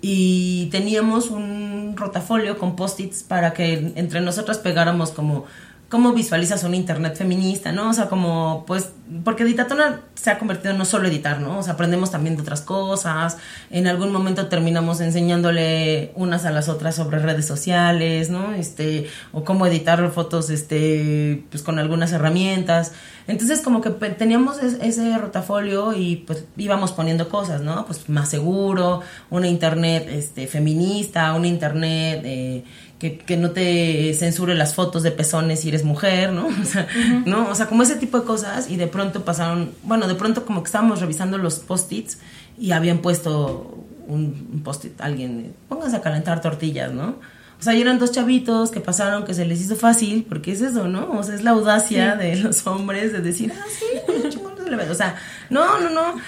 y 0.00 0.68
teníamos 0.70 1.30
un 1.30 1.94
rotafolio 1.96 2.58
con 2.58 2.76
post-its 2.76 3.22
para 3.22 3.52
que 3.52 3.92
entre 3.96 4.20
nosotras 4.20 4.58
pegáramos 4.58 5.10
como 5.10 5.44
cómo 5.88 6.12
visualizas 6.12 6.64
un 6.64 6.74
internet 6.74 7.16
feminista, 7.16 7.70
¿no? 7.72 7.90
O 7.90 7.92
sea, 7.92 8.08
como 8.08 8.64
pues 8.66 8.90
porque 9.22 9.42
Editatona 9.44 10.00
se 10.14 10.30
ha 10.30 10.38
convertido 10.38 10.70
en 10.72 10.78
no 10.78 10.84
solo 10.86 11.06
editar, 11.08 11.40
¿no? 11.40 11.58
O 11.58 11.62
sea, 11.62 11.74
aprendemos 11.74 12.10
también 12.10 12.36
de 12.36 12.42
otras 12.42 12.62
cosas. 12.62 13.36
En 13.70 13.86
algún 13.86 14.10
momento 14.12 14.46
terminamos 14.48 15.00
enseñándole 15.02 16.12
unas 16.14 16.46
a 16.46 16.50
las 16.50 16.68
otras 16.68 16.94
sobre 16.94 17.18
redes 17.18 17.46
sociales, 17.46 18.30
¿no? 18.30 18.54
Este, 18.54 19.06
o 19.32 19.44
cómo 19.44 19.66
editar 19.66 20.10
fotos, 20.10 20.48
este, 20.50 21.44
pues 21.50 21.62
con 21.62 21.78
algunas 21.78 22.12
herramientas. 22.12 22.92
Entonces, 23.26 23.60
como 23.60 23.80
que 23.80 23.90
teníamos 23.90 24.62
es- 24.62 24.78
ese 24.82 25.16
rotafolio 25.18 25.92
y 25.94 26.16
pues 26.16 26.44
íbamos 26.56 26.92
poniendo 26.92 27.28
cosas, 27.28 27.60
¿no? 27.62 27.86
Pues 27.86 28.08
más 28.08 28.28
seguro, 28.30 29.00
una 29.30 29.48
internet, 29.48 30.06
este, 30.10 30.46
feminista, 30.46 31.32
una 31.34 31.46
internet, 31.48 32.20
eh, 32.24 32.64
que, 32.98 33.18
que 33.18 33.36
no 33.36 33.50
te 33.50 34.14
censure 34.14 34.54
las 34.54 34.74
fotos 34.74 35.02
de 35.02 35.10
pezones 35.10 35.60
si 35.60 35.68
eres 35.68 35.84
mujer, 35.84 36.32
¿no? 36.32 36.46
O 36.62 36.64
sea, 36.64 36.86
¿no? 37.26 37.48
O 37.48 37.54
sea, 37.54 37.66
como 37.66 37.82
ese 37.82 37.96
tipo 37.96 38.18
de 38.18 38.24
cosas 38.24 38.70
y 38.70 38.76
de 38.76 38.86
pronto 38.86 39.24
pasaron, 39.24 39.72
bueno, 39.82 40.06
de 40.08 40.14
pronto 40.14 40.44
como 40.44 40.62
que 40.62 40.68
estábamos 40.68 41.00
revisando 41.00 41.38
los 41.38 41.58
post-its 41.58 42.18
y 42.58 42.72
habían 42.72 42.98
puesto 42.98 43.84
un, 44.06 44.48
un 44.52 44.62
post-it, 44.62 45.00
alguien, 45.00 45.54
pónganse 45.68 45.96
a 45.96 46.00
calentar 46.00 46.40
tortillas, 46.40 46.92
¿no? 46.92 47.16
O 47.58 47.62
sea, 47.64 47.72
eran 47.72 47.98
dos 47.98 48.12
chavitos 48.12 48.70
que 48.70 48.80
pasaron 48.80 49.24
que 49.24 49.32
se 49.32 49.46
les 49.46 49.60
hizo 49.60 49.76
fácil, 49.76 50.26
porque 50.28 50.52
es 50.52 50.60
eso, 50.60 50.86
¿no? 50.86 51.12
O 51.12 51.22
sea, 51.22 51.34
es 51.34 51.42
la 51.42 51.52
audacia 51.52 52.14
de 52.16 52.36
los 52.36 52.66
hombres 52.66 53.12
de 53.12 53.20
decir, 53.20 53.52
ah, 53.56 53.64
sí, 53.70 54.28
chingón, 54.28 54.54
se 54.62 54.68
le 54.68 54.76
ve". 54.76 54.90
o 54.90 54.94
sea, 54.94 55.16
no, 55.50 55.80
no, 55.80 55.88
no. 55.88 56.20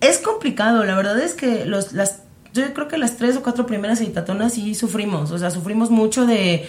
Es 0.00 0.18
complicado, 0.18 0.84
la 0.84 0.94
verdad 0.94 1.18
es 1.18 1.34
que 1.34 1.64
los, 1.64 1.92
las, 1.92 2.24
yo 2.52 2.72
creo 2.74 2.88
que 2.88 2.98
las 2.98 3.16
tres 3.16 3.36
o 3.36 3.42
cuatro 3.42 3.66
primeras 3.66 4.00
editatonas 4.00 4.54
sí 4.54 4.74
sufrimos, 4.74 5.30
o 5.30 5.38
sea, 5.38 5.50
sufrimos 5.50 5.90
mucho 5.90 6.26
de, 6.26 6.68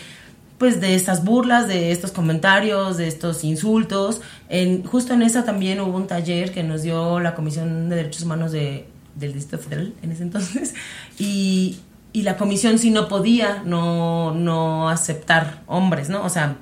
pues 0.58 0.80
de 0.80 0.96
estas 0.96 1.24
burlas, 1.24 1.68
de 1.68 1.92
estos 1.92 2.12
comentarios, 2.12 2.98
de 2.98 3.08
estos 3.08 3.44
insultos. 3.44 4.22
En, 4.50 4.84
justo 4.84 5.14
en 5.14 5.22
esa 5.22 5.44
también 5.44 5.82
hubo 5.82 5.98
un 5.98 6.08
taller 6.08 6.52
que 6.52 6.64
nos 6.64 6.84
dio 6.84 7.20
la 7.20 7.36
Comisión 7.36 7.90
de 7.90 7.98
Derechos 7.98 8.24
Humanos 8.24 8.52
de, 8.52 8.88
del 9.16 9.34
Distrito 9.34 9.64
Federal 9.64 9.94
en 10.02 10.12
ese 10.12 10.24
entonces 10.24 10.74
y, 11.20 11.80
y 12.14 12.22
la 12.22 12.38
comisión 12.38 12.80
sí 12.80 12.92
no 12.92 13.08
podía 13.08 13.64
no, 13.66 14.34
no 14.34 14.90
aceptar 14.90 15.62
hombres, 15.68 16.10
¿no? 16.10 16.24
O 16.24 16.30
sea, 16.30 16.58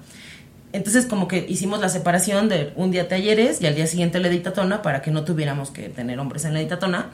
entonces 0.73 1.05
como 1.05 1.27
que 1.27 1.45
hicimos 1.47 1.81
la 1.81 1.89
separación 1.89 2.47
de 2.47 2.71
un 2.75 2.91
día 2.91 3.07
talleres 3.07 3.61
y 3.61 3.67
al 3.67 3.75
día 3.75 3.87
siguiente 3.87 4.19
la 4.19 4.29
editatona 4.29 4.81
para 4.81 5.01
que 5.01 5.11
no 5.11 5.25
tuviéramos 5.25 5.69
que 5.69 5.89
tener 5.89 6.19
hombres 6.19 6.45
en 6.45 6.53
la 6.53 6.61
editatona. 6.61 7.09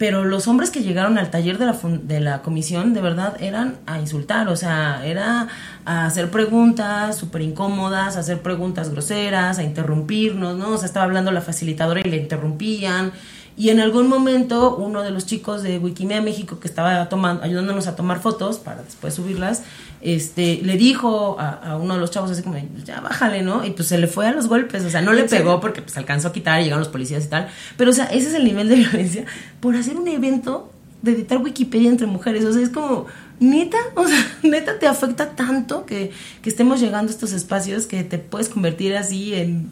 Pero 0.00 0.24
los 0.24 0.48
hombres 0.48 0.70
que 0.70 0.82
llegaron 0.82 1.18
al 1.18 1.30
taller 1.30 1.58
de 1.58 1.66
la, 1.66 1.78
de 1.82 2.20
la 2.20 2.40
comisión 2.40 2.94
de 2.94 3.02
verdad 3.02 3.36
eran 3.38 3.76
a 3.84 4.00
insultar, 4.00 4.48
o 4.48 4.56
sea, 4.56 5.04
era 5.04 5.48
a 5.84 6.06
hacer 6.06 6.30
preguntas 6.30 7.18
súper 7.18 7.42
incómodas, 7.42 8.16
a 8.16 8.20
hacer 8.20 8.40
preguntas 8.40 8.88
groseras, 8.88 9.58
a 9.58 9.62
interrumpirnos, 9.62 10.56
¿no? 10.56 10.70
O 10.70 10.78
sea, 10.78 10.86
estaba 10.86 11.04
hablando 11.04 11.30
la 11.32 11.42
facilitadora 11.42 12.00
y 12.00 12.08
le 12.08 12.16
interrumpían. 12.16 13.12
Y 13.58 13.68
en 13.68 13.78
algún 13.78 14.08
momento 14.08 14.74
uno 14.76 15.02
de 15.02 15.10
los 15.10 15.26
chicos 15.26 15.62
de 15.62 15.78
Wikimedia 15.78 16.22
México 16.22 16.60
que 16.60 16.66
estaba 16.66 17.10
tomando, 17.10 17.42
ayudándonos 17.42 17.86
a 17.86 17.94
tomar 17.94 18.20
fotos 18.20 18.56
para 18.56 18.82
después 18.82 19.12
subirlas, 19.12 19.64
este, 20.00 20.60
le 20.62 20.76
dijo 20.76 21.38
a, 21.38 21.72
a 21.72 21.76
uno 21.76 21.94
de 21.94 22.00
los 22.00 22.10
chavos 22.10 22.30
así 22.30 22.42
como, 22.42 22.56
ya 22.84 23.00
bájale, 23.00 23.42
¿no? 23.42 23.64
Y 23.64 23.70
pues 23.70 23.88
se 23.88 23.98
le 23.98 24.06
fue 24.06 24.26
a 24.26 24.32
los 24.32 24.48
golpes, 24.48 24.84
o 24.84 24.90
sea, 24.90 25.02
no 25.02 25.12
le 25.12 25.24
pegó 25.24 25.60
porque 25.60 25.82
pues 25.82 25.96
alcanzó 25.96 26.28
a 26.28 26.32
quitar, 26.32 26.62
llegaron 26.62 26.80
los 26.80 26.88
policías 26.88 27.24
y 27.24 27.28
tal. 27.28 27.48
Pero 27.76 27.90
o 27.90 27.92
sea, 27.92 28.06
ese 28.06 28.28
es 28.28 28.34
el 28.34 28.44
nivel 28.44 28.68
de 28.68 28.74
violencia 28.76 29.24
por 29.60 29.76
hacer 29.76 29.96
un 29.96 30.08
evento 30.08 30.72
de 31.02 31.12
editar 31.12 31.38
Wikipedia 31.38 31.88
entre 31.88 32.06
mujeres. 32.06 32.44
O 32.44 32.52
sea, 32.52 32.62
es 32.62 32.70
como, 32.70 33.06
neta, 33.40 33.78
o 33.94 34.06
sea, 34.06 34.26
neta 34.42 34.78
te 34.78 34.86
afecta 34.86 35.30
tanto 35.30 35.86
que, 35.86 36.12
que 36.42 36.50
estemos 36.50 36.80
llegando 36.80 37.10
a 37.10 37.14
estos 37.14 37.32
espacios 37.32 37.86
que 37.86 38.04
te 38.04 38.18
puedes 38.18 38.48
convertir 38.48 38.96
así 38.96 39.34
en 39.34 39.70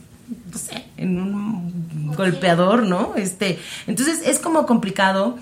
no 0.50 0.58
sé, 0.58 0.84
en 0.96 1.18
un 1.20 2.12
golpeador, 2.14 2.82
¿no? 2.82 3.14
Este, 3.16 3.58
entonces 3.86 4.20
es 4.26 4.38
como 4.38 4.66
complicado. 4.66 5.38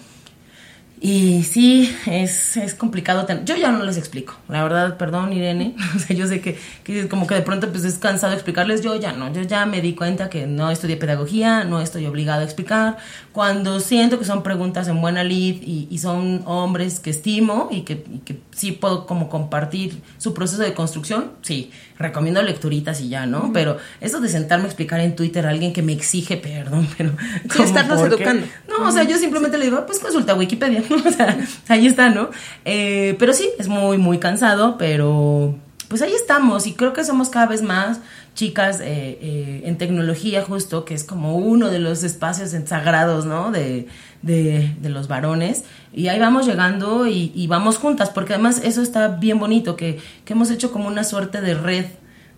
Y 0.99 1.43
sí, 1.43 1.95
es, 2.07 2.57
es 2.57 2.75
complicado. 2.75 3.27
Yo 3.45 3.55
ya 3.55 3.71
no 3.71 3.85
les 3.85 3.99
explico, 3.99 4.35
la 4.49 4.63
verdad, 4.63 4.97
perdón 4.97 5.33
Irene. 5.33 5.75
O 5.97 5.99
sea, 5.99 6.17
yo 6.17 6.27
sé 6.27 6.41
que, 6.41 6.59
que 6.85 7.09
como 7.09 7.27
que 7.27 7.35
de 7.35 7.43
pronto 7.43 7.71
pues 7.71 7.85
es 7.85 7.99
cansado 7.99 8.33
explicarles. 8.33 8.81
Yo 8.81 8.97
ya 8.97 9.13
no, 9.13 9.33
yo 9.33 9.43
ya 9.43 9.67
me 9.67 9.83
di 9.83 9.95
cuenta 9.95 10.31
que 10.31 10.47
no 10.47 10.71
estudié 10.71 10.97
pedagogía, 10.97 11.65
no 11.65 11.81
estoy 11.81 12.07
obligada 12.07 12.41
a 12.41 12.45
explicar. 12.45 12.97
Cuando 13.33 13.81
siento 13.81 14.19
que 14.19 14.25
son 14.25 14.43
preguntas 14.43 14.89
en 14.89 15.01
buena 15.01 15.23
lid 15.23 15.63
y, 15.63 15.87
y 15.91 15.99
son 15.99 16.43
hombres 16.47 16.99
que 17.01 17.11
estimo 17.11 17.69
y 17.71 17.83
que, 17.83 18.05
y 18.13 18.19
que 18.21 18.41
sí 18.53 18.73
puedo 18.73 19.07
como 19.07 19.29
compartir 19.29 20.01
su 20.17 20.33
proceso 20.33 20.63
de 20.63 20.73
construcción, 20.73 21.33
sí, 21.43 21.71
recomiendo 21.99 22.43
lecturitas 22.43 23.01
y 23.01 23.09
ya, 23.09 23.27
¿no? 23.27 23.51
Pero 23.53 23.79
eso 24.01 24.21
de 24.21 24.29
sentarme 24.29 24.65
a 24.65 24.69
explicar 24.69 25.01
en 25.01 25.17
Twitter 25.17 25.47
a 25.47 25.51
alguien 25.51 25.73
que 25.73 25.83
me 25.83 25.93
exige, 25.93 26.37
perdón, 26.37 26.89
pero... 26.99 27.13
¿cómo, 27.51 27.65
estarnos 27.65 28.01
educando. 28.03 28.47
No, 28.69 28.87
o 28.87 28.93
sea, 28.93 29.05
yo 29.05 29.17
simplemente 29.19 29.59
le 29.59 29.67
digo, 29.67 29.85
pues 29.87 29.99
consulta 29.99 30.35
Wikipedia. 30.35 30.83
O 31.07 31.11
sea, 31.11 31.39
ahí 31.69 31.87
está, 31.87 32.11
¿no? 32.11 32.31
Eh, 32.65 33.17
pero 33.19 33.33
sí, 33.33 33.49
es 33.59 33.69
muy, 33.69 33.97
muy 33.99 34.19
cansado, 34.19 34.77
pero 34.77 35.57
pues 35.89 36.03
ahí 36.03 36.13
estamos 36.13 36.67
y 36.67 36.73
creo 36.75 36.93
que 36.93 37.05
somos 37.05 37.29
cada 37.29 37.47
vez 37.47 37.63
más 37.63 38.01
chicas 38.35 38.81
eh, 38.81 39.19
eh, 39.21 39.63
en 39.65 39.79
tecnología 39.79 40.43
justo, 40.43 40.85
que 40.85 40.95
es 40.95 41.05
como 41.05 41.37
uno 41.37 41.71
de 41.71 41.79
los 41.79 42.03
espacios 42.03 42.51
sagrados, 42.67 43.25
¿no? 43.25 43.51
De, 43.51 43.87
de, 44.23 44.75
de 44.81 44.89
los 44.89 45.09
varones. 45.09 45.65
Y 45.93 46.09
ahí 46.09 46.19
vamos 46.19 46.47
llegando 46.47 47.07
y, 47.07 47.33
y 47.35 47.47
vamos 47.47 47.79
juntas, 47.79 48.11
porque 48.11 48.35
además 48.35 48.61
eso 48.65 48.83
está 48.83 49.09
bien 49.09 49.39
bonito, 49.39 49.77
que, 49.77 49.99
que 50.25 50.33
hemos 50.33 50.51
hecho 50.51 50.73
como 50.73 50.89
una 50.89 51.05
suerte 51.05 51.41
de 51.41 51.55
red 51.55 51.87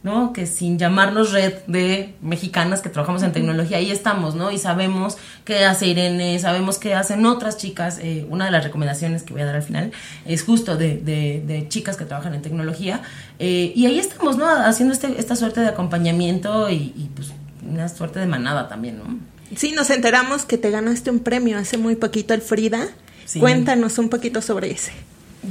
¿no? 0.04 0.32
Que 0.32 0.46
sin 0.46 0.78
llamarnos 0.78 1.32
red 1.32 1.54
de 1.66 2.14
mexicanas 2.22 2.80
que 2.82 2.88
trabajamos 2.88 3.24
en 3.24 3.32
tecnología, 3.32 3.78
ahí 3.78 3.90
estamos, 3.90 4.36
¿no? 4.36 4.52
Y 4.52 4.56
sabemos 4.58 5.18
qué 5.44 5.64
hace 5.64 5.88
Irene, 5.88 6.38
sabemos 6.38 6.78
qué 6.78 6.94
hacen 6.94 7.26
otras 7.26 7.56
chicas. 7.56 7.98
Eh, 8.00 8.24
una 8.30 8.44
de 8.44 8.52
las 8.52 8.62
recomendaciones 8.62 9.24
que 9.24 9.32
voy 9.32 9.42
a 9.42 9.46
dar 9.46 9.56
al 9.56 9.62
final 9.64 9.90
es 10.24 10.44
justo 10.44 10.76
de, 10.76 10.98
de- 10.98 11.42
de 11.44 11.68
chicas 11.68 11.96
que 11.96 12.04
trabajan 12.04 12.32
en 12.32 12.42
tecnología. 12.42 13.02
Eh, 13.40 13.72
y 13.74 13.86
ahí 13.86 13.98
estamos, 13.98 14.36
¿no? 14.38 14.46
Haciendo 14.48 14.94
este, 14.94 15.18
esta 15.18 15.34
suerte 15.34 15.60
de 15.62 15.66
acompañamiento 15.66 16.70
y, 16.70 16.76
y, 16.96 17.10
pues 17.12 17.32
una 17.68 17.88
suerte 17.88 18.20
de 18.20 18.26
manada 18.26 18.68
también, 18.68 18.98
¿no? 18.98 19.18
Sí, 19.56 19.72
nos 19.72 19.90
enteramos 19.90 20.44
que 20.44 20.58
te 20.58 20.70
ganaste 20.70 21.10
un 21.10 21.20
premio 21.20 21.58
hace 21.58 21.78
muy 21.78 21.96
poquito 21.96 22.34
el 22.34 22.42
Frida. 22.42 22.88
Sí. 23.24 23.40
Cuéntanos 23.40 23.98
un 23.98 24.08
poquito 24.08 24.42
sobre 24.42 24.70
ese. 24.70 24.92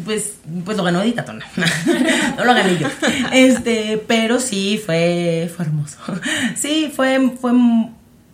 Pues, 0.06 0.36
pues 0.66 0.78
lo 0.78 0.84
ganó 0.84 1.02
Editatona. 1.02 1.46
no 2.38 2.46
lo 2.46 2.54
gané 2.54 2.78
yo. 2.78 2.88
Este, 3.32 4.02
pero 4.06 4.40
sí, 4.40 4.82
fue, 4.84 5.52
fue 5.56 5.66
hermoso. 5.66 5.98
Sí, 6.56 6.92
fue, 6.94 7.32
fue 7.40 7.54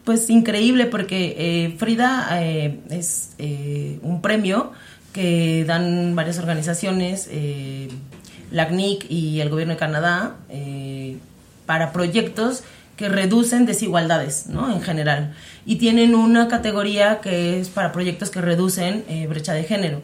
pues 0.03 0.29
increíble 0.29 0.85
porque 0.85 1.35
eh, 1.37 1.75
Frida 1.77 2.27
eh, 2.41 2.79
es 2.89 3.31
eh, 3.37 3.99
un 4.01 4.21
premio 4.21 4.71
que 5.13 5.63
dan 5.65 6.15
varias 6.15 6.39
organizaciones, 6.39 7.29
la 8.49 8.67
CNIC 8.67 9.05
y 9.11 9.41
el 9.41 9.49
gobierno 9.49 9.75
de 9.75 9.79
Canadá, 9.79 10.37
para 11.67 11.93
proyectos 11.93 12.63
que 13.03 13.09
reducen 13.09 13.65
desigualdades, 13.65 14.47
¿no? 14.47 14.73
En 14.73 14.81
general. 14.81 15.33
Y 15.65 15.75
tienen 15.75 16.15
una 16.15 16.47
categoría 16.47 17.19
que 17.19 17.59
es 17.59 17.67
para 17.67 17.91
proyectos 17.91 18.29
que 18.29 18.39
reducen 18.39 19.03
eh, 19.09 19.27
brecha 19.27 19.51
de 19.51 19.65
género 19.65 20.01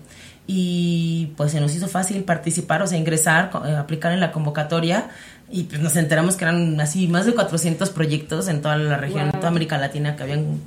y 0.47 1.27
pues 1.37 1.53
se 1.53 1.61
nos 1.61 1.73
hizo 1.73 1.87
fácil 1.87 2.25
participar, 2.25 2.81
o 2.81 2.87
sea, 2.87 2.97
ingresar, 2.97 3.51
eh, 3.65 3.77
aplicar 3.77 4.11
en 4.11 4.19
la 4.19 4.33
convocatoria 4.33 5.07
y 5.49 5.63
pues 5.63 5.79
nos 5.79 5.95
enteramos 5.95 6.35
que 6.35 6.43
eran 6.43 6.81
así 6.81 7.07
más 7.07 7.25
de 7.25 7.33
400 7.33 7.89
proyectos 7.91 8.49
en 8.49 8.61
toda 8.61 8.75
la 8.75 8.97
región, 8.97 9.27
en 9.27 9.31
toda 9.31 9.47
América 9.47 9.77
Latina 9.77 10.17
que 10.17 10.23
habían... 10.23 10.59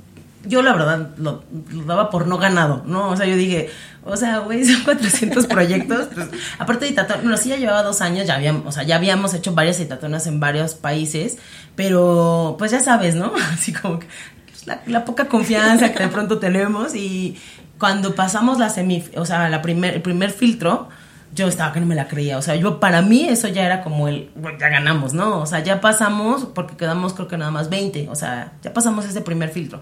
Yo 0.45 0.61
la 0.61 0.73
verdad 0.73 1.09
lo, 1.17 1.43
daba 1.85 2.09
por 2.09 2.27
no 2.27 2.37
ganado, 2.37 2.83
¿no? 2.85 3.09
O 3.09 3.15
sea, 3.15 3.25
yo 3.25 3.35
dije, 3.35 3.69
o 4.03 4.17
sea, 4.17 4.39
güey, 4.39 4.65
son 4.65 4.81
400 4.85 5.47
proyectos. 5.47 6.07
pues, 6.13 6.27
aparte 6.59 6.85
de 6.85 6.91
Itatón, 6.91 7.21
bueno, 7.21 7.37
sí 7.37 7.49
ya 7.49 7.57
llevaba 7.57 7.83
dos 7.83 8.01
años, 8.01 8.27
ya 8.27 8.35
habíamos, 8.35 8.65
o 8.65 8.71
sea, 8.71 8.83
ya 8.83 8.97
habíamos 8.97 9.33
hecho 9.33 9.53
varias 9.53 9.79
Itatonas 9.79 10.27
en 10.27 10.39
varios 10.39 10.75
países, 10.75 11.37
pero 11.75 12.55
pues 12.59 12.71
ya 12.71 12.79
sabes, 12.79 13.15
¿no? 13.15 13.31
Así 13.53 13.71
como 13.73 13.99
que 13.99 14.07
pues, 14.47 14.67
la, 14.67 14.81
la 14.85 15.05
poca 15.05 15.27
confianza 15.27 15.93
que 15.93 16.03
de 16.03 16.09
pronto 16.09 16.39
tenemos 16.39 16.95
y 16.95 17.37
cuando 17.77 18.15
pasamos 18.15 18.59
la 18.59 18.69
semi, 18.69 19.03
o 19.15 19.25
sea, 19.25 19.49
la 19.49 19.61
primer, 19.61 19.95
el 19.95 20.01
primer 20.01 20.31
filtro, 20.31 20.89
yo 21.33 21.47
estaba 21.47 21.73
que 21.73 21.79
no 21.79 21.85
me 21.85 21.95
la 21.95 22.07
creía, 22.07 22.37
o 22.37 22.41
sea, 22.41 22.55
yo 22.55 22.79
para 22.79 23.01
mí 23.01 23.27
eso 23.27 23.47
ya 23.47 23.65
era 23.65 23.81
como 23.81 24.07
el, 24.07 24.29
bueno, 24.35 24.57
ya 24.59 24.69
ganamos, 24.69 25.13
¿no? 25.13 25.39
O 25.39 25.45
sea, 25.45 25.59
ya 25.59 25.81
pasamos, 25.81 26.45
porque 26.45 26.75
quedamos 26.77 27.13
creo 27.13 27.27
que 27.27 27.37
nada 27.37 27.51
más 27.51 27.69
20, 27.69 28.07
o 28.09 28.15
sea, 28.15 28.53
ya 28.61 28.73
pasamos 28.73 29.05
ese 29.05 29.21
primer 29.21 29.49
filtro. 29.49 29.81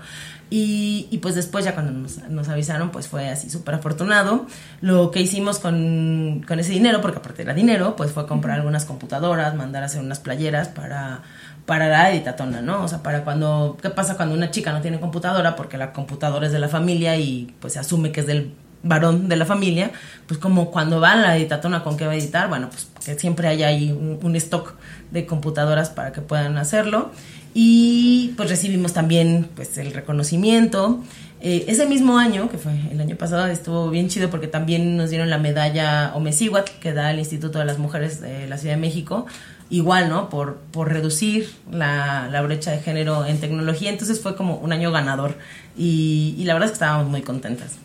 Y, 0.49 1.07
y 1.11 1.19
pues 1.19 1.35
después 1.35 1.63
ya 1.63 1.73
cuando 1.73 1.93
nos, 1.93 2.17
nos 2.29 2.49
avisaron, 2.49 2.91
pues 2.91 3.07
fue 3.07 3.29
así 3.29 3.49
súper 3.49 3.75
afortunado. 3.75 4.45
Lo 4.81 5.09
que 5.11 5.21
hicimos 5.21 5.59
con, 5.59 6.43
con 6.45 6.59
ese 6.59 6.71
dinero, 6.71 7.01
porque 7.01 7.19
aparte 7.19 7.41
era 7.41 7.53
dinero, 7.53 7.95
pues 7.95 8.11
fue 8.11 8.27
comprar 8.27 8.57
algunas 8.57 8.85
computadoras, 8.85 9.55
mandar 9.55 9.83
a 9.83 9.85
hacer 9.85 10.01
unas 10.01 10.19
playeras 10.19 10.67
para 10.67 11.21
para 11.65 11.87
la 11.87 12.11
editatona, 12.11 12.61
¿no? 12.61 12.83
O 12.83 12.87
sea, 12.87 13.03
para 13.03 13.23
cuando, 13.23 13.77
¿qué 13.81 13.89
pasa 13.91 14.17
cuando 14.17 14.35
una 14.35 14.51
chica 14.51 14.73
no 14.73 14.81
tiene 14.81 14.99
computadora? 14.99 15.55
Porque 15.55 15.77
la 15.77 15.93
computadora 15.93 16.47
es 16.47 16.51
de 16.51 16.59
la 16.59 16.67
familia 16.67 17.15
y 17.17 17.53
pues 17.59 17.73
se 17.73 17.79
asume 17.79 18.11
que 18.11 18.21
es 18.21 18.27
del 18.27 18.53
varón 18.83 19.29
de 19.29 19.35
la 19.35 19.45
familia, 19.45 19.91
pues 20.27 20.39
como 20.39 20.71
cuando 20.71 20.99
va 20.99 21.13
a 21.13 21.15
la 21.15 21.37
editatona 21.37 21.83
con 21.83 21.97
qué 21.97 22.05
va 22.05 22.13
a 22.13 22.15
editar, 22.15 22.49
bueno, 22.49 22.69
pues 22.69 22.87
que 23.05 23.19
siempre 23.19 23.47
haya 23.47 23.67
ahí 23.67 23.91
un, 23.91 24.35
stock 24.35 24.73
de 25.11 25.25
computadoras 25.25 25.89
para 25.89 26.11
que 26.11 26.21
puedan 26.21 26.57
hacerlo. 26.57 27.11
Y 27.53 28.33
pues 28.37 28.49
recibimos 28.49 28.93
también 28.93 29.49
pues 29.55 29.77
el 29.77 29.93
reconocimiento. 29.93 31.03
Eh, 31.41 31.65
ese 31.67 31.85
mismo 31.85 32.17
año, 32.17 32.49
que 32.49 32.57
fue 32.57 32.71
el 32.91 33.01
año 33.01 33.17
pasado, 33.17 33.47
estuvo 33.47 33.89
bien 33.89 34.07
chido 34.07 34.29
porque 34.29 34.47
también 34.47 34.95
nos 34.95 35.09
dieron 35.09 35.29
la 35.29 35.37
medalla 35.37 36.13
Omecihuat, 36.15 36.69
que 36.79 36.93
da 36.93 37.11
el 37.11 37.19
Instituto 37.19 37.59
de 37.59 37.65
las 37.65 37.77
Mujeres 37.77 38.21
de 38.21 38.47
la 38.47 38.57
Ciudad 38.57 38.75
de 38.75 38.81
México, 38.81 39.25
igual, 39.69 40.07
¿no? 40.07 40.29
Por, 40.29 40.57
por 40.71 40.93
reducir 40.93 41.49
la, 41.71 42.29
la 42.31 42.41
brecha 42.41 42.71
de 42.71 42.79
género 42.79 43.25
en 43.25 43.39
tecnología. 43.39 43.89
Entonces 43.89 44.21
fue 44.21 44.35
como 44.35 44.55
un 44.57 44.71
año 44.71 44.91
ganador 44.91 45.35
y, 45.75 46.35
y 46.37 46.45
la 46.45 46.53
verdad 46.53 46.67
es 46.67 46.71
que 46.71 46.75
estábamos 46.75 47.09
muy 47.09 47.21
contentas. 47.21 47.77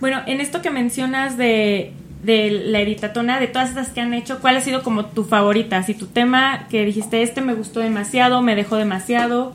Bueno, 0.00 0.22
en 0.26 0.40
esto 0.40 0.62
que 0.62 0.70
mencionas 0.70 1.36
de, 1.36 1.92
de 2.22 2.50
la 2.50 2.80
editatona, 2.80 3.38
de 3.38 3.48
todas 3.48 3.68
estas 3.68 3.90
que 3.90 4.00
han 4.00 4.14
hecho, 4.14 4.40
¿cuál 4.40 4.56
ha 4.56 4.60
sido 4.60 4.82
como 4.82 5.06
tu 5.06 5.24
favorita? 5.24 5.82
Si 5.82 5.94
tu 5.94 6.06
tema 6.06 6.66
que 6.68 6.84
dijiste, 6.84 7.22
este 7.22 7.42
me 7.42 7.54
gustó 7.54 7.80
demasiado, 7.80 8.40
me 8.42 8.56
dejó 8.56 8.76
demasiado. 8.76 9.54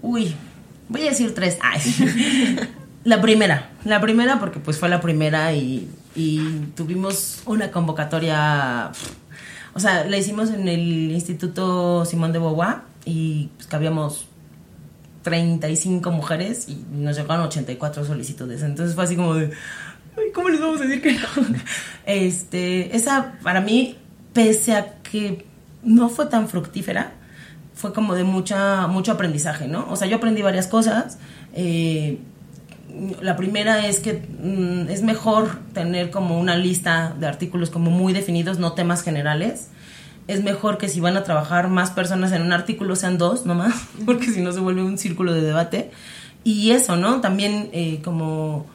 Uy, 0.00 0.34
voy 0.88 1.02
a 1.02 1.10
decir 1.10 1.34
tres. 1.34 1.58
Ay. 1.62 1.80
la 3.04 3.20
primera, 3.20 3.70
la 3.84 4.00
primera 4.00 4.40
porque 4.40 4.58
pues 4.58 4.78
fue 4.78 4.88
la 4.88 5.00
primera 5.00 5.52
y, 5.52 5.88
y 6.14 6.40
tuvimos 6.74 7.42
una 7.44 7.70
convocatoria, 7.70 8.90
o 9.74 9.80
sea, 9.80 10.04
la 10.04 10.16
hicimos 10.16 10.50
en 10.50 10.68
el 10.68 11.10
Instituto 11.10 12.06
Simón 12.06 12.32
de 12.32 12.38
Beauvoir 12.38 12.78
y 13.04 13.50
pues 13.56 13.66
cabíamos 13.66 14.26
35 15.24 16.12
mujeres 16.12 16.68
y 16.68 16.84
nos 16.92 17.16
llegaron 17.16 17.46
84 17.46 18.04
solicitudes. 18.04 18.62
Entonces 18.62 18.94
fue 18.94 19.02
así 19.04 19.16
como 19.16 19.34
de, 19.34 19.50
"Ay, 20.16 20.30
¿cómo 20.32 20.48
les 20.50 20.60
vamos 20.60 20.80
a 20.80 20.84
decir 20.84 21.02
que 21.02 21.14
no? 21.14 21.26
Este, 22.06 22.94
esa 22.96 23.32
para 23.42 23.60
mí, 23.60 23.96
pese 24.32 24.74
a 24.74 24.94
que 25.02 25.44
no 25.82 26.08
fue 26.08 26.26
tan 26.26 26.48
fructífera, 26.48 27.14
fue 27.74 27.92
como 27.92 28.14
de 28.14 28.22
mucha, 28.22 28.86
mucho 28.86 29.10
aprendizaje, 29.12 29.66
¿no? 29.66 29.86
O 29.90 29.96
sea, 29.96 30.06
yo 30.06 30.16
aprendí 30.18 30.42
varias 30.42 30.68
cosas. 30.68 31.18
eh, 31.54 32.18
la 33.20 33.34
primera 33.36 33.88
es 33.88 33.98
que 33.98 34.12
mm, 34.12 34.88
es 34.88 35.02
mejor 35.02 35.58
tener 35.72 36.10
como 36.12 36.38
una 36.38 36.54
lista 36.56 37.12
de 37.18 37.26
artículos 37.26 37.70
como 37.70 37.90
muy 37.90 38.12
definidos, 38.12 38.60
no 38.60 38.74
temas 38.74 39.02
generales. 39.02 39.70
Es 40.26 40.42
mejor 40.42 40.78
que 40.78 40.88
si 40.88 41.00
van 41.00 41.16
a 41.16 41.24
trabajar 41.24 41.68
más 41.68 41.90
personas 41.90 42.32
en 42.32 42.42
un 42.42 42.52
artículo 42.52 42.96
sean 42.96 43.18
dos 43.18 43.46
nomás, 43.46 43.74
porque 44.06 44.26
si 44.26 44.40
no 44.40 44.52
se 44.52 44.60
vuelve 44.60 44.82
un 44.82 44.98
círculo 44.98 45.32
de 45.32 45.42
debate. 45.42 45.90
Y 46.44 46.72
eso, 46.72 46.96
¿no? 46.96 47.20
También 47.20 47.70
eh, 47.72 48.00
como 48.04 48.66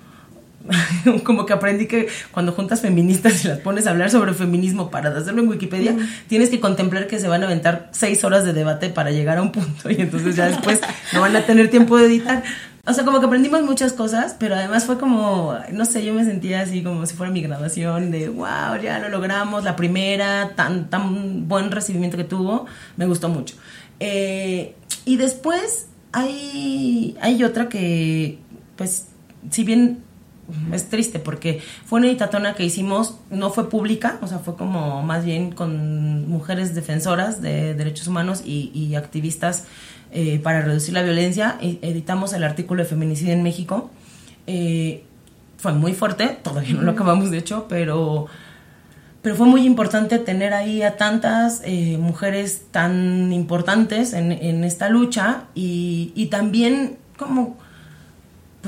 como 1.24 1.46
que 1.46 1.54
aprendí 1.54 1.88
que 1.88 2.08
cuando 2.32 2.52
juntas 2.52 2.82
feministas 2.82 3.44
y 3.44 3.48
las 3.48 3.60
pones 3.60 3.88
a 3.88 3.92
hablar 3.92 4.10
sobre 4.10 4.34
feminismo 4.34 4.92
para 4.92 5.10
hacerlo 5.10 5.42
en 5.42 5.48
Wikipedia, 5.48 5.96
tienes 6.28 6.50
que 6.50 6.60
contemplar 6.60 7.08
que 7.08 7.20
se 7.20 7.28
van 7.28 7.44
a 7.44 7.46
aventar 7.46 7.90
seis 7.92 8.24
horas 8.24 8.44
de 8.44 8.54
debate 8.54 8.90
para 8.90 9.12
llegar 9.12 9.38
a 9.38 9.42
un 9.42 9.52
punto 9.52 9.90
y 9.90 9.96
entonces 10.02 10.36
ya 10.36 10.48
después 10.48 10.82
no 11.14 11.22
van 11.22 11.36
a 11.36 11.46
tener 11.46 11.70
tiempo 11.70 11.98
de 11.98 12.06
editar. 12.06 12.44
O 12.90 12.94
sea, 12.94 13.06
como 13.06 13.20
que 13.20 13.28
aprendimos 13.28 13.62
muchas 13.62 13.94
cosas, 13.94 14.36
pero 14.40 14.56
además 14.56 14.86
fue 14.86 14.98
como, 14.98 15.56
no 15.72 15.86
sé, 15.86 16.04
yo 16.04 16.12
me 16.16 16.26
sentía 16.26 16.62
así 16.62 16.82
como 16.82 17.06
si 17.06 17.16
fuera 17.16 17.32
mi 17.32 17.40
graduación, 17.40 18.10
de 18.10 18.30
wow, 18.30 18.82
ya 18.82 18.98
lo 18.98 19.10
logramos, 19.10 19.64
la 19.64 19.76
primera, 19.76 20.54
tan, 20.56 20.90
tan 20.90 21.48
buen 21.48 21.70
recibimiento 21.70 22.18
que 22.18 22.24
tuvo, 22.24 22.66
me 22.98 23.06
gustó 23.06 23.30
mucho. 23.30 23.56
Eh, 24.00 24.74
y 25.06 25.18
después 25.18 25.86
hay, 26.14 27.16
hay 27.22 27.44
otra 27.44 27.70
que, 27.70 28.40
pues, 28.76 29.10
si 29.52 29.64
bien 29.64 30.00
es 30.74 30.90
triste 30.90 31.20
porque 31.20 31.62
fue 31.86 32.00
una 32.00 32.08
editatona 32.08 32.54
que 32.54 32.64
hicimos, 32.64 33.18
no 33.30 33.50
fue 33.52 33.70
pública, 33.70 34.18
o 34.22 34.28
sea, 34.28 34.40
fue 34.40 34.56
como 34.56 35.04
más 35.04 35.26
bien 35.26 35.52
con 35.52 36.28
mujeres 36.30 36.76
defensoras 36.76 37.42
de 37.42 37.74
derechos 37.74 38.08
humanos 38.08 38.42
y, 38.46 38.72
y 38.74 38.96
activistas 38.96 39.66
eh, 40.12 40.40
para 40.40 40.62
reducir 40.62 40.94
la 40.94 41.04
violencia. 41.04 41.58
E- 41.62 41.80
editamos 41.82 42.34
el 42.34 42.44
artículo 42.44 42.84
de 42.84 42.90
feminicidio 42.90 43.34
en 43.34 43.44
México. 43.44 43.92
Eh, 44.48 45.04
fue 45.58 45.74
muy 45.74 45.94
fuerte, 45.94 46.38
todavía 46.42 46.74
no 46.74 46.82
lo 46.84 46.92
acabamos 46.92 47.30
de 47.32 47.38
hecho, 47.38 47.66
pero, 47.68 48.28
pero 49.22 49.36
fue 49.36 49.46
muy 49.46 49.66
importante 49.66 50.18
tener 50.18 50.54
ahí 50.54 50.82
a 50.82 50.96
tantas 50.96 51.62
eh, 51.66 51.98
mujeres 51.98 52.64
tan 52.72 53.34
importantes 53.34 54.14
en, 54.14 54.32
en 54.32 54.64
esta 54.64 54.90
lucha 54.90 55.44
y, 55.54 56.14
y 56.16 56.28
también 56.28 56.98
como 57.18 57.58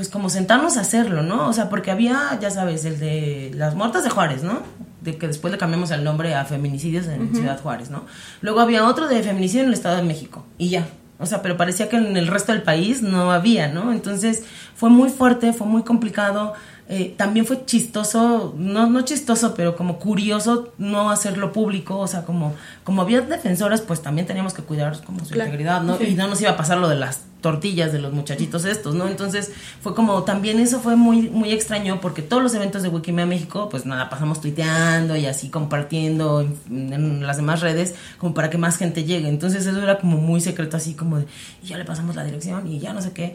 pues 0.02 0.10
como 0.10 0.30
sentarnos 0.30 0.78
a 0.78 0.80
hacerlo, 0.80 1.22
¿no? 1.22 1.48
O 1.48 1.52
sea, 1.52 1.68
porque 1.68 1.92
había, 1.92 2.36
ya 2.40 2.50
sabes, 2.50 2.84
el 2.84 2.98
de 2.98 3.52
las 3.54 3.76
muertas 3.76 4.02
de 4.02 4.10
Juárez, 4.10 4.42
¿no? 4.42 4.58
De 5.00 5.16
que 5.16 5.28
después 5.28 5.52
le 5.52 5.58
cambiamos 5.58 5.92
el 5.92 6.02
nombre 6.02 6.34
a 6.34 6.44
feminicidios 6.44 7.06
en 7.06 7.32
Ciudad 7.32 7.60
Juárez, 7.60 7.88
¿no? 7.88 8.04
Luego 8.40 8.58
había 8.58 8.84
otro 8.84 9.06
de 9.06 9.22
feminicidio 9.22 9.62
en 9.62 9.68
el 9.68 9.74
Estado 9.74 9.98
de 9.98 10.02
México 10.02 10.44
y 10.58 10.70
ya. 10.70 10.88
O 11.20 11.26
sea, 11.26 11.40
pero 11.40 11.56
parecía 11.56 11.88
que 11.88 11.98
en 11.98 12.16
el 12.16 12.26
resto 12.26 12.50
del 12.50 12.62
país 12.62 13.00
no 13.00 13.30
había, 13.30 13.68
¿no? 13.68 13.92
Entonces 13.92 14.42
fue 14.74 14.90
muy 14.90 15.08
fuerte, 15.08 15.52
fue 15.52 15.68
muy 15.68 15.84
complicado. 15.84 16.54
Eh, 16.88 17.14
también 17.16 17.46
fue 17.46 17.64
chistoso, 17.64 18.54
no, 18.56 18.86
no 18.86 19.02
chistoso, 19.02 19.54
pero 19.54 19.76
como 19.76 19.98
curioso 19.98 20.72
no 20.78 21.10
hacerlo 21.10 21.52
público. 21.52 21.98
O 21.98 22.06
sea, 22.06 22.24
como, 22.24 22.54
como 22.84 23.02
había 23.02 23.20
defensoras, 23.20 23.80
pues 23.80 24.02
también 24.02 24.26
teníamos 24.26 24.52
que 24.52 24.62
cuidar 24.62 25.02
como 25.04 25.24
su 25.24 25.34
integridad, 25.34 25.82
¿no? 25.82 26.02
Y 26.02 26.14
no 26.14 26.28
nos 26.28 26.40
iba 26.40 26.50
a 26.50 26.56
pasar 26.56 26.78
lo 26.78 26.88
de 26.88 26.96
las 26.96 27.20
tortillas 27.40 27.92
de 27.92 27.98
los 27.98 28.12
muchachitos 28.12 28.64
estos, 28.64 28.94
¿no? 28.94 29.08
Entonces 29.08 29.52
fue 29.80 29.94
como, 29.94 30.22
también 30.22 30.60
eso 30.60 30.80
fue 30.80 30.96
muy, 30.96 31.28
muy 31.28 31.50
extraño 31.52 32.00
porque 32.00 32.22
todos 32.22 32.42
los 32.42 32.54
eventos 32.54 32.82
de 32.82 32.88
Wikimedia 32.88 33.26
México, 33.26 33.68
pues 33.68 33.84
nada, 33.84 34.08
pasamos 34.08 34.40
tuiteando 34.40 35.16
y 35.16 35.26
así 35.26 35.50
compartiendo 35.50 36.40
en, 36.40 36.92
en 36.92 37.26
las 37.26 37.36
demás 37.36 37.60
redes 37.60 37.94
como 38.18 38.32
para 38.32 38.48
que 38.48 38.58
más 38.58 38.76
gente 38.76 39.04
llegue. 39.04 39.28
Entonces 39.28 39.66
eso 39.66 39.82
era 39.82 39.98
como 39.98 40.18
muy 40.18 40.40
secreto, 40.40 40.76
así 40.76 40.94
como 40.94 41.18
de, 41.18 41.26
y 41.62 41.66
ya 41.66 41.78
le 41.78 41.84
pasamos 41.84 42.16
la 42.16 42.24
dirección 42.24 42.66
y 42.66 42.78
ya 42.78 42.92
no 42.92 43.02
sé 43.02 43.12
qué, 43.12 43.34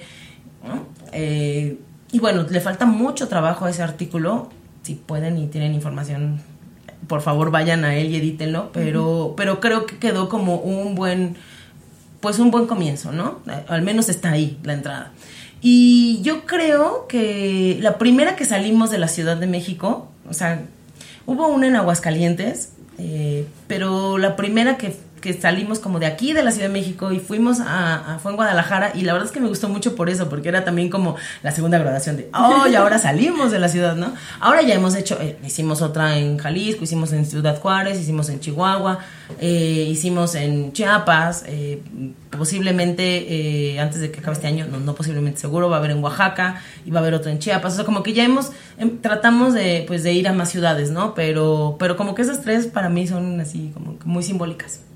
¿no? 0.65 0.85
Eh, 1.11 1.77
y 2.11 2.19
bueno, 2.19 2.45
le 2.49 2.61
falta 2.61 2.85
mucho 2.85 3.27
trabajo 3.27 3.65
a 3.65 3.69
ese 3.69 3.83
artículo. 3.83 4.49
Si 4.83 4.95
pueden 4.95 5.37
y 5.37 5.47
tienen 5.47 5.73
información, 5.73 6.39
por 7.07 7.21
favor 7.21 7.51
vayan 7.51 7.83
a 7.83 7.95
él 7.95 8.11
y 8.11 8.17
edítenlo. 8.17 8.71
Pero, 8.71 9.33
pero 9.35 9.59
creo 9.59 9.85
que 9.85 9.97
quedó 9.97 10.29
como 10.29 10.55
un 10.57 10.95
buen, 10.95 11.35
pues 12.21 12.39
un 12.39 12.51
buen 12.51 12.67
comienzo, 12.67 13.11
¿no? 13.11 13.39
Al 13.67 13.81
menos 13.81 14.09
está 14.09 14.31
ahí 14.31 14.57
la 14.63 14.73
entrada. 14.73 15.11
Y 15.61 16.21
yo 16.21 16.45
creo 16.45 17.07
que 17.07 17.77
la 17.81 17.97
primera 17.97 18.35
que 18.35 18.45
salimos 18.45 18.91
de 18.91 18.99
la 18.99 19.07
Ciudad 19.07 19.37
de 19.37 19.47
México, 19.47 20.07
o 20.29 20.33
sea, 20.33 20.61
hubo 21.25 21.47
una 21.47 21.67
en 21.67 21.75
Aguascalientes, 21.75 22.73
eh, 22.99 23.47
pero 23.67 24.17
la 24.17 24.35
primera 24.35 24.77
que, 24.77 24.95
que 25.27 25.33
salimos 25.33 25.79
como 25.79 25.99
de 25.99 26.05
aquí, 26.05 26.31
de 26.31 26.41
la 26.41 26.51
Ciudad 26.51 26.67
de 26.67 26.73
México, 26.73 27.11
y 27.11 27.19
fuimos 27.19 27.57
a, 27.59 28.17
fue 28.23 28.31
en 28.31 28.37
Guadalajara, 28.37 28.93
y 28.95 29.01
la 29.01 29.11
verdad 29.11 29.27
es 29.27 29.33
que 29.33 29.41
me 29.41 29.49
gustó 29.49 29.67
mucho 29.67 29.93
por 29.93 30.09
eso, 30.09 30.29
porque 30.29 30.47
era 30.47 30.63
también 30.63 30.89
como 30.89 31.17
la 31.43 31.51
segunda 31.51 31.77
graduación 31.77 32.15
de, 32.15 32.29
oh, 32.33 32.65
y 32.65 32.75
ahora 32.75 32.97
salimos 32.97 33.51
de 33.51 33.59
la 33.59 33.67
ciudad, 33.67 33.97
¿no? 33.97 34.13
Ahora 34.39 34.61
ya 34.61 34.73
hemos 34.73 34.95
hecho, 34.95 35.17
eh, 35.19 35.37
hicimos 35.45 35.81
otra 35.81 36.17
en 36.17 36.37
Jalisco, 36.37 36.85
hicimos 36.85 37.11
en 37.11 37.25
Ciudad 37.25 37.59
Juárez, 37.59 37.99
hicimos 37.99 38.29
en 38.29 38.39
Chihuahua, 38.39 38.99
eh, 39.41 39.87
hicimos 39.89 40.33
en 40.35 40.71
Chiapas, 40.71 41.43
eh, 41.45 41.81
posiblemente 42.29 43.77
antes 43.81 43.99
de 43.99 44.11
que 44.11 44.21
acabe 44.21 44.35
este 44.35 44.47
año, 44.47 44.65
no, 44.65 44.95
posiblemente 44.95 45.41
seguro, 45.41 45.69
va 45.69 45.75
a 45.75 45.79
haber 45.79 45.91
en 45.91 46.01
Oaxaca 46.01 46.61
y 46.85 46.91
va 46.91 46.99
a 46.99 47.01
haber 47.01 47.15
otra 47.15 47.33
en 47.33 47.39
Chiapas, 47.39 47.73
o 47.73 47.75
sea, 47.75 47.85
como 47.85 48.01
que 48.01 48.13
ya 48.13 48.23
hemos, 48.23 48.51
em, 48.77 48.99
tratamos 49.01 49.53
de, 49.53 49.83
pues, 49.87 50.03
de 50.03 50.13
ir 50.13 50.29
a 50.29 50.31
más 50.31 50.49
ciudades, 50.49 50.89
¿no? 50.89 51.13
Pero, 51.15 51.75
pero 51.79 51.97
como 51.97 52.15
que 52.15 52.21
esas 52.21 52.41
tres 52.41 52.67
para 52.67 52.87
mí 52.87 53.07
son 53.07 53.41
así 53.41 53.71
como 53.73 53.97
muy 54.05 54.23
simbólicas. 54.23 54.86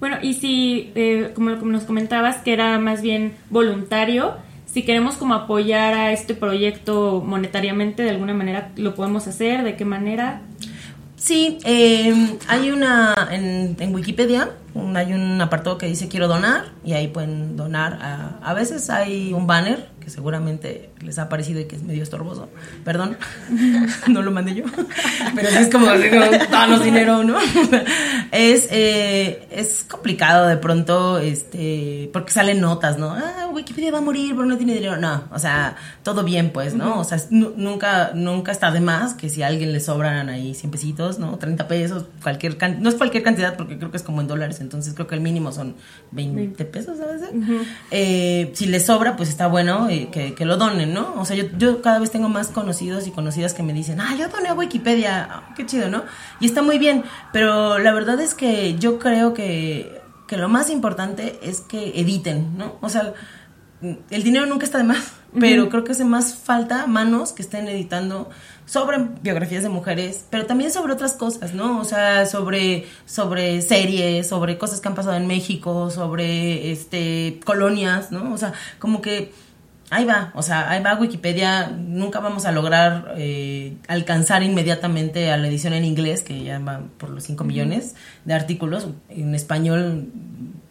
Bueno, 0.00 0.18
y 0.22 0.34
si, 0.34 0.92
eh, 0.94 1.32
como 1.34 1.58
como 1.58 1.72
nos 1.72 1.84
comentabas, 1.84 2.36
que 2.38 2.52
era 2.52 2.78
más 2.78 3.02
bien 3.02 3.34
voluntario, 3.50 4.36
si 4.66 4.82
queremos 4.82 5.16
como 5.16 5.34
apoyar 5.34 5.94
a 5.94 6.12
este 6.12 6.34
proyecto 6.34 7.22
monetariamente, 7.26 8.02
de 8.02 8.10
alguna 8.10 8.34
manera, 8.34 8.70
¿lo 8.76 8.94
podemos 8.94 9.26
hacer? 9.26 9.64
¿De 9.64 9.76
qué 9.76 9.84
manera? 9.84 10.42
Sí, 11.16 11.58
eh, 11.64 12.14
hay 12.46 12.70
una 12.70 13.28
en, 13.32 13.76
en 13.80 13.94
Wikipedia, 13.94 14.50
hay 14.94 15.12
un 15.12 15.40
apartado 15.40 15.78
que 15.78 15.86
dice 15.86 16.08
quiero 16.08 16.28
donar 16.28 16.66
y 16.84 16.92
ahí 16.92 17.08
pueden 17.08 17.56
donar. 17.56 17.98
A, 18.00 18.38
a 18.42 18.54
veces 18.54 18.90
hay 18.90 19.32
un 19.32 19.46
banner 19.46 19.88
que 20.00 20.10
seguramente 20.10 20.90
les 21.00 21.18
ha 21.18 21.28
parecido 21.28 21.60
y 21.60 21.64
que 21.66 21.76
es 21.76 21.82
medio 21.82 22.02
estorboso. 22.02 22.48
Perdón, 22.84 23.16
no 24.08 24.22
lo 24.22 24.30
mandé 24.30 24.54
yo. 24.54 24.64
Pero 25.34 25.48
es 25.48 25.68
como, 25.70 25.86
danos 26.50 26.82
dinero, 26.84 27.22
¿no? 27.24 27.38
Es, 28.30 28.68
eh, 28.70 29.48
es 29.50 29.84
complicado 29.88 30.46
de 30.48 30.58
pronto, 30.58 31.18
este, 31.18 32.10
porque 32.12 32.30
salen 32.30 32.60
notas, 32.60 32.98
¿no? 32.98 33.10
Ah, 33.12 33.48
Wikipedia 33.50 33.90
va 33.90 33.98
a 33.98 34.02
morir 34.02 34.34
porque 34.34 34.50
no 34.50 34.56
tiene 34.58 34.74
dinero. 34.74 34.98
No, 34.98 35.24
o 35.32 35.38
sea, 35.38 35.76
todo 36.02 36.24
bien, 36.24 36.50
pues, 36.50 36.74
¿no? 36.74 37.00
O 37.00 37.04
sea, 37.04 37.18
nu- 37.30 37.54
nunca, 37.56 38.10
nunca 38.14 38.52
está 38.52 38.70
de 38.70 38.80
más 38.80 39.14
que 39.14 39.30
si 39.30 39.42
a 39.42 39.46
alguien 39.46 39.72
le 39.72 39.80
sobran 39.80 40.28
ahí 40.28 40.54
100 40.54 40.70
pesitos, 40.70 41.18
¿no? 41.18 41.38
30 41.38 41.68
pesos, 41.68 42.04
cualquier 42.22 42.58
can- 42.58 42.82
no 42.82 42.90
es 42.90 42.96
cualquier 42.96 43.22
cantidad 43.22 43.56
porque 43.56 43.78
creo 43.78 43.90
que 43.90 43.96
es 43.96 44.02
como 44.02 44.20
en 44.20 44.28
dólares, 44.28 44.57
entonces 44.60 44.94
creo 44.94 45.06
que 45.06 45.14
el 45.14 45.20
mínimo 45.20 45.52
son 45.52 45.76
20 46.12 46.64
pesos 46.64 47.00
a 47.00 47.06
veces. 47.06 47.30
Eh, 47.90 48.50
si 48.54 48.66
le 48.66 48.80
sobra, 48.80 49.16
pues 49.16 49.28
está 49.28 49.46
bueno 49.46 49.88
eh, 49.88 50.08
que, 50.10 50.34
que 50.34 50.44
lo 50.44 50.56
donen, 50.56 50.92
¿no? 50.92 51.14
O 51.18 51.24
sea, 51.24 51.36
yo, 51.36 51.44
yo 51.56 51.82
cada 51.82 51.98
vez 51.98 52.10
tengo 52.10 52.28
más 52.28 52.48
conocidos 52.48 53.06
y 53.06 53.10
conocidas 53.10 53.54
que 53.54 53.62
me 53.62 53.72
dicen, 53.72 54.00
ah, 54.00 54.16
yo 54.18 54.28
doné 54.28 54.48
a 54.48 54.54
Wikipedia, 54.54 55.28
Ah, 55.30 55.54
qué 55.56 55.66
chido, 55.66 55.88
¿no? 55.88 56.04
Y 56.40 56.46
está 56.46 56.62
muy 56.62 56.78
bien, 56.78 57.04
pero 57.32 57.78
la 57.78 57.92
verdad 57.92 58.20
es 58.20 58.34
que 58.34 58.76
yo 58.78 58.98
creo 58.98 59.34
que 59.34 59.98
que 60.26 60.36
lo 60.36 60.48
más 60.50 60.68
importante 60.68 61.38
es 61.42 61.62
que 61.62 61.98
editen, 61.98 62.58
¿no? 62.58 62.76
O 62.82 62.90
sea, 62.90 63.14
el 64.10 64.22
dinero 64.22 64.44
nunca 64.44 64.66
está 64.66 64.76
de 64.76 64.84
más, 64.84 65.14
pero 65.38 65.68
creo 65.68 65.84
que 65.84 65.92
hace 65.92 66.04
más 66.04 66.34
falta 66.34 66.86
manos 66.86 67.32
que 67.32 67.42
estén 67.42 67.68
editando 67.68 68.30
sobre 68.66 68.98
biografías 69.22 69.62
de 69.62 69.68
mujeres, 69.68 70.24
pero 70.30 70.46
también 70.46 70.70
sobre 70.70 70.92
otras 70.92 71.14
cosas, 71.14 71.54
¿no? 71.54 71.80
O 71.80 71.84
sea, 71.84 72.26
sobre, 72.26 72.86
sobre 73.06 73.62
series, 73.62 74.28
sobre 74.28 74.58
cosas 74.58 74.80
que 74.80 74.88
han 74.88 74.94
pasado 74.94 75.16
en 75.16 75.26
México, 75.26 75.90
sobre 75.90 76.70
este 76.70 77.40
colonias, 77.44 78.12
¿no? 78.12 78.32
O 78.32 78.38
sea, 78.38 78.52
como 78.78 79.00
que 79.00 79.32
ahí 79.90 80.04
va, 80.04 80.32
o 80.34 80.42
sea, 80.42 80.70
ahí 80.70 80.82
va 80.82 80.94
Wikipedia, 80.94 81.68
nunca 81.68 82.20
vamos 82.20 82.44
a 82.44 82.52
lograr 82.52 83.14
eh, 83.16 83.76
alcanzar 83.88 84.42
inmediatamente 84.42 85.30
a 85.30 85.36
la 85.36 85.48
edición 85.48 85.72
en 85.72 85.84
inglés, 85.84 86.22
que 86.22 86.42
ya 86.42 86.58
va 86.58 86.82
por 86.98 87.10
los 87.10 87.24
5 87.24 87.44
millones 87.44 87.94
de 88.24 88.34
artículos, 88.34 88.88
en 89.08 89.34
español 89.34 90.08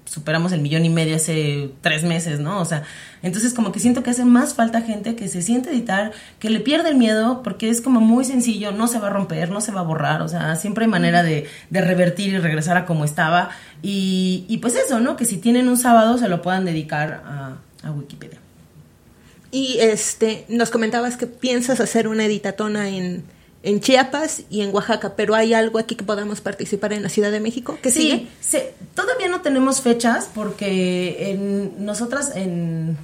superamos 0.08 0.51
el 0.51 0.62
millón 0.62 0.86
y 0.86 0.89
medio 0.89 1.16
hace 1.16 1.72
tres 1.82 2.03
meses, 2.03 2.39
¿no? 2.39 2.60
O 2.60 2.66
sea, 2.66 2.84
entonces 3.22 3.53
como 3.53 3.72
que 3.72 3.80
siento 3.80 4.03
que 4.03 4.10
hace 4.10 4.26
más 4.26 4.53
falta 4.53 4.82
gente 4.82 5.16
que 5.16 5.28
se 5.28 5.41
siente 5.41 5.70
editar, 5.70 6.12
que 6.39 6.49
le 6.49 6.60
pierde 6.60 6.89
el 6.89 6.95
miedo, 6.95 7.43
porque 7.43 7.70
es 7.70 7.82
como 7.82 7.99
muy 7.99 8.26
sencillo, 8.26 8.72
no 8.72 8.88
se 8.88 8.99
va 8.99 9.08
a 9.08 9.12
romper, 9.12 9.51
no 9.51 9.62
se 9.62 9.72
va 9.72 9.82
a 9.82 9.84
borrar, 9.84 10.22
o 10.22 10.28
sea, 10.28 10.55
siempre 10.55 10.86
hay 10.86 10.91
manera 10.91 11.24
de, 11.24 11.47
revertir 11.72 12.34
y 12.34 12.38
regresar 12.39 12.78
a 12.78 12.86
como 12.86 13.05
estaba. 13.05 13.49
Y, 13.82 14.58
pues 14.62 14.76
eso, 14.76 14.99
¿no? 14.99 15.16
Que 15.16 15.26
si 15.26 15.38
tienen 15.38 15.68
un 15.68 15.78
sábado 15.78 16.18
se 16.18 16.28
lo 16.28 16.41
puedan 16.41 16.66
dedicar 16.66 17.24
a 17.84 17.91
Wikipedia. 17.91 18.39
Y 19.51 19.78
este, 19.80 20.45
nos 20.49 20.70
comentabas 20.70 21.16
que 21.16 21.26
piensas 21.26 21.80
hacer 21.80 22.08
una 22.08 22.26
editatona 22.26 22.89
en, 22.89 23.24
en 23.68 23.82
Chiapas 23.82 24.43
y 24.49 24.61
en 24.61 24.74
Oaxaca, 24.74 25.13
pero 25.18 25.36
¿hay 25.36 25.53
algo 25.53 25.78
aquí 25.78 25.95
que 25.95 26.05
podamos 26.05 26.39
participar 26.39 26.93
en 26.93 27.03
la 27.03 27.09
Ciudad 27.09 27.32
de 27.32 27.41
México? 27.41 27.78
¿Qué 27.82 27.91
sí, 27.91 27.99
sigue? 27.99 28.28
Sí, 28.39 28.59
todavía 28.95 29.28
no 29.28 29.41
tenemos 29.41 29.82
fechas 29.82 30.30
porque 30.34 31.32
en, 31.32 31.86
nosotras 31.86 32.32
en, 32.34 32.97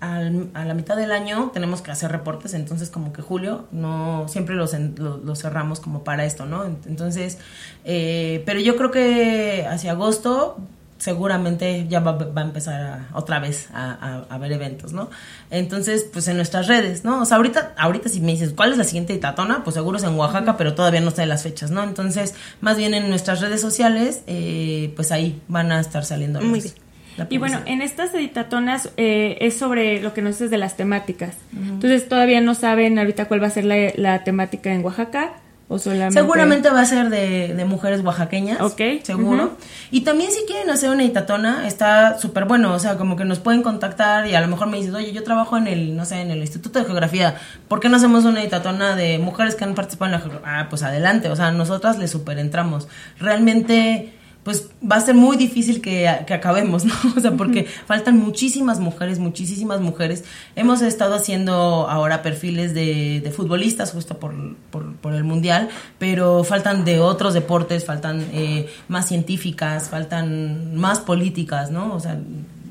al, 0.00 0.48
a 0.54 0.64
la 0.64 0.72
mitad 0.72 0.96
del 0.96 1.12
año 1.12 1.50
tenemos 1.52 1.82
que 1.82 1.90
hacer 1.90 2.10
reportes, 2.10 2.54
entonces 2.54 2.88
como 2.88 3.12
que 3.12 3.20
julio 3.20 3.66
no 3.72 4.26
siempre 4.26 4.54
los, 4.54 4.72
los, 4.72 5.22
los 5.22 5.42
cerramos 5.42 5.80
como 5.80 6.02
para 6.02 6.24
esto, 6.24 6.46
¿no? 6.46 6.64
Entonces, 6.64 7.36
eh, 7.84 8.42
pero 8.46 8.60
yo 8.60 8.76
creo 8.76 8.90
que 8.90 9.66
hacia 9.68 9.90
agosto 9.90 10.56
seguramente 10.98 11.86
ya 11.88 12.00
va, 12.00 12.12
va 12.12 12.40
a 12.40 12.44
empezar 12.44 12.80
a, 12.80 13.08
otra 13.16 13.38
vez 13.38 13.68
a, 13.72 13.92
a, 13.92 14.34
a, 14.34 14.38
ver 14.38 14.52
eventos, 14.52 14.92
¿no? 14.92 15.10
Entonces, 15.50 16.06
pues 16.12 16.28
en 16.28 16.36
nuestras 16.36 16.66
redes, 16.68 17.04
¿no? 17.04 17.22
O 17.22 17.24
sea, 17.24 17.36
ahorita, 17.36 17.74
ahorita 17.76 18.08
si 18.08 18.20
me 18.20 18.32
dices, 18.32 18.52
¿cuál 18.54 18.72
es 18.72 18.78
la 18.78 18.84
siguiente 18.84 19.16
tatona? 19.18 19.64
Pues 19.64 19.74
seguro 19.74 19.98
es 19.98 20.04
en 20.04 20.14
Oaxaca, 20.14 20.56
pero 20.56 20.74
todavía 20.74 21.00
no 21.00 21.10
sé 21.10 21.26
las 21.26 21.42
fechas, 21.42 21.70
¿no? 21.70 21.82
Entonces, 21.82 22.34
más 22.60 22.76
bien 22.76 22.94
en 22.94 23.08
nuestras 23.08 23.40
redes 23.40 23.60
sociales, 23.60 24.22
eh, 24.26 24.92
pues 24.96 25.12
ahí 25.12 25.42
van 25.48 25.72
a 25.72 25.80
estar 25.80 26.04
saliendo. 26.04 26.40
Muy 26.40 26.60
bien. 26.60 26.74
Y 27.30 27.38
bueno, 27.38 27.60
en 27.66 27.80
estas 27.80 28.12
editatonas 28.14 28.90
eh, 28.96 29.38
es 29.40 29.56
sobre 29.56 30.00
lo 30.00 30.14
que 30.14 30.22
nos 30.22 30.34
dices 30.34 30.50
de 30.50 30.58
las 30.58 30.76
temáticas. 30.76 31.36
Uh 31.52 31.56
-huh. 31.56 31.68
Entonces, 31.74 32.08
todavía 32.08 32.40
no 32.40 32.54
saben 32.54 32.98
ahorita 32.98 33.26
cuál 33.26 33.42
va 33.42 33.46
a 33.46 33.50
ser 33.50 33.66
la, 33.66 33.92
la 33.96 34.24
temática 34.24 34.72
en 34.72 34.84
Oaxaca. 34.84 35.34
¿O 35.66 35.78
solamente... 35.78 36.20
Seguramente 36.20 36.68
va 36.68 36.82
a 36.82 36.84
ser 36.84 37.08
de, 37.08 37.54
de 37.54 37.64
mujeres 37.64 38.02
oaxaqueñas. 38.04 38.60
Ok. 38.60 38.80
Seguro. 39.02 39.44
Uh 39.44 39.46
-huh. 39.46 39.64
Y 39.90 40.02
también 40.02 40.30
si 40.30 40.44
quieren 40.44 40.68
hacer 40.68 40.90
una 40.90 41.02
editatona, 41.02 41.66
está 41.66 42.18
súper 42.18 42.44
bueno. 42.44 42.74
O 42.74 42.78
sea, 42.78 42.96
como 42.96 43.16
que 43.16 43.24
nos 43.24 43.38
pueden 43.38 43.62
contactar 43.62 44.26
y 44.26 44.34
a 44.34 44.40
lo 44.42 44.48
mejor 44.48 44.66
me 44.66 44.76
dices, 44.76 44.92
oye, 44.94 45.12
yo 45.12 45.22
trabajo 45.22 45.56
en 45.56 45.66
el, 45.66 45.96
no 45.96 46.04
sé, 46.04 46.20
en 46.20 46.30
el 46.30 46.38
Instituto 46.38 46.78
de 46.78 46.84
Geografía. 46.84 47.36
¿Por 47.66 47.80
qué 47.80 47.88
no 47.88 47.96
hacemos 47.96 48.24
una 48.24 48.42
editatona 48.42 48.94
de 48.94 49.18
mujeres 49.18 49.54
que 49.54 49.64
han 49.64 49.74
participado 49.74 50.06
en 50.06 50.12
la 50.12 50.18
geografía? 50.20 50.60
Ah, 50.60 50.66
pues 50.68 50.82
adelante. 50.82 51.30
O 51.30 51.36
sea, 51.36 51.50
nosotras 51.50 51.98
le 51.98 52.08
súper 52.08 52.38
entramos. 52.38 52.86
Realmente 53.18 54.12
pues 54.44 54.68
va 54.80 54.96
a 54.96 55.00
ser 55.00 55.14
muy 55.14 55.36
difícil 55.36 55.80
que, 55.80 56.08
que 56.26 56.34
acabemos, 56.34 56.84
¿no? 56.84 56.94
O 57.16 57.20
sea, 57.20 57.32
porque 57.32 57.60
uh 57.60 57.64
-huh. 57.64 57.86
faltan 57.86 58.18
muchísimas 58.18 58.78
mujeres, 58.78 59.18
muchísimas 59.18 59.80
mujeres. 59.80 60.24
Hemos 60.54 60.82
estado 60.82 61.14
haciendo 61.14 61.52
ahora 61.88 62.22
perfiles 62.22 62.74
de, 62.74 63.20
de 63.24 63.30
futbolistas 63.30 63.92
justo 63.92 64.18
por, 64.18 64.34
por, 64.70 64.94
por, 64.96 65.14
el 65.14 65.24
Mundial, 65.24 65.70
pero 65.98 66.44
faltan 66.44 66.84
de 66.84 67.00
otros 67.00 67.32
deportes, 67.34 67.84
faltan 67.84 68.20
eh, 68.32 68.68
más 68.88 69.08
científicas, 69.08 69.88
faltan 69.88 70.74
más 70.76 71.00
políticas, 71.00 71.70
¿no? 71.70 71.94
O 71.94 72.00
sea, 72.00 72.18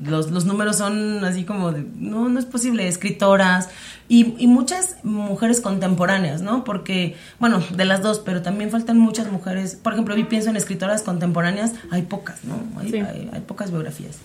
los, 0.02 0.30
los 0.30 0.44
números 0.44 0.76
son 0.76 1.24
así 1.24 1.44
como 1.44 1.72
de, 1.72 1.84
no, 1.96 2.28
no 2.28 2.38
es 2.38 2.44
posible, 2.44 2.88
escritoras 2.88 3.68
y, 4.08 4.34
y, 4.38 4.46
muchas 4.46 4.96
mujeres 5.02 5.60
contemporáneas, 5.60 6.42
¿no? 6.42 6.64
Porque, 6.64 7.16
bueno, 7.38 7.62
de 7.74 7.84
las 7.84 8.02
dos, 8.02 8.20
pero 8.20 8.42
también 8.42 8.70
faltan 8.70 8.98
muchas 8.98 9.30
mujeres, 9.30 9.76
por 9.76 9.92
ejemplo, 9.92 10.16
yo 10.16 10.28
pienso 10.28 10.50
en 10.50 10.56
escritoras 10.56 11.02
contemporáneas, 11.02 11.72
hay 11.90 12.02
pocas, 12.02 12.44
¿no? 12.44 12.56
Hay, 12.80 12.90
sí. 12.90 12.96
hay, 12.98 13.30
hay 13.32 13.40
pocas 13.40 13.70
biografías. 13.70 14.18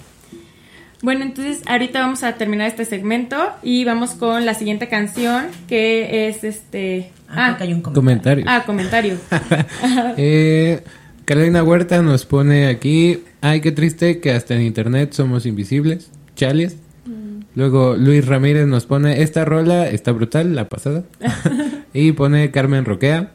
Bueno, 1.01 1.23
entonces 1.23 1.61
ahorita 1.65 2.01
vamos 2.01 2.23
a 2.23 2.33
terminar 2.33 2.67
este 2.67 2.83
segmento 2.83 3.37
y 3.63 3.85
vamos 3.85 4.11
con 4.11 4.45
la 4.45 4.53
siguiente 4.53 4.89
canción 4.89 5.47
que 5.69 6.27
es 6.27 6.43
este... 6.43 7.11
Ah, 7.29 7.51
ah 7.51 7.57
hay 7.59 7.71
un 7.71 7.81
comentario. 7.81 8.43
Ah, 8.47 8.63
comentario. 8.65 9.17
eh, 10.17 10.83
Carolina 11.29 11.61
Huerta 11.61 12.01
nos 12.01 12.25
pone 12.25 12.65
aquí, 12.65 13.21
ay, 13.41 13.61
qué 13.61 13.71
triste 13.71 14.19
que 14.19 14.31
hasta 14.31 14.55
en 14.55 14.63
internet 14.63 15.13
somos 15.13 15.45
invisibles, 15.45 16.09
chales. 16.35 16.77
Mm. 17.05 17.41
Luego 17.53 17.95
Luis 17.97 18.25
Ramírez 18.25 18.65
nos 18.65 18.87
pone, 18.87 19.21
esta 19.21 19.45
rola 19.45 19.87
está 19.87 20.11
brutal, 20.11 20.55
la 20.55 20.67
pasada. 20.67 21.03
y 21.93 22.13
pone 22.13 22.49
Carmen 22.49 22.83
Roquea. 22.83 23.33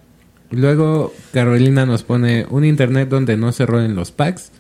Luego 0.51 1.15
Carolina 1.33 1.87
nos 1.87 2.03
pone 2.03 2.47
un 2.51 2.65
internet 2.65 3.09
donde 3.09 3.37
no 3.37 3.53
se 3.53 3.65
rolen 3.65 3.95
los 3.95 4.11
packs. 4.11 4.51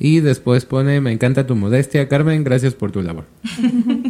Y 0.00 0.18
después 0.18 0.64
pone, 0.64 1.00
me 1.00 1.12
encanta 1.12 1.46
tu 1.46 1.54
modestia, 1.54 2.08
Carmen, 2.08 2.42
gracias 2.42 2.74
por 2.74 2.90
tu 2.90 3.00
labor. 3.00 3.26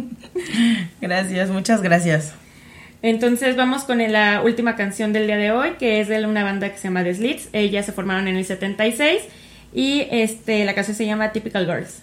gracias, 0.99 1.51
muchas 1.51 1.83
gracias. 1.83 2.33
Entonces 3.03 3.57
vamos 3.57 3.83
con 3.83 3.97
la 3.97 4.41
última 4.41 4.77
canción 4.77 5.11
del 5.11 5.27
día 5.27 5.35
de 5.35 5.51
hoy, 5.51 5.71
que 5.77 5.99
es 5.99 6.07
de 6.07 6.25
una 6.25 6.45
banda 6.45 6.69
que 6.69 6.77
se 6.77 6.85
llama 6.85 7.03
The 7.03 7.13
Slits. 7.13 7.49
Ellas 7.51 7.85
se 7.85 7.91
formaron 7.91 8.29
en 8.29 8.37
el 8.37 8.45
76 8.45 9.23
y 9.73 10.07
este, 10.09 10.63
la 10.63 10.73
canción 10.73 10.95
se 10.95 11.05
llama 11.05 11.33
Typical 11.33 11.65
Girls. 11.65 12.01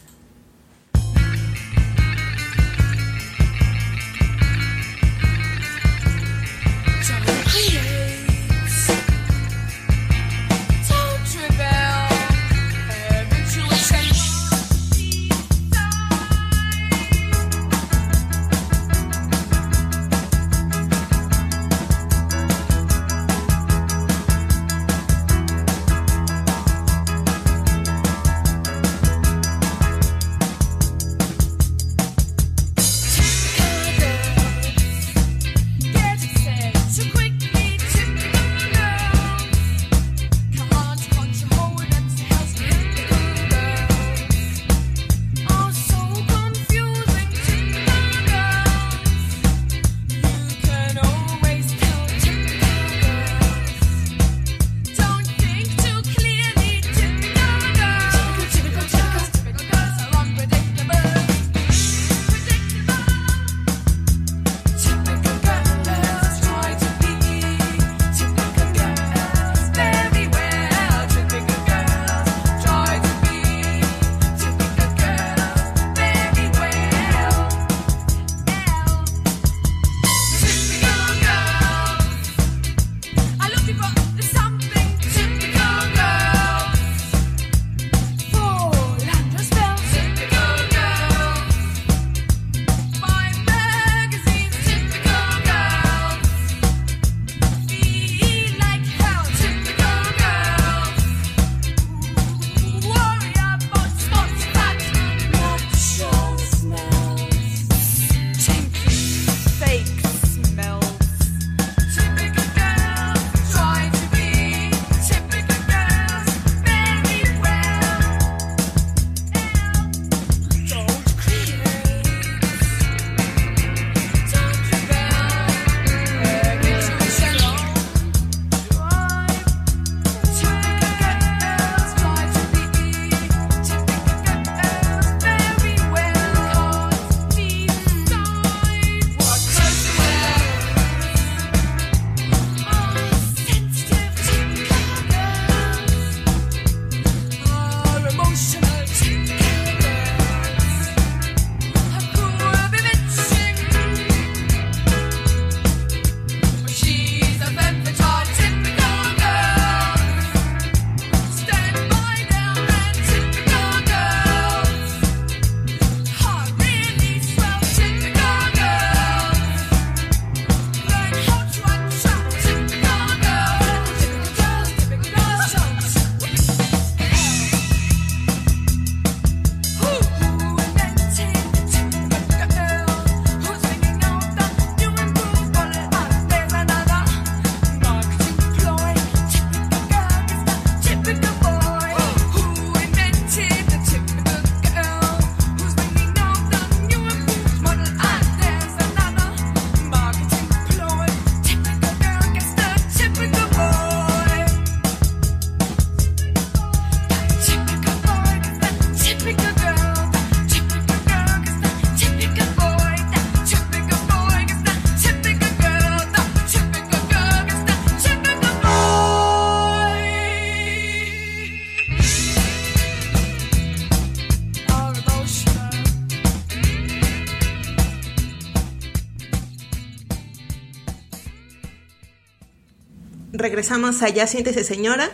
Regresamos 233.41 234.03
a 234.03 234.09
Ya 234.09 234.27
Siéntese 234.27 234.65
Señora 234.65 235.11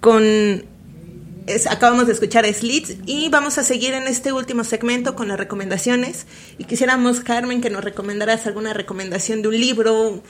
con... 0.00 0.22
es- 1.46 1.66
acabamos 1.66 2.06
de 2.06 2.12
escuchar 2.12 2.44
a 2.44 2.52
Slits 2.52 2.96
y 3.06 3.28
vamos 3.30 3.58
a 3.58 3.64
seguir 3.64 3.94
en 3.94 4.06
este 4.06 4.32
último 4.32 4.64
segmento 4.64 5.14
con 5.14 5.28
las 5.28 5.38
recomendaciones. 5.38 6.26
Y 6.58 6.64
quisiéramos, 6.64 7.20
Carmen, 7.20 7.60
que 7.60 7.70
nos 7.70 7.84
recomendaras 7.84 8.46
alguna 8.46 8.72
recomendación 8.74 9.42
de 9.42 9.48
un 9.48 9.58
libro, 9.58 10.22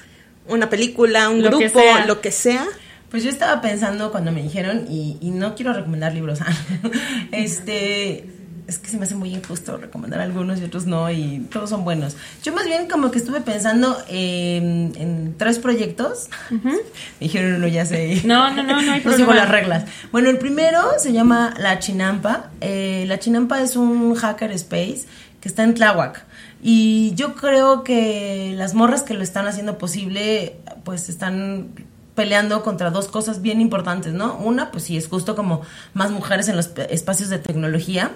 una 0.46 0.70
película, 0.70 1.28
un 1.28 1.42
Lo 1.42 1.50
grupo, 1.50 1.80
lo 2.06 2.20
que 2.20 2.30
sea. 2.30 2.66
Pues 3.10 3.24
yo 3.24 3.30
estaba 3.30 3.60
pensando 3.62 4.10
cuando 4.12 4.32
me 4.32 4.42
dijeron, 4.42 4.86
y, 4.90 5.16
y 5.20 5.30
no 5.30 5.54
quiero 5.54 5.72
recomendar 5.72 6.12
libros, 6.12 6.40
este, 7.32 8.26
es 8.68 8.78
que 8.78 8.90
se 8.90 8.98
me 8.98 9.04
hace 9.04 9.14
muy 9.14 9.34
injusto 9.34 9.78
recomendar 9.78 10.20
algunos 10.20 10.60
y 10.60 10.64
otros 10.64 10.84
no, 10.84 11.10
y 11.10 11.40
todos 11.50 11.70
son 11.70 11.84
buenos. 11.84 12.16
Yo 12.42 12.52
más 12.52 12.66
bien 12.66 12.86
como 12.86 13.10
que 13.10 13.18
estuve 13.18 13.40
pensando 13.40 13.96
en, 14.08 14.92
en 14.96 15.34
tres 15.38 15.58
proyectos. 15.58 16.28
Me 16.50 16.74
dijeron 17.18 17.54
uno, 17.54 17.66
ya 17.66 17.86
sé. 17.86 18.20
No, 18.26 18.50
no, 18.50 18.62
no, 18.62 18.82
no 18.82 18.92
hay 18.92 19.00
No 19.04 19.12
sigo 19.14 19.32
las 19.32 19.48
reglas. 19.48 19.84
Bueno, 20.12 20.28
el 20.28 20.36
primero 20.36 20.82
se 20.98 21.14
llama 21.14 21.54
La 21.58 21.78
Chinampa. 21.78 22.50
Eh, 22.60 23.06
la 23.08 23.18
Chinampa 23.18 23.62
es 23.62 23.74
un 23.74 24.14
hacker 24.14 24.52
space 24.52 25.06
que 25.40 25.48
está 25.48 25.62
en 25.62 25.72
Tláhuac. 25.72 26.26
Y 26.62 27.14
yo 27.14 27.36
creo 27.36 27.84
que 27.84 28.52
las 28.54 28.74
morras 28.74 29.02
que 29.02 29.14
lo 29.14 29.22
están 29.22 29.46
haciendo 29.46 29.78
posible, 29.78 30.56
pues 30.84 31.08
están 31.08 31.70
peleando 32.18 32.64
contra 32.64 32.90
dos 32.90 33.06
cosas 33.06 33.42
bien 33.42 33.60
importantes, 33.60 34.12
¿no? 34.12 34.36
Una, 34.38 34.72
pues 34.72 34.82
sí, 34.82 34.96
es 34.96 35.06
justo 35.06 35.36
como 35.36 35.62
más 35.94 36.10
mujeres 36.10 36.48
en 36.48 36.56
los 36.56 36.72
espacios 36.90 37.28
de 37.28 37.38
tecnología. 37.38 38.10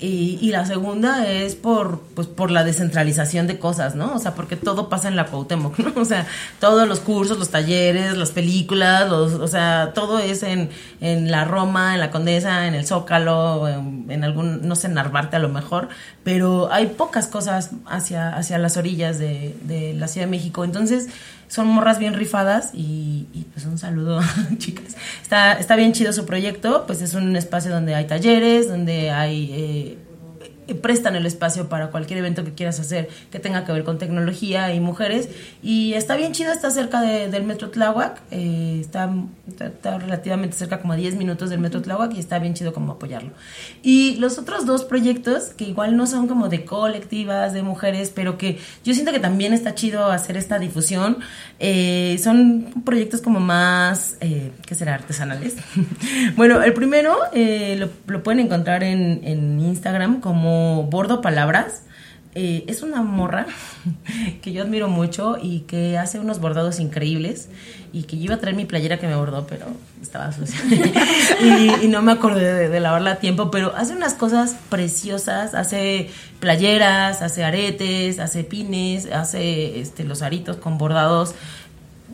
Y, 0.00 0.38
y 0.42 0.50
la 0.50 0.66
segunda 0.66 1.24
es 1.28 1.54
por, 1.54 2.00
pues, 2.16 2.26
por 2.26 2.50
la 2.50 2.64
descentralización 2.64 3.46
de 3.46 3.60
cosas, 3.60 3.94
¿no? 3.94 4.12
O 4.14 4.18
sea, 4.18 4.34
porque 4.34 4.56
todo 4.56 4.88
pasa 4.88 5.06
en 5.06 5.14
la 5.14 5.26
Cuauhtémoc, 5.26 5.78
¿no? 5.78 5.92
O 6.00 6.04
sea, 6.04 6.26
todos 6.58 6.88
los 6.88 6.98
cursos, 6.98 7.38
los 7.38 7.50
talleres, 7.50 8.16
las 8.16 8.32
películas, 8.32 9.08
los, 9.08 9.34
o 9.34 9.46
sea, 9.46 9.92
todo 9.94 10.18
es 10.18 10.42
en, 10.42 10.70
en 11.00 11.30
la 11.30 11.44
Roma, 11.44 11.94
en 11.94 12.00
la 12.00 12.10
Condesa, 12.10 12.66
en 12.66 12.74
el 12.74 12.84
Zócalo, 12.84 13.68
en, 13.68 14.24
algún, 14.24 14.66
no 14.66 14.74
sé, 14.74 14.88
en 14.88 14.94
Narvarte 14.94 15.36
a 15.36 15.38
lo 15.38 15.48
mejor, 15.48 15.88
pero 16.24 16.72
hay 16.72 16.88
pocas 16.88 17.28
cosas 17.28 17.70
hacia, 17.86 18.34
hacia 18.34 18.58
las 18.58 18.76
orillas 18.76 19.20
de, 19.20 19.54
de 19.62 19.94
la 19.94 20.08
Ciudad 20.08 20.26
de 20.26 20.30
México. 20.30 20.64
Entonces, 20.64 21.08
son 21.48 21.68
morras 21.68 21.98
bien 21.98 22.14
rifadas 22.14 22.70
y, 22.72 23.26
pues 23.52 23.66
un 23.66 23.78
saludo, 23.78 24.20
chicas. 24.58 24.96
Está, 25.22 25.54
está 25.54 25.76
bien 25.76 25.92
chido 25.92 26.12
su 26.12 26.26
proyecto, 26.26 26.84
pues 26.86 27.02
es 27.02 27.14
un 27.14 27.36
espacio 27.36 27.70
donde 27.70 27.94
hay 27.94 28.06
talleres, 28.06 28.68
donde 28.68 29.10
hay... 29.10 29.50
eh, 29.52 29.98
prestan 30.80 31.16
el 31.16 31.26
espacio 31.26 31.68
para 31.68 31.88
cualquier 31.88 32.18
evento 32.20 32.44
que 32.44 32.52
quieras 32.54 32.80
hacer 32.80 33.08
que 33.30 33.38
tenga 33.38 33.64
que 33.64 33.72
ver 33.72 33.84
con 33.84 33.98
tecnología 33.98 34.72
y 34.74 34.80
mujeres. 34.80 35.28
Y 35.62 35.92
está 35.94 36.16
bien 36.16 36.32
chido, 36.32 36.52
está 36.52 36.70
cerca 36.70 37.00
de- 37.00 37.28
del 37.28 37.42
metro 37.44 37.70
Tláhuac 37.70 38.20
eh, 38.30 38.78
está, 38.80 39.10
está- 39.60 39.98
relativamente 39.98 40.56
cerca 40.56 40.80
como 40.80 40.92
a 40.92 40.96
10 40.96 41.16
minutos 41.16 41.50
del 41.50 41.58
metro 41.60 41.82
Tláhuac 41.82 42.14
y 42.14 42.20
está 42.20 42.38
bien 42.38 42.54
chido 42.54 42.72
como 42.72 42.92
apoyarlo. 42.92 43.30
Y 43.82 44.16
los 44.16 44.38
otros 44.38 44.64
dos 44.66 44.84
proyectos 44.84 45.44
que 45.56 45.64
igual 45.64 45.96
no 45.96 46.06
son 46.06 46.28
como 46.28 46.48
de 46.48 46.64
colectivas 46.64 47.52
de 47.52 47.62
mujeres 47.62 48.12
pero 48.14 48.38
que 48.38 48.58
yo 48.84 48.94
siento 48.94 49.12
que 49.12 49.18
también 49.18 49.52
está 49.52 49.74
chido 49.74 50.10
hacer 50.10 50.36
esta 50.36 50.58
difusión 50.58 51.18
eh, 51.58 52.18
son 52.22 52.82
proyectos 52.84 53.20
como 53.20 53.40
más 53.40 54.16
eh, 54.20 54.52
¿qué 54.66 54.74
será? 54.74 54.94
artesanales. 54.94 55.56
Bueno 56.36 56.62
el 56.62 56.72
primero 56.74 57.16
eh, 57.32 57.76
lo, 57.78 57.88
lo 58.06 58.22
pueden 58.22 58.40
encontrar 58.40 58.82
en, 58.82 59.20
en 59.24 59.60
Instagram 59.60 60.20
como 60.20 60.53
Bordo 60.90 61.20
Palabras. 61.20 61.82
Eh, 62.36 62.64
es 62.66 62.82
una 62.82 63.00
morra 63.02 63.46
que 64.42 64.52
yo 64.52 64.64
admiro 64.64 64.88
mucho 64.88 65.36
y 65.40 65.60
que 65.60 65.98
hace 65.98 66.18
unos 66.18 66.40
bordados 66.40 66.80
increíbles 66.80 67.48
y 67.92 68.02
que 68.02 68.16
yo 68.16 68.24
iba 68.24 68.34
a 68.34 68.38
traer 68.38 68.56
mi 68.56 68.64
playera 68.64 68.98
que 68.98 69.06
me 69.06 69.14
bordó, 69.14 69.46
pero 69.46 69.66
estaba 70.02 70.32
sucia 70.32 70.58
y, 71.82 71.86
no 71.86 72.02
me 72.02 72.10
acordé 72.10 72.68
de, 72.68 72.80
lavarla 72.80 73.12
a 73.12 73.16
tiempo, 73.16 73.52
pero 73.52 73.72
hace 73.76 73.94
unas 73.94 74.14
cosas 74.14 74.56
preciosas, 74.68 75.54
hace 75.54 76.10
playeras, 76.40 77.22
hace 77.22 77.44
aretes, 77.44 78.18
hace 78.18 78.42
pines, 78.42 79.06
hace 79.12 79.78
este, 79.78 80.02
los 80.02 80.22
aritos 80.22 80.56
con 80.56 80.76
bordados 80.76 81.36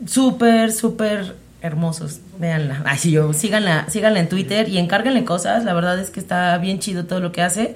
súper, 0.06 0.72
súper 0.72 1.34
hermosos. 1.62 2.20
Véanla. 2.38 2.82
Ay, 2.84 2.98
sí, 2.98 3.10
yo, 3.10 3.32
síganla, 3.32 3.86
síganla 3.88 4.20
en 4.20 4.28
Twitter 4.28 4.68
y 4.68 4.78
encárguenle 4.78 5.24
cosas. 5.24 5.64
La 5.64 5.72
verdad 5.72 5.98
es 5.98 6.10
que 6.10 6.20
está 6.20 6.56
bien 6.58 6.78
chido 6.78 7.04
todo 7.04 7.20
lo 7.20 7.32
que 7.32 7.42
hace. 7.42 7.74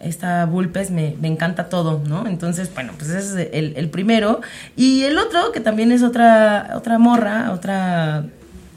Esta 0.00 0.46
Bulpes 0.46 0.90
me, 0.90 1.16
me 1.20 1.28
encanta 1.28 1.68
todo, 1.68 2.00
¿no? 2.06 2.26
Entonces, 2.26 2.72
bueno, 2.72 2.92
pues 2.96 3.10
ese 3.10 3.42
es 3.42 3.48
el, 3.52 3.74
el 3.76 3.88
primero. 3.90 4.40
Y 4.76 5.02
el 5.04 5.18
otro, 5.18 5.52
que 5.52 5.60
también 5.60 5.92
es 5.92 6.02
otra, 6.02 6.72
otra 6.74 6.98
morra, 6.98 7.52
otra 7.52 8.24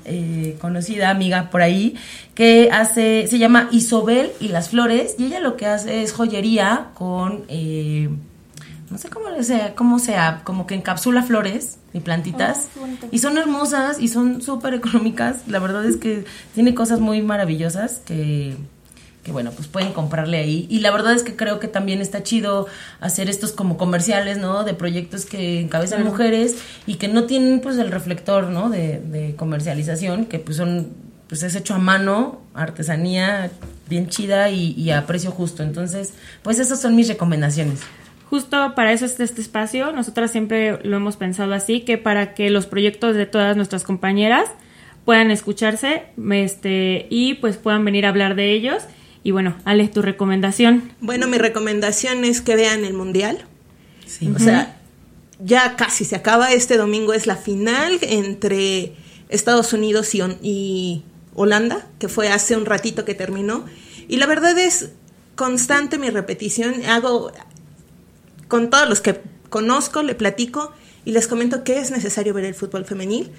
eh, 0.06 0.58
conocida 0.60 1.10
amiga 1.10 1.50
por 1.50 1.62
ahí, 1.62 1.96
que 2.36 2.70
hace, 2.72 3.28
se 3.28 3.38
llama 3.38 3.70
Isobel 3.72 4.32
y 4.40 4.50
las 4.50 4.70
flores, 4.70 5.16
y 5.18 5.26
ella 5.26 5.40
lo 5.40 5.56
que 5.56 5.66
hace 5.66 6.04
es 6.04 6.12
joyería 6.12 6.88
con... 6.94 7.44
eh, 7.48 8.10
no 8.90 9.00
sé 9.00 9.10
cómo 9.10 9.42
sea, 9.42 9.74
cómo 9.74 9.98
sea, 9.98 10.42
como 10.44 10.68
que 10.68 10.76
encapsula 10.76 11.24
flores 11.24 11.80
y 11.94 12.00
plantitas. 12.00 12.68
y 13.12 13.18
son 13.18 13.40
hermosas 13.40 14.00
y 14.00 14.08
son 14.08 14.42
súper 14.44 14.76
económicas. 14.76 15.48
La 15.48 15.58
verdad 15.58 15.84
es 15.84 15.98
que 15.98 16.26
tiene 16.54 16.76
cosas 16.76 17.00
muy 17.00 17.24
maravillosas 17.24 18.02
que, 18.06 18.56
que, 19.24 19.32
bueno, 19.32 19.52
pues 19.52 19.68
pueden 19.68 19.94
comprarle 19.94 20.38
ahí. 20.38 20.68
Y 20.70 20.80
la 20.80 20.92
verdad 20.92 21.14
es 21.14 21.24
que 21.24 21.36
creo 21.36 21.60
que 21.60 21.68
también 21.68 22.02
está 22.02 22.24
chido 22.24 22.68
hacer 23.00 23.30
estos 23.30 23.54
como 23.54 23.78
comerciales, 23.78 24.38
¿no? 24.38 24.64
De 24.64 24.74
proyectos 24.74 25.26
que 25.26 25.62
encabezan 25.62 26.04
mujeres 26.04 26.58
y 26.86 26.96
que 26.96 27.08
no 27.08 27.24
tienen 27.24 27.62
pues 27.62 27.78
el 27.78 27.90
reflector, 27.90 28.50
¿no? 28.50 28.70
De, 28.70 29.00
de 29.00 29.36
comercialización, 29.36 30.26
que 30.26 30.40
pues 30.40 30.58
son, 30.58 30.90
pues 31.30 31.42
es 31.44 31.56
hecho 31.56 31.74
a 31.74 31.80
mano, 31.80 32.42
artesanía 32.54 33.50
bien 33.90 34.10
chida 34.10 34.50
y, 34.50 34.72
y 34.72 34.92
a 34.92 35.06
precio 35.06 35.32
justo. 35.32 35.64
Entonces, 35.64 36.14
pues 36.42 36.60
esas 36.60 36.82
son 36.82 36.96
mis 36.96 37.08
recomendaciones. 37.08 37.80
Justo 38.30 38.74
para 38.76 38.92
eso 38.92 39.06
está 39.06 39.24
este 39.24 39.42
espacio. 39.42 39.92
Nosotras 39.94 40.32
siempre 40.32 40.80
lo 40.84 40.98
hemos 40.98 41.16
pensado 41.16 41.54
así, 41.54 41.82
que 41.82 41.98
para 41.98 42.34
que 42.34 42.50
los 42.50 42.66
proyectos 42.66 43.16
de 43.16 43.26
todas 43.26 43.56
nuestras 43.56 43.84
compañeras 43.84 44.50
puedan 45.06 45.32
escucharse 45.32 46.04
este, 46.32 47.08
y 47.10 47.36
pues 47.36 47.58
puedan 47.58 47.86
venir 47.86 48.06
a 48.06 48.10
hablar 48.10 48.36
de 48.36 48.52
ellos. 48.52 48.84
Y 49.24 49.32
bueno, 49.32 49.56
Ale, 49.64 49.88
tu 49.88 50.02
recomendación. 50.02 50.92
Bueno, 51.00 51.28
mi 51.28 51.38
recomendación 51.38 52.26
es 52.26 52.42
que 52.42 52.56
vean 52.56 52.84
el 52.84 52.94
Mundial. 52.94 53.46
O 54.36 54.40
sea, 54.40 54.80
ya 55.40 55.76
casi 55.76 56.06
se 56.06 56.16
acaba. 56.16 56.52
Este 56.52 56.78
domingo 56.78 57.14
es 57.14 57.26
la 57.26 57.38
final 57.38 58.00
entre 58.02 58.94
Estados 59.30 59.74
Unidos 59.74 60.14
y 60.14 61.04
Holanda, 61.36 61.88
que 62.00 62.10
fue 62.10 62.30
hace 62.30 62.58
un 62.58 62.66
ratito 62.66 63.06
que 63.06 63.16
terminó. 63.16 63.66
Y 64.08 64.18
la 64.18 64.26
verdad 64.26 64.58
es 64.58 64.90
constante 65.36 65.98
mi 65.98 66.10
repetición. 66.10 66.86
Hago 66.86 67.32
con 68.48 68.70
todos 68.70 68.88
los 68.90 69.02
que 69.02 69.22
conozco, 69.50 70.04
le 70.04 70.16
platico 70.16 70.74
y 71.06 71.12
les 71.12 71.28
comento 71.28 71.64
que 71.64 71.80
es 71.80 71.92
necesario 71.92 72.34
ver 72.34 72.46
el 72.46 72.56
fútbol 72.56 72.86
femenil. 72.86 73.32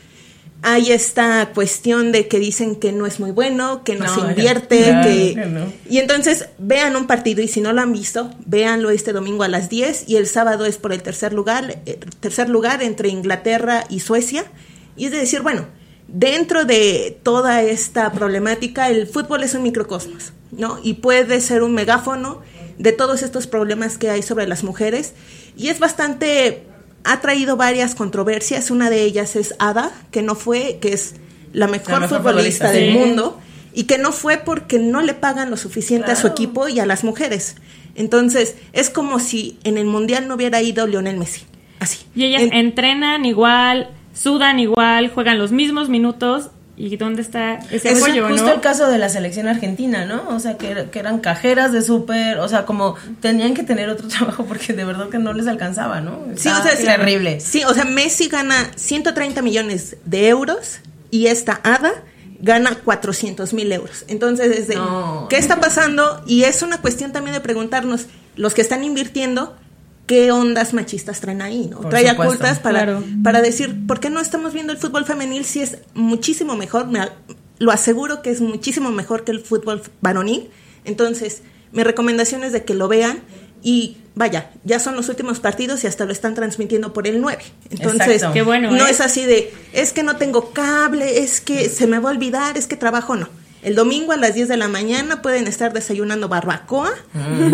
Hay 0.62 0.92
esta 0.92 1.50
cuestión 1.55 2.11
de 2.11 2.26
que 2.26 2.38
dicen 2.38 2.76
que 2.76 2.92
no 2.92 3.07
es 3.07 3.20
muy 3.20 3.32
bueno, 3.32 3.84
que 3.84 3.96
no, 3.96 4.07
No, 4.07 4.14
se 4.14 4.20
invierte, 4.20 4.78
que... 4.78 5.46
no. 5.46 5.72
Y 5.88 5.98
entonces 5.98 6.46
vean 6.59 6.96
un 6.96 7.07
partido 7.07 7.42
y 7.42 7.48
si 7.48 7.61
no 7.61 7.72
lo 7.72 7.82
han 7.82 7.92
visto, 7.92 8.30
véanlo 8.46 8.90
este 8.90 9.12
domingo 9.12 9.42
a 9.42 9.48
las 9.48 9.68
10 9.68 10.09
y 10.09 10.16
el 10.16 10.26
sábado 10.26 10.64
es 10.64 10.78
por 10.78 10.92
el 10.92 11.02
tercer 11.02 11.34
lugar, 11.34 11.82
eh, 11.84 12.00
tercer 12.20 12.48
lugar 12.48 12.82
entre 12.82 13.09
Inglaterra 13.09 13.84
y 13.90 14.00
Suecia. 14.00 14.44
Y 14.96 15.07
es 15.07 15.11
de 15.11 15.18
decir, 15.18 15.42
bueno, 15.42 15.66
dentro 16.09 16.64
de 16.64 17.18
toda 17.22 17.62
esta 17.62 18.12
problemática, 18.12 18.88
el 18.88 19.07
fútbol 19.07 19.42
es 19.42 19.55
un 19.55 19.62
microcosmos, 19.62 20.32
¿no? 20.52 20.78
Y 20.82 20.94
puede 20.94 21.40
ser 21.40 21.62
un 21.62 21.74
megáfono 21.74 22.40
de 22.78 22.92
todos 22.92 23.22
estos 23.22 23.46
problemas 23.46 23.98
que 23.98 24.11
hay 24.11 24.22
sobre 24.22 24.46
las 24.46 24.64
mujeres. 24.64 25.12
Y 25.57 25.68
es 25.68 25.78
bastante, 25.78 26.66
ha 27.05 27.20
traído 27.20 27.57
varias 27.57 27.94
controversias. 27.94 28.70
Una 28.70 28.90
de 28.90 29.02
ellas 29.02 29.36
es 29.36 29.55
Ada, 29.59 29.92
que 30.11 30.22
no 30.22 30.34
fue, 30.34 30.78
que 30.80 30.92
es 30.92 31.14
la 31.52 31.66
mejor, 31.68 32.00
mejor 32.00 32.18
futbolista, 32.18 32.68
futbolista, 32.68 32.70
del 32.72 32.92
sí. 32.92 32.98
mundo 32.98 33.40
y 33.72 33.84
que 33.84 33.98
no 33.98 34.12
fue 34.12 34.38
porque 34.38 34.78
no 34.78 35.02
le 35.02 35.14
pagan 35.14 35.50
lo 35.50 35.57
suficiente 35.57 36.11
a 36.12 36.16
su 36.16 36.26
equipo 36.26 36.68
y 36.68 36.80
a 36.80 36.86
las 36.86 37.05
mujeres. 37.05 37.57
Entonces, 37.96 38.57
es 38.72 38.90
como 38.90 39.18
si 39.18 39.59
en 39.64 39.78
el 39.78 39.86
Mundial 39.86 40.26
no 40.28 40.34
hubiera 40.34 40.62
ido 40.62 40.86
Lionel 40.86 41.16
Messi. 41.16 41.42
Así. 41.80 41.98
Y 42.14 42.24
ellas 42.24 42.42
En- 42.42 42.52
entrenan 42.55 43.24
igual, 43.24 43.90
sudan 44.14 44.59
igual, 44.59 45.11
juegan 45.11 45.38
los 45.38 45.52
mismos 45.52 45.88
minutos. 45.88 46.50
¿Y 46.76 46.96
dónde 46.96 47.22
está 47.22 47.54
ese 47.70 47.92
Es 47.92 48.02
apoyo, 48.02 48.26
justo 48.28 48.46
no? 48.46 48.52
el 48.54 48.60
caso 48.60 48.88
de 48.88 48.98
la 48.98 49.08
selección 49.08 49.46
argentina, 49.46 50.06
¿no? 50.06 50.28
O 50.30 50.40
sea, 50.40 50.56
que, 50.58 50.88
que 50.90 50.98
eran 50.98 51.20
cajeras 51.20 51.70
de 51.72 51.82
súper, 51.82 52.38
o 52.40 52.48
sea, 52.48 52.64
como 52.66 52.96
tenían 53.20 53.54
que 53.54 53.62
tener 53.62 53.88
otro 53.88 54.08
trabajo 54.08 54.44
porque 54.44 54.72
de 54.72 54.84
verdad 54.84 55.08
que 55.08 55.18
no 55.18 55.32
les 55.32 55.46
alcanzaba, 55.46 56.00
¿no? 56.00 56.18
Sí, 56.34 56.48
o 56.48 56.62
sea, 56.62 56.72
es- 56.72 56.84
terrible. 56.84 57.38
Sí, 57.40 57.62
o 57.64 57.72
sea, 57.74 57.84
Messi 57.84 58.28
gana 58.28 58.72
130 58.74 59.40
millones 59.42 59.96
de 60.04 60.28
euros 60.28 60.78
y 61.12 61.28
esta 61.28 61.60
Ada 61.62 61.92
gana 62.40 62.74
400 62.74 63.54
mil 63.54 63.70
euros. 63.72 64.04
Entonces, 64.08 64.50
desde, 64.50 64.74
No. 64.74 65.28
¿qué 65.30 65.36
está 65.38 65.60
pasando? 65.60 66.22
Y 66.26 66.42
es 66.42 66.62
una 66.62 66.78
cuestión 66.80 67.12
también 67.12 67.34
de 67.34 67.40
preguntarnos, 67.40 68.06
los 68.36 68.52
que 68.52 68.60
están 68.62 68.82
invirtiendo, 68.82 69.56
qué 70.07 70.32
ondas 70.32 70.74
machistas 70.74 71.20
traen 71.20 71.42
ahí, 71.42 71.68
¿no? 71.70 71.80
Por 71.80 71.90
Trae 71.90 72.09
supuesto, 72.09 72.34
ocultas 72.34 72.59
para, 72.59 72.84
claro. 72.84 73.05
para 73.22 73.40
decir, 73.42 73.86
¿por 73.86 74.00
qué 74.00 74.11
no 74.11 74.20
estamos 74.20 74.52
viendo 74.52 74.72
el 74.72 74.78
fútbol 74.78 75.05
femenil 75.05 75.44
si 75.44 75.61
es 75.61 75.78
muchísimo 75.94 76.57
mejor? 76.57 76.86
Me, 76.88 77.00
lo 77.59 77.72
aseguro 77.72 78.22
que 78.22 78.30
es 78.30 78.40
muchísimo 78.40 78.90
mejor 78.90 79.24
que 79.24 79.32
el 79.32 79.40
fútbol 79.40 79.82
varonil. 80.00 80.50
Entonces, 80.84 81.42
mi 81.72 81.82
recomendación 81.82 82.44
es 82.44 82.52
de 82.52 82.64
que 82.64 82.74
lo 82.74 82.88
vean 82.88 83.20
y 83.62 83.96
vaya, 84.14 84.50
ya 84.64 84.78
son 84.78 84.94
los 84.94 85.09
últimos 85.09 85.40
partidos 85.40 85.84
y 85.84 85.86
hasta 85.86 86.05
lo 86.05 86.12
están 86.12 86.34
transmitiendo 86.34 86.92
por 86.92 87.07
el 87.07 87.20
9. 87.20 87.42
Entonces. 87.70 88.22
Qué 88.32 88.42
bueno, 88.42 88.70
no 88.70 88.86
¿eh? 88.86 88.90
es 88.90 89.00
así 89.00 89.24
de, 89.24 89.52
es 89.72 89.92
que 89.92 90.02
no 90.02 90.16
tengo 90.16 90.52
cable, 90.52 91.20
es 91.20 91.40
que 91.40 91.68
se 91.70 91.86
me 91.86 91.98
va 91.98 92.11
a 92.11 92.12
olvidar, 92.12 92.59
es 92.59 92.66
que 92.66 92.76
trabajo, 92.76 93.16
no. 93.16 93.28
El 93.64 93.74
domingo 93.74 94.12
a 94.12 94.16
las 94.16 94.34
10 94.34 94.48
de 94.48 94.56
la 94.56 94.68
mañana 94.68 95.22
pueden 95.22 95.46
estar 95.46 95.72
desayunando 95.72 96.28
barbacoa 96.28 96.90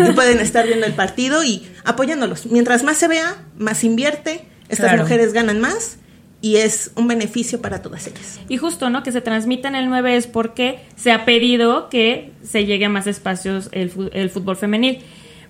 y 0.09 0.11
pueden 0.13 0.39
estar 0.39 0.67
viendo 0.67 0.85
el 0.85 0.93
partido 0.93 1.43
y 1.43 1.65
apoyándolos. 1.85 2.45
Mientras 2.47 2.83
más 2.83 2.97
se 2.97 3.07
vea, 3.07 3.37
más 3.57 3.83
invierte, 3.83 4.45
estas 4.69 4.89
Claro. 4.89 5.03
mujeres 5.03 5.31
ganan 5.33 5.59
más 5.61 5.97
y 6.41 6.57
es 6.57 6.91
un 6.95 7.07
beneficio 7.07 7.61
para 7.61 7.81
todas 7.81 8.07
ellas. 8.07 8.39
Y 8.49 8.57
justo, 8.57 8.89
¿no? 8.89 9.03
Que 9.03 9.11
se 9.11 9.21
transmita 9.21 9.67
en 9.69 9.75
el 9.75 9.87
9 9.89 10.17
es 10.17 10.27
porque 10.27 10.79
se 10.95 11.11
ha 11.11 11.23
pedido 11.23 11.87
que 11.89 12.31
se 12.43 12.65
llegue 12.65 12.85
a 12.85 12.89
más 12.89 13.07
espacios 13.07 13.69
el, 13.71 13.91
el 14.13 14.29
fútbol 14.29 14.57
femenil. 14.57 14.99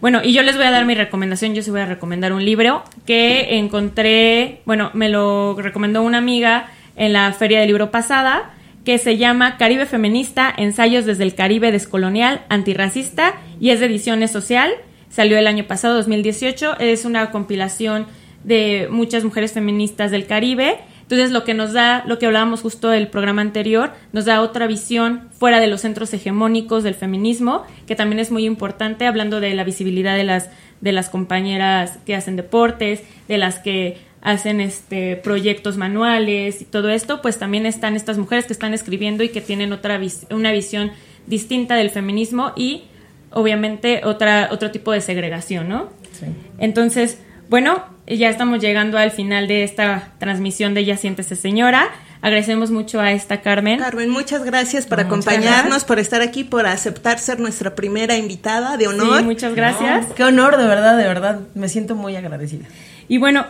Bueno, 0.02 0.22
y 0.24 0.34
yo 0.34 0.42
les 0.44 0.56
voy 0.58 0.66
a 0.66 0.72
dar 0.72 0.86
mi 0.86 0.96
recomendación, 0.96 1.54
yo 1.56 1.62
sí 1.62 1.72
voy 1.72 1.82
a 1.82 1.86
recomendar 1.86 2.34
un 2.34 2.44
libro 2.44 2.84
que 3.06 3.58
encontré, 3.58 4.62
bueno, 4.66 4.90
me 4.94 5.10
lo 5.10 5.56
recomendó 5.60 6.02
una 6.02 6.18
amiga 6.18 6.68
en 6.96 7.14
la 7.14 7.32
feria 7.34 7.60
del 7.60 7.68
libro 7.68 7.92
pasada, 7.92 8.54
que 8.84 8.98
se 8.98 9.18
llama 9.18 9.58
Caribe 9.58 9.86
Feminista, 9.86 10.54
Ensayos 10.56 11.06
desde 11.06 11.24
el 11.24 11.36
Caribe 11.36 11.72
Descolonial, 11.72 12.42
Antirracista, 12.50 13.36
y 13.60 13.70
es 13.70 13.80
de 13.80 13.86
ediciones 13.86 14.32
social, 14.32 14.72
salió 15.10 15.38
el 15.38 15.48
año 15.48 15.66
pasado, 15.66 15.96
2018, 15.96 16.80
es 16.80 17.06
una 17.06 17.32
compilación 17.32 18.08
de 18.44 18.88
muchas 18.90 19.24
mujeres 19.24 19.52
feministas 19.52 20.10
del 20.10 20.26
Caribe. 20.26 20.80
Entonces 21.02 21.32
lo 21.32 21.44
que 21.44 21.54
nos 21.54 21.74
da, 21.74 22.04
lo 22.08 22.18
que 22.18 22.26
hablábamos 22.26 22.62
justo 22.62 22.90
del 22.90 23.10
programa 23.10 23.42
anterior, 23.42 23.92
nos 24.14 24.26
da 24.26 24.42
otra 24.42 24.66
visión 24.66 25.28
fuera 25.32 25.60
de 25.60 25.68
los 25.68 25.82
centros 25.82 26.14
hegemónicos 26.14 26.84
del 26.84 26.96
feminismo, 26.96 27.64
que 27.86 27.96
también 27.96 28.20
es 28.20 28.32
muy 28.32 28.46
importante, 28.46 29.06
hablando 29.06 29.42
de 29.42 29.54
la 29.54 29.66
visibilidad 29.66 30.16
de 30.16 30.24
las, 30.24 30.50
de 30.80 30.94
las 30.94 31.10
compañeras 31.10 32.00
que 32.06 32.16
hacen 32.16 32.38
deportes, 32.38 33.04
de 33.28 33.38
las 33.38 33.60
que 33.60 33.98
hacen 34.22 34.62
este 34.62 35.16
proyectos 35.16 35.78
manuales 35.78 36.62
y 36.62 36.66
todo 36.66 36.90
esto, 36.90 37.22
pues 37.22 37.38
también 37.40 37.66
están 37.66 37.96
estas 37.96 38.18
mujeres 38.18 38.46
que 38.46 38.54
están 38.54 38.74
escribiendo 38.74 39.24
y 39.24 39.30
que 39.30 39.42
tienen 39.42 39.74
otra 39.74 39.98
vis- 39.98 40.28
una 40.30 40.52
visión 40.52 40.92
distinta 41.28 41.76
del 41.76 41.90
feminismo 41.90 42.54
y 42.56 42.84
obviamente 43.32 44.02
otra 44.04 44.50
otro 44.52 44.72
tipo 44.72 44.92
de 44.92 45.02
segregación, 45.02 45.70
¿no? 45.70 45.90
Sí. 46.20 46.26
Entonces, 46.60 47.18
bueno, 47.50 47.84
ya 48.08 48.30
estamos 48.30 48.60
llegando 48.60 48.98
al 48.98 49.12
final 49.12 49.48
de 49.48 49.64
esta 49.64 50.14
transmisión 50.20 50.74
de 50.74 50.86
Ya 50.86 50.98
siéntese 50.98 51.36
señora. 51.36 51.90
Agradecemos 52.24 52.70
mucho 52.70 53.00
a 53.02 53.12
esta 53.14 53.42
Carmen. 53.42 53.80
Carmen, 53.80 54.10
muchas 54.12 54.44
gracias 54.44 54.86
por 54.86 55.00
Muchas 55.00 55.08
acompañarnos, 55.08 55.64
gracias. 55.64 55.84
por 55.86 55.98
estar 55.98 56.22
aquí, 56.22 56.44
por 56.44 56.68
aceptar 56.68 57.18
ser 57.18 57.40
nuestra 57.40 57.74
primera 57.74 58.16
invitada 58.16 58.78
de 58.78 58.88
honor. 58.88 59.20
Sí, 59.20 59.24
muchas 59.26 59.56
gracias. 59.56 60.06
Qué 60.16 60.24
honor, 60.24 60.58
de 60.58 60.68
verdad, 60.68 60.96
de 60.98 61.06
verdad. 61.08 61.40
Me 61.56 61.68
siento 61.68 61.96
muy 61.96 62.16
agradecida. 62.16 62.66
Y 63.08 63.18
bueno, 63.18 63.46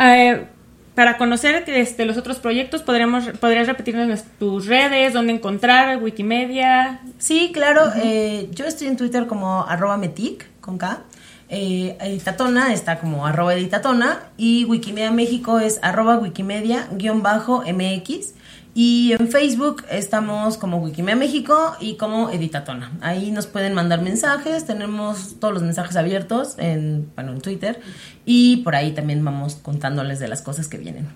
eh, 0.00 0.46
para 0.94 1.16
conocer 1.16 1.64
este, 1.68 2.04
los 2.04 2.16
otros 2.16 2.38
proyectos, 2.38 2.82
podríamos, 2.82 3.28
podrías 3.40 3.66
repetirnos 3.66 4.22
tus 4.38 4.66
redes, 4.66 5.12
dónde 5.12 5.32
encontrar, 5.32 6.02
Wikimedia. 6.02 7.00
Sí, 7.18 7.50
claro. 7.52 7.82
eh, 8.02 8.48
yo 8.52 8.66
estoy 8.66 8.88
en 8.88 8.96
Twitter 8.96 9.26
como 9.26 9.64
arroba 9.66 9.96
metic, 9.96 10.46
con 10.60 10.78
K. 10.78 11.00
Eh, 11.48 11.96
Editatona 12.00 12.72
está 12.72 13.00
como 13.00 13.26
arroba 13.26 13.54
editatona. 13.54 14.20
Y 14.36 14.64
Wikimedia 14.66 15.10
México 15.10 15.58
es 15.58 15.80
arroba 15.82 16.18
wikimedia-mx. 16.18 18.34
Y 18.74 19.12
en 19.18 19.28
Facebook 19.28 19.84
estamos 19.90 20.56
como 20.56 20.78
Wikimedia 20.78 21.16
México 21.16 21.74
y 21.80 21.96
como 21.96 22.30
Editatona. 22.30 22.92
Ahí 23.00 23.32
nos 23.32 23.46
pueden 23.46 23.74
mandar 23.74 24.00
mensajes. 24.02 24.64
Tenemos 24.64 25.40
todos 25.40 25.54
los 25.54 25.62
mensajes 25.62 25.96
abiertos 25.96 26.54
en, 26.58 27.10
bueno, 27.16 27.32
en 27.32 27.40
Twitter. 27.40 27.80
Y 28.24 28.58
por 28.58 28.76
ahí 28.76 28.92
también 28.92 29.24
vamos 29.24 29.56
contándoles 29.56 30.20
de 30.20 30.28
las 30.28 30.42
cosas 30.42 30.68
que 30.68 30.78
vienen. 30.78 31.08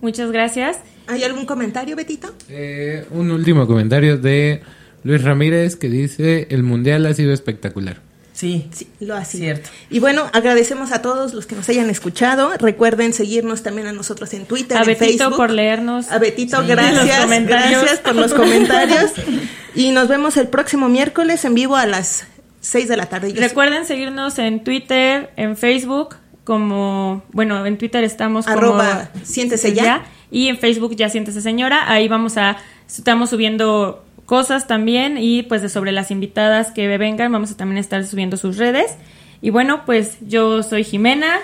Muchas 0.00 0.30
gracias. 0.30 0.78
¿Hay 1.08 1.24
algún 1.24 1.46
comentario, 1.46 1.96
Betito? 1.96 2.32
Eh, 2.48 3.06
un 3.10 3.30
último 3.30 3.66
comentario 3.66 4.16
de 4.16 4.62
Luis 5.02 5.22
Ramírez 5.22 5.76
que 5.76 5.88
dice, 5.88 6.46
el 6.50 6.62
mundial 6.62 7.06
ha 7.06 7.14
sido 7.14 7.32
espectacular. 7.32 8.11
Sí, 8.42 8.66
Sí, 8.72 8.88
lo 8.98 9.14
ha 9.14 9.24
sido. 9.24 9.44
Cierto. 9.44 9.70
Y 9.88 10.00
bueno, 10.00 10.28
agradecemos 10.32 10.90
a 10.90 11.00
todos 11.00 11.32
los 11.32 11.46
que 11.46 11.54
nos 11.54 11.68
hayan 11.68 11.88
escuchado. 11.90 12.50
Recuerden 12.58 13.12
seguirnos 13.12 13.62
también 13.62 13.86
a 13.86 13.92
nosotros 13.92 14.34
en 14.34 14.46
Twitter, 14.46 14.76
A 14.76 14.80
en 14.80 14.86
Betito 14.86 15.06
Facebook. 15.06 15.36
por 15.36 15.50
leernos. 15.52 16.10
A 16.10 16.18
Betito, 16.18 16.60
Sí. 16.60 16.66
gracias. 16.66 18.00
Por 18.00 18.16
los 18.16 18.34
comentarios. 18.34 19.12
y 19.76 19.92
nos 19.92 20.08
vemos 20.08 20.36
el 20.36 20.48
próximo 20.48 20.88
miércoles 20.88 21.44
en 21.44 21.54
vivo 21.54 21.76
a 21.76 21.86
las 21.86 22.26
6 22.60 22.88
de 22.88 22.96
la 22.96 23.06
tarde. 23.06 23.32
Yo 23.32 23.40
Recuerden 23.40 23.86
seguirnos 23.86 24.36
en 24.40 24.64
Twitter, 24.64 25.30
en 25.36 25.56
Facebook, 25.56 26.16
como, 26.42 27.22
bueno, 27.30 27.64
en 27.64 27.78
Twitter 27.78 28.02
estamos 28.02 28.46
como 28.46 28.58
Arroba 28.58 29.08
siéntese 29.22 29.72
ya. 29.72 30.02
y 30.32 30.48
en 30.48 30.58
Facebook 30.58 30.96
ya 30.96 31.08
siéntese 31.08 31.40
señora. 31.42 31.88
Ahí 31.88 32.08
vamos 32.08 32.36
a, 32.38 32.56
estamos 32.88 33.30
subiendo 33.30 34.04
cosas 34.26 34.66
también 34.66 35.18
y 35.18 35.42
pues 35.42 35.62
de 35.62 35.68
sobre 35.68 35.92
las 35.92 36.10
invitadas 36.10 36.70
que 36.70 36.86
vengan 36.98 37.32
vamos 37.32 37.50
a 37.52 37.56
también 37.56 37.78
estar 37.78 38.04
subiendo 38.06 38.36
sus 38.36 38.56
redes. 38.56 38.96
Y 39.40 39.50
bueno, 39.50 39.84
pues 39.84 40.18
yo 40.20 40.62
soy 40.62 40.84
Jimena 40.84 41.38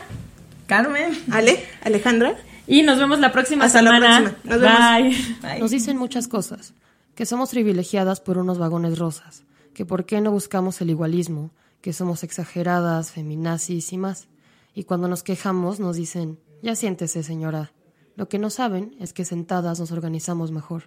Carmen. 0.66 1.11
Ale, 1.31 1.64
Alejandra. 1.83 2.37
y 2.66 2.83
nos 2.83 2.99
vemos 2.99 3.18
la 3.18 3.33
próxima 3.33 3.64
Hasta 3.64 3.83
la 3.83 3.93
semana. 3.93 4.20
próxima. 4.20 4.55
Nos 4.57 4.61
vemos. 4.61 5.16
Bye. 5.41 5.51
Bye. 5.51 5.61
Nos 5.61 5.70
dicen 5.70 5.97
muchas 5.97 6.29
cosas, 6.29 6.74
que 7.14 7.26
somos 7.26 7.51
privilegiadas 7.51 8.20
por 8.20 8.39
unos 8.39 8.59
vagones 8.59 8.99
rosas, 8.99 9.43
que 9.74 9.85
por 9.85 10.05
qué 10.05 10.20
no 10.20 10.31
buscamos 10.31 10.81
el 10.81 10.91
igualismo, 10.91 11.51
que 11.81 11.93
somos 11.93 12.22
exageradas, 12.22 13.11
feminazis 13.12 13.93
y 13.93 13.99
más. 13.99 14.29
Y 14.74 14.85
cuando 14.85 15.09
nos 15.09 15.22
quejamos 15.22 15.81
nos 15.81 15.97
dicen, 15.97 16.39
ya 16.62 16.74
siéntese 16.76 17.22
señora. 17.22 17.72
Lo 18.14 18.29
que 18.29 18.39
no 18.39 18.51
saben 18.51 18.95
es 19.01 19.12
que 19.12 19.24
sentadas 19.24 19.81
nos 19.81 19.91
organizamos 19.93 20.51
mejor. 20.53 20.85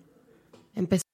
Empezamos 0.75 1.10